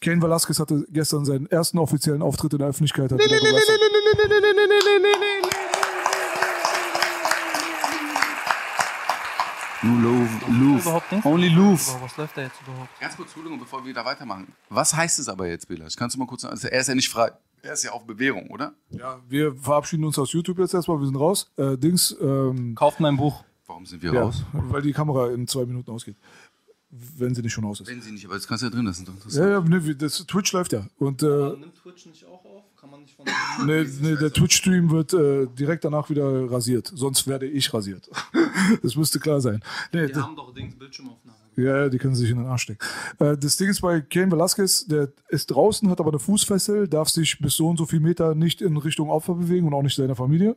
Ken 0.00 0.22
Velasquez 0.22 0.60
hatte 0.60 0.84
gestern 0.90 1.24
seinen 1.24 1.46
ersten 1.46 1.78
offiziellen 1.78 2.22
Auftritt 2.22 2.52
in 2.52 2.58
der 2.60 2.68
Öffentlichkeit. 2.68 3.10
Hat 3.10 3.18
wieder 3.18 3.38
begeistert. 3.40 3.78
Nur 3.80 4.94
Louvre, 9.84 10.50
Louvre. 10.50 11.02
Only 11.24 11.48
Louvre. 11.50 12.00
Was 12.02 12.16
läuft 12.16 12.36
da 12.36 12.42
jetzt 12.42 12.60
überhaupt? 12.62 12.88
Ganz 13.00 13.16
kurz, 13.16 13.28
Entschuldigung, 13.28 13.58
bevor 13.58 13.82
wir 13.84 13.90
wieder 13.90 14.04
weitermachen. 14.04 14.46
Was 14.70 14.94
heißt 14.94 15.18
es 15.18 15.28
aber 15.28 15.46
jetzt, 15.48 15.68
Belasch? 15.68 15.94
Kannst 15.96 16.16
du 16.16 16.20
mal 16.20 16.26
kurz 16.26 16.42
sagen? 16.42 16.52
Also 16.52 16.68
er 16.68 16.80
ist 16.80 16.88
ja 16.88 16.94
nicht 16.94 17.08
frei. 17.10 17.32
Er 17.62 17.72
ist 17.74 17.84
ja 17.84 17.92
auf 17.92 18.04
Bewährung, 18.06 18.48
oder? 18.50 18.74
Ja, 18.90 19.20
wir 19.28 19.54
verabschieden 19.54 20.04
uns 20.04 20.18
aus 20.18 20.32
YouTube 20.32 20.58
jetzt 20.58 20.74
erstmal, 20.74 20.98
wir 20.98 21.06
sind 21.06 21.16
raus. 21.16 21.50
Äh, 21.56 21.76
Dings, 21.76 22.14
ähm, 22.20 22.74
Kauft 22.74 23.00
mein 23.00 23.16
Buch. 23.16 23.44
Warum 23.66 23.86
sind 23.86 24.02
wir 24.02 24.12
ja, 24.12 24.22
raus? 24.22 24.42
weil 24.52 24.82
die 24.82 24.92
Kamera 24.92 25.30
in 25.30 25.46
zwei 25.48 25.64
Minuten 25.64 25.90
ausgeht. 25.90 26.16
Wenn 26.90 27.34
sie 27.34 27.42
nicht 27.42 27.52
schon 27.52 27.64
aus 27.64 27.80
ist. 27.80 27.88
Wenn 27.88 28.00
sie 28.02 28.12
nicht, 28.12 28.24
aber 28.24 28.34
das 28.34 28.46
kannst 28.46 28.62
du 28.62 28.66
ja 28.66 28.70
drin 28.70 28.84
lassen. 28.84 29.04
Das 29.06 29.26
ist 29.32 29.36
Ja, 29.38 29.48
ja, 29.48 29.60
nee, 29.60 29.82
wir- 29.82 29.94
das 29.96 30.18
Twitch 30.26 30.52
läuft 30.52 30.72
ja. 30.74 30.86
Und 30.98 31.22
äh, 31.22 31.26
Nimmt 31.26 31.74
Twitch 31.82 32.06
nicht 32.06 32.24
auch? 32.26 32.43
Kann 32.84 32.90
man 32.90 33.00
nicht 33.00 33.16
von. 33.16 33.24
nee, 33.66 33.86
nee, 34.02 34.14
der 34.16 34.30
Twitch-Stream 34.30 34.90
wird 34.90 35.14
äh, 35.14 35.46
direkt 35.58 35.86
danach 35.86 36.10
wieder 36.10 36.50
rasiert. 36.50 36.92
Sonst 36.94 37.26
werde 37.26 37.46
ich 37.46 37.72
rasiert. 37.72 38.10
das 38.82 38.94
müsste 38.94 39.18
klar 39.18 39.40
sein. 39.40 39.62
Nee, 39.90 40.00
Wir 40.02 40.08
d- 40.08 40.20
haben 40.20 40.36
doch 40.36 40.52
Dings 40.52 40.78
Bildschirmaufnahme 40.78 41.38
ja, 41.56 41.88
die 41.88 41.96
können 41.98 42.14
sich 42.14 42.28
in 42.30 42.36
den 42.36 42.46
Arsch 42.46 42.62
stecken. 42.64 42.84
Äh, 43.20 43.38
das 43.38 43.56
Ding 43.56 43.70
ist 43.70 43.80
bei 43.80 44.00
Cain 44.02 44.30
Velasquez, 44.30 44.84
der 44.86 45.12
ist 45.28 45.46
draußen, 45.46 45.88
hat 45.88 45.98
aber 46.00 46.10
eine 46.10 46.18
Fußfessel, 46.18 46.88
darf 46.88 47.08
sich 47.08 47.38
bis 47.38 47.54
so 47.56 47.68
und 47.68 47.78
so 47.78 47.86
viel 47.86 48.00
Meter 48.00 48.34
nicht 48.34 48.60
in 48.60 48.76
Richtung 48.76 49.08
Opfer 49.08 49.34
bewegen 49.34 49.66
und 49.68 49.72
auch 49.72 49.82
nicht 49.82 49.94
seiner 49.96 50.16
Familie 50.16 50.56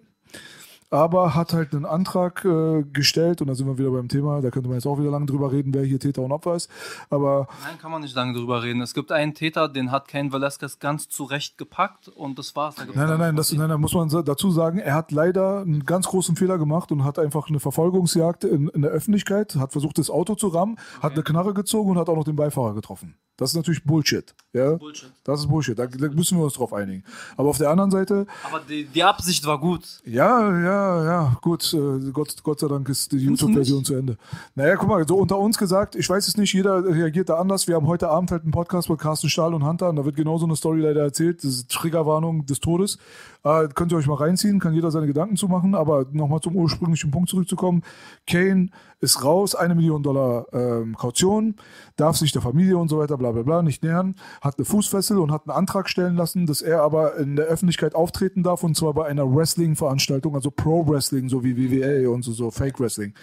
aber 0.89 1.35
hat 1.35 1.53
halt 1.53 1.73
einen 1.73 1.85
Antrag 1.85 2.45
äh, 2.45 2.83
gestellt 2.83 3.41
und 3.41 3.47
da 3.47 3.55
sind 3.55 3.67
wir 3.67 3.77
wieder 3.77 3.91
beim 3.91 4.07
Thema, 4.07 4.41
da 4.41 4.49
könnte 4.49 4.69
man 4.69 4.77
jetzt 4.77 4.85
auch 4.85 4.99
wieder 4.99 5.11
lange 5.11 5.25
drüber 5.25 5.51
reden, 5.51 5.73
wer 5.73 5.83
hier 5.83 5.99
Täter 5.99 6.21
und 6.21 6.31
Opfer 6.31 6.55
ist, 6.55 6.69
aber... 7.09 7.47
Nein, 7.63 7.77
kann 7.77 7.91
man 7.91 8.01
nicht 8.01 8.15
lange 8.15 8.33
drüber 8.33 8.63
reden. 8.63 8.81
Es 8.81 8.93
gibt 8.93 9.11
einen 9.11 9.33
Täter, 9.33 9.67
den 9.67 9.91
hat 9.91 10.07
Ken 10.07 10.31
Velasquez 10.31 10.79
ganz 10.79 11.09
zurecht 11.09 11.57
gepackt 11.57 12.07
und 12.07 12.39
das 12.39 12.55
war's. 12.55 12.75
Da 12.75 12.85
nein, 12.85 13.07
nein, 13.07 13.19
nein, 13.19 13.35
das, 13.35 13.51
nein, 13.51 13.69
da 13.69 13.77
muss 13.77 13.93
man 13.93 14.09
dazu 14.09 14.51
sagen, 14.51 14.79
er 14.79 14.93
hat 14.93 15.11
leider 15.11 15.61
einen 15.61 15.85
ganz 15.85 16.07
großen 16.07 16.35
Fehler 16.35 16.57
gemacht 16.57 16.91
und 16.91 17.03
hat 17.03 17.19
einfach 17.19 17.49
eine 17.49 17.59
Verfolgungsjagd 17.59 18.45
in, 18.45 18.69
in 18.69 18.81
der 18.81 18.91
Öffentlichkeit, 18.91 19.55
hat 19.55 19.71
versucht, 19.71 19.97
das 19.97 20.09
Auto 20.09 20.35
zu 20.35 20.47
rammen, 20.47 20.77
okay. 20.97 21.03
hat 21.03 21.13
eine 21.13 21.23
Knarre 21.23 21.53
gezogen 21.53 21.91
und 21.91 21.97
hat 21.97 22.09
auch 22.09 22.15
noch 22.15 22.23
den 22.23 22.35
Beifahrer 22.35 22.73
getroffen. 22.73 23.15
Das 23.37 23.51
ist 23.51 23.55
natürlich 23.55 23.83
Bullshit. 23.83 24.33
Ja? 24.51 24.71
Bullshit. 24.73 25.11
Das 25.23 25.39
ist 25.39 25.47
Bullshit. 25.47 25.77
Da, 25.77 25.85
da, 25.85 26.07
müssen 26.09 26.39
wir 26.39 26.45
uns 26.45 26.53
drauf 26.53 26.73
einigen. 26.73 27.03
Aber 27.37 27.49
auf 27.49 27.59
der 27.59 27.69
anderen 27.69 27.91
Seite. 27.91 28.25
Aber 28.43 28.61
die, 28.67 28.85
die 28.85 29.03
Absicht 29.03 29.45
war 29.45 29.59
gut. 29.59 29.83
Ja, 30.05 30.51
ja, 30.59 31.05
ja, 31.05 31.37
gut. 31.41 31.71
Äh, 31.71 32.11
Gott, 32.11 32.35
Gott 32.41 32.59
sei 32.59 32.67
Dank 32.67 32.89
ist 32.89 33.11
die 33.11 33.17
YouTube-Version 33.17 33.85
zu 33.85 33.93
Ende. 33.93 34.17
Naja, 34.55 34.75
guck 34.75 34.89
mal, 34.89 35.07
so 35.07 35.17
unter 35.17 35.37
uns 35.37 35.59
gesagt, 35.59 35.95
ich 35.95 36.09
weiß 36.09 36.27
es 36.27 36.35
nicht, 36.35 36.51
jeder 36.51 36.83
reagiert 36.83 37.29
da 37.29 37.35
anders. 37.35 37.67
Wir 37.67 37.75
haben 37.75 37.85
heute 37.85 38.09
Abend 38.09 38.31
halt 38.31 38.41
einen 38.41 38.51
Podcast 38.51 38.89
mit 38.89 38.97
Carsten 38.97 39.29
Stahl 39.29 39.53
und 39.53 39.63
Hunter 39.63 39.89
und 39.89 39.97
da 39.97 40.05
wird 40.05 40.15
genauso 40.15 40.45
eine 40.45 40.55
Story 40.55 40.81
leider 40.81 41.03
erzählt. 41.03 41.43
Das 41.43 41.51
ist 41.51 41.69
Triggerwarnung 41.69 42.47
des 42.47 42.59
Todes. 42.59 42.97
Äh, 43.43 43.67
könnt 43.75 43.91
ihr 43.91 43.97
euch 43.97 44.07
mal 44.07 44.15
reinziehen, 44.15 44.59
kann 44.59 44.73
jeder 44.73 44.89
seine 44.89 45.05
Gedanken 45.05 45.37
zu 45.37 45.47
machen. 45.47 45.75
Aber 45.75 46.07
nochmal 46.11 46.41
zum 46.41 46.55
ursprünglichen 46.55 47.11
Punkt 47.11 47.29
zurückzukommen. 47.29 47.83
Kane 48.25 48.69
ist 48.99 49.23
raus, 49.23 49.53
eine 49.53 49.75
Million 49.75 50.01
Dollar 50.01 50.47
ähm, 50.53 50.95
Kaution, 50.97 51.55
darf 51.97 52.17
sich 52.17 52.31
der 52.31 52.41
Familie 52.41 52.77
und 52.77 52.89
so 52.89 52.97
weiter, 52.97 53.17
bla 53.31 53.43
bla 53.43 53.55
bla, 53.55 53.61
nicht 53.61 53.83
nähern, 53.83 54.15
hat 54.41 54.57
eine 54.57 54.65
Fußfessel 54.65 55.17
und 55.17 55.31
hat 55.31 55.47
einen 55.47 55.57
Antrag 55.57 55.89
stellen 55.89 56.15
lassen, 56.15 56.45
dass 56.45 56.61
er 56.61 56.81
aber 56.81 57.15
in 57.17 57.35
der 57.35 57.45
Öffentlichkeit 57.45 57.95
auftreten 57.95 58.43
darf 58.43 58.63
und 58.63 58.75
zwar 58.75 58.93
bei 58.93 59.05
einer 59.05 59.23
Wrestling-Veranstaltung, 59.23 60.35
also 60.35 60.51
Pro-Wrestling, 60.51 61.29
so 61.29 61.43
wie 61.43 61.57
WWE 61.57 62.09
und 62.09 62.23
so, 62.23 62.31
so 62.31 62.51
Fake-Wrestling. 62.51 63.13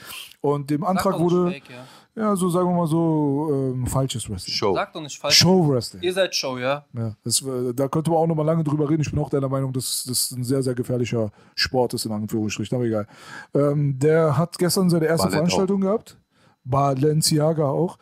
Und 0.41 0.71
dem 0.71 0.85
Antrag 0.85 1.19
wurde. 1.19 1.53
Fake, 1.53 1.71
ja. 1.71 1.85
Ja, 2.17 2.37
so 2.37 2.49
sagen 2.49 2.69
wir 2.69 2.77
mal 2.77 2.87
so 2.87 3.49
ähm, 3.51 3.89
falsches 3.89 4.31
Wrestling. 4.31 4.55
Show. 4.55 4.75
Sag 4.75 4.93
doch 4.93 5.01
nicht 5.01 5.19
falsch. 5.19 5.37
Show 5.37 5.69
Wrestling. 5.69 6.01
Ihr 6.01 6.13
seid 6.13 6.33
Show, 6.33 6.59
ja? 6.59 6.85
Ja, 6.93 7.17
das, 7.25 7.43
äh, 7.43 7.75
da 7.75 7.89
könnte 7.89 8.11
man 8.13 8.21
auch 8.21 8.27
noch 8.29 8.37
mal 8.37 8.45
lange 8.45 8.63
drüber 8.63 8.89
reden. 8.89 9.03
Ich 9.03 9.11
bin 9.11 9.19
auch 9.19 9.31
deiner 9.31 9.49
Meinung, 9.49 9.73
dass 9.73 10.05
das 10.07 10.31
ein 10.31 10.45
sehr, 10.45 10.63
sehr 10.63 10.75
gefährlicher 10.75 11.33
Sport 11.57 11.95
ist, 11.95 12.05
in 12.05 12.13
Anführungsstrichen, 12.13 12.77
aber 12.77 12.85
egal. 12.85 13.09
Ähm, 13.53 13.99
der 13.99 14.39
hat 14.39 14.57
gestern 14.59 14.91
seine 14.91 15.07
erste 15.07 15.25
Ballett 15.25 15.35
Veranstaltung 15.35 15.83
auch. 15.83 15.87
gehabt. 15.87 16.19
Balenciaga 16.63 17.67
auch. 17.67 17.99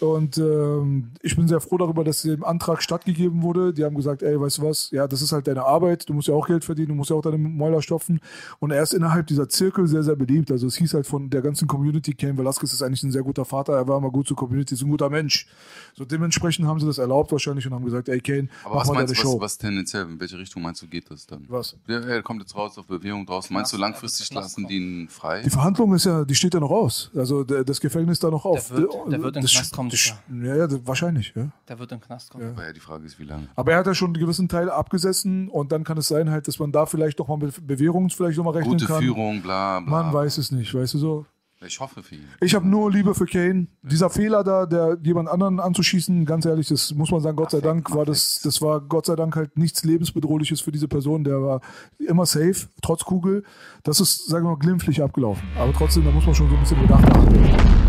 Und 0.00 0.38
ähm, 0.38 1.10
ich 1.22 1.36
bin 1.36 1.46
sehr 1.46 1.60
froh 1.60 1.76
darüber, 1.76 2.04
dass 2.04 2.22
dem 2.22 2.44
Antrag 2.44 2.82
stattgegeben 2.82 3.42
wurde. 3.42 3.74
Die 3.74 3.84
haben 3.84 3.94
gesagt, 3.94 4.22
ey, 4.22 4.40
weißt 4.40 4.58
du 4.58 4.62
was, 4.62 4.90
ja, 4.90 5.06
das 5.06 5.20
ist 5.20 5.32
halt 5.32 5.46
deine 5.46 5.64
Arbeit, 5.64 6.08
du 6.08 6.14
musst 6.14 6.28
ja 6.28 6.34
auch 6.34 6.46
Geld 6.46 6.64
verdienen, 6.64 6.88
du 6.88 6.94
musst 6.94 7.10
ja 7.10 7.16
auch 7.16 7.22
deine 7.22 7.38
Mäuler 7.38 7.82
stopfen. 7.82 8.20
Und 8.58 8.70
er 8.70 8.82
ist 8.82 8.94
innerhalb 8.94 9.26
dieser 9.26 9.48
Zirkel 9.48 9.86
sehr, 9.86 10.02
sehr 10.02 10.16
beliebt. 10.16 10.50
Also 10.50 10.66
es 10.66 10.76
hieß 10.76 10.94
halt 10.94 11.06
von 11.06 11.28
der 11.28 11.42
ganzen 11.42 11.68
Community, 11.68 12.14
Ken 12.14 12.38
Velasquez 12.38 12.72
ist 12.72 12.82
eigentlich 12.82 13.02
ein 13.02 13.12
sehr 13.12 13.22
guter 13.22 13.44
Vater, 13.44 13.74
er 13.74 13.86
war 13.88 13.98
immer 13.98 14.10
gut 14.10 14.26
zur 14.26 14.36
Community, 14.36 14.74
ist 14.74 14.82
ein 14.82 14.90
guter 14.90 15.10
Mensch. 15.10 15.46
So 15.94 16.04
dementsprechend 16.04 16.66
haben 16.66 16.80
sie 16.80 16.86
das 16.86 16.98
erlaubt 16.98 17.30
wahrscheinlich 17.32 17.66
und 17.66 17.74
haben 17.74 17.84
gesagt, 17.84 18.08
ey 18.08 18.20
Kane, 18.20 18.48
Aber 18.64 18.76
mach 18.76 18.80
was 18.80 18.88
mal 18.88 18.94
meinst, 18.94 19.14
deine 19.14 19.24
was, 19.24 19.32
Show. 19.32 19.40
Was 19.40 19.58
tendenziell, 19.58 20.04
in 20.04 20.20
welche 20.20 20.38
Richtung 20.38 20.62
meinst 20.62 20.80
du, 20.80 20.86
geht 20.86 21.10
das 21.10 21.26
dann? 21.26 21.44
Was? 21.48 21.76
Ja, 21.86 22.00
er 22.00 22.22
kommt 22.22 22.40
jetzt 22.40 22.54
raus 22.56 22.78
auf 22.78 22.86
Bewegung 22.86 23.26
draußen. 23.26 23.52
Meinst 23.52 23.72
du 23.72 23.76
langfristig 23.76 24.32
lassen 24.32 24.66
die 24.66 24.76
ihn 24.76 25.08
frei? 25.08 25.42
Die 25.42 25.50
Verhandlung 25.50 25.94
ist 25.94 26.06
ja, 26.06 26.24
die 26.24 26.34
steht 26.34 26.54
ja 26.54 26.60
noch 26.60 26.70
aus. 26.70 27.10
Also 27.14 27.44
der, 27.44 27.64
das 27.64 27.80
Gefängnis 27.80 28.18
da 28.18 28.30
noch 28.30 28.44
auf. 28.44 28.68
Der 28.68 28.78
wird, 28.78 28.94
der 28.94 29.22
wird 29.22 29.36
in 29.36 29.42
den 29.42 29.50
Knast 29.50 29.74
kommen. 29.74 29.89
Ja, 29.94 30.56
ja, 30.56 30.68
wahrscheinlich, 30.86 31.32
ja. 31.36 31.50
Der 31.68 31.78
wird 31.78 31.92
in 31.92 31.98
den 31.98 32.04
Knast 32.04 32.30
kommen. 32.30 32.44
Ja. 32.44 32.50
Aber 32.50 32.66
ja, 32.66 32.72
die 32.72 32.80
Frage 32.80 33.04
ist, 33.04 33.18
wie 33.18 33.24
lange. 33.24 33.48
Aber 33.54 33.72
er 33.72 33.78
hat 33.78 33.86
ja 33.86 33.94
schon 33.94 34.08
einen 34.08 34.20
gewissen 34.20 34.48
Teil 34.48 34.70
abgesessen 34.70 35.48
und 35.48 35.72
dann 35.72 35.84
kann 35.84 35.98
es 35.98 36.08
sein 36.08 36.30
halt, 36.30 36.48
dass 36.48 36.58
man 36.58 36.72
da 36.72 36.86
vielleicht 36.86 37.20
doch 37.20 37.28
mal 37.28 37.38
mit 37.38 37.66
Bewährung 37.66 38.10
vielleicht 38.10 38.38
noch 38.38 38.44
mal 38.44 38.50
rechnen 38.50 38.72
Gute 38.72 38.86
kann. 38.86 38.96
Gute 38.96 39.06
Führung, 39.06 39.42
bla, 39.42 39.80
bla. 39.80 39.90
Man 39.90 40.12
weiß 40.12 40.38
es 40.38 40.50
nicht, 40.50 40.74
weißt 40.74 40.94
du 40.94 40.98
so. 40.98 41.26
Ich 41.66 41.78
hoffe 41.78 42.02
für 42.02 42.14
ihn. 42.14 42.24
Ich 42.40 42.54
habe 42.54 42.66
nur 42.66 42.90
Liebe 42.90 43.14
für 43.14 43.26
Kane. 43.26 43.66
Dieser 43.82 44.08
Fehler 44.08 44.42
da, 44.42 44.64
der 44.64 44.96
jemand 45.02 45.28
anderen 45.28 45.60
anzuschießen, 45.60 46.24
ganz 46.24 46.46
ehrlich, 46.46 46.68
das 46.68 46.94
muss 46.94 47.10
man 47.10 47.20
sagen, 47.20 47.36
Gott 47.36 47.50
sei 47.50 47.60
Dank 47.60 47.94
war 47.94 48.06
das, 48.06 48.40
das 48.42 48.62
war 48.62 48.80
Gott 48.80 49.04
sei 49.04 49.14
Dank 49.14 49.36
halt 49.36 49.58
nichts 49.58 49.84
lebensbedrohliches 49.84 50.62
für 50.62 50.72
diese 50.72 50.88
Person. 50.88 51.22
Der 51.22 51.42
war 51.42 51.60
immer 51.98 52.24
safe, 52.24 52.68
trotz 52.80 53.04
Kugel. 53.04 53.44
Das 53.82 54.00
ist, 54.00 54.26
sagen 54.26 54.46
wir 54.46 54.52
mal, 54.52 54.58
glimpflich 54.58 55.02
abgelaufen. 55.02 55.46
Aber 55.58 55.74
trotzdem, 55.74 56.04
da 56.04 56.10
muss 56.10 56.24
man 56.24 56.34
schon 56.34 56.48
so 56.48 56.54
ein 56.54 56.60
bisschen 56.60 56.80
Bedacht 56.80 57.04
achten. 57.04 57.79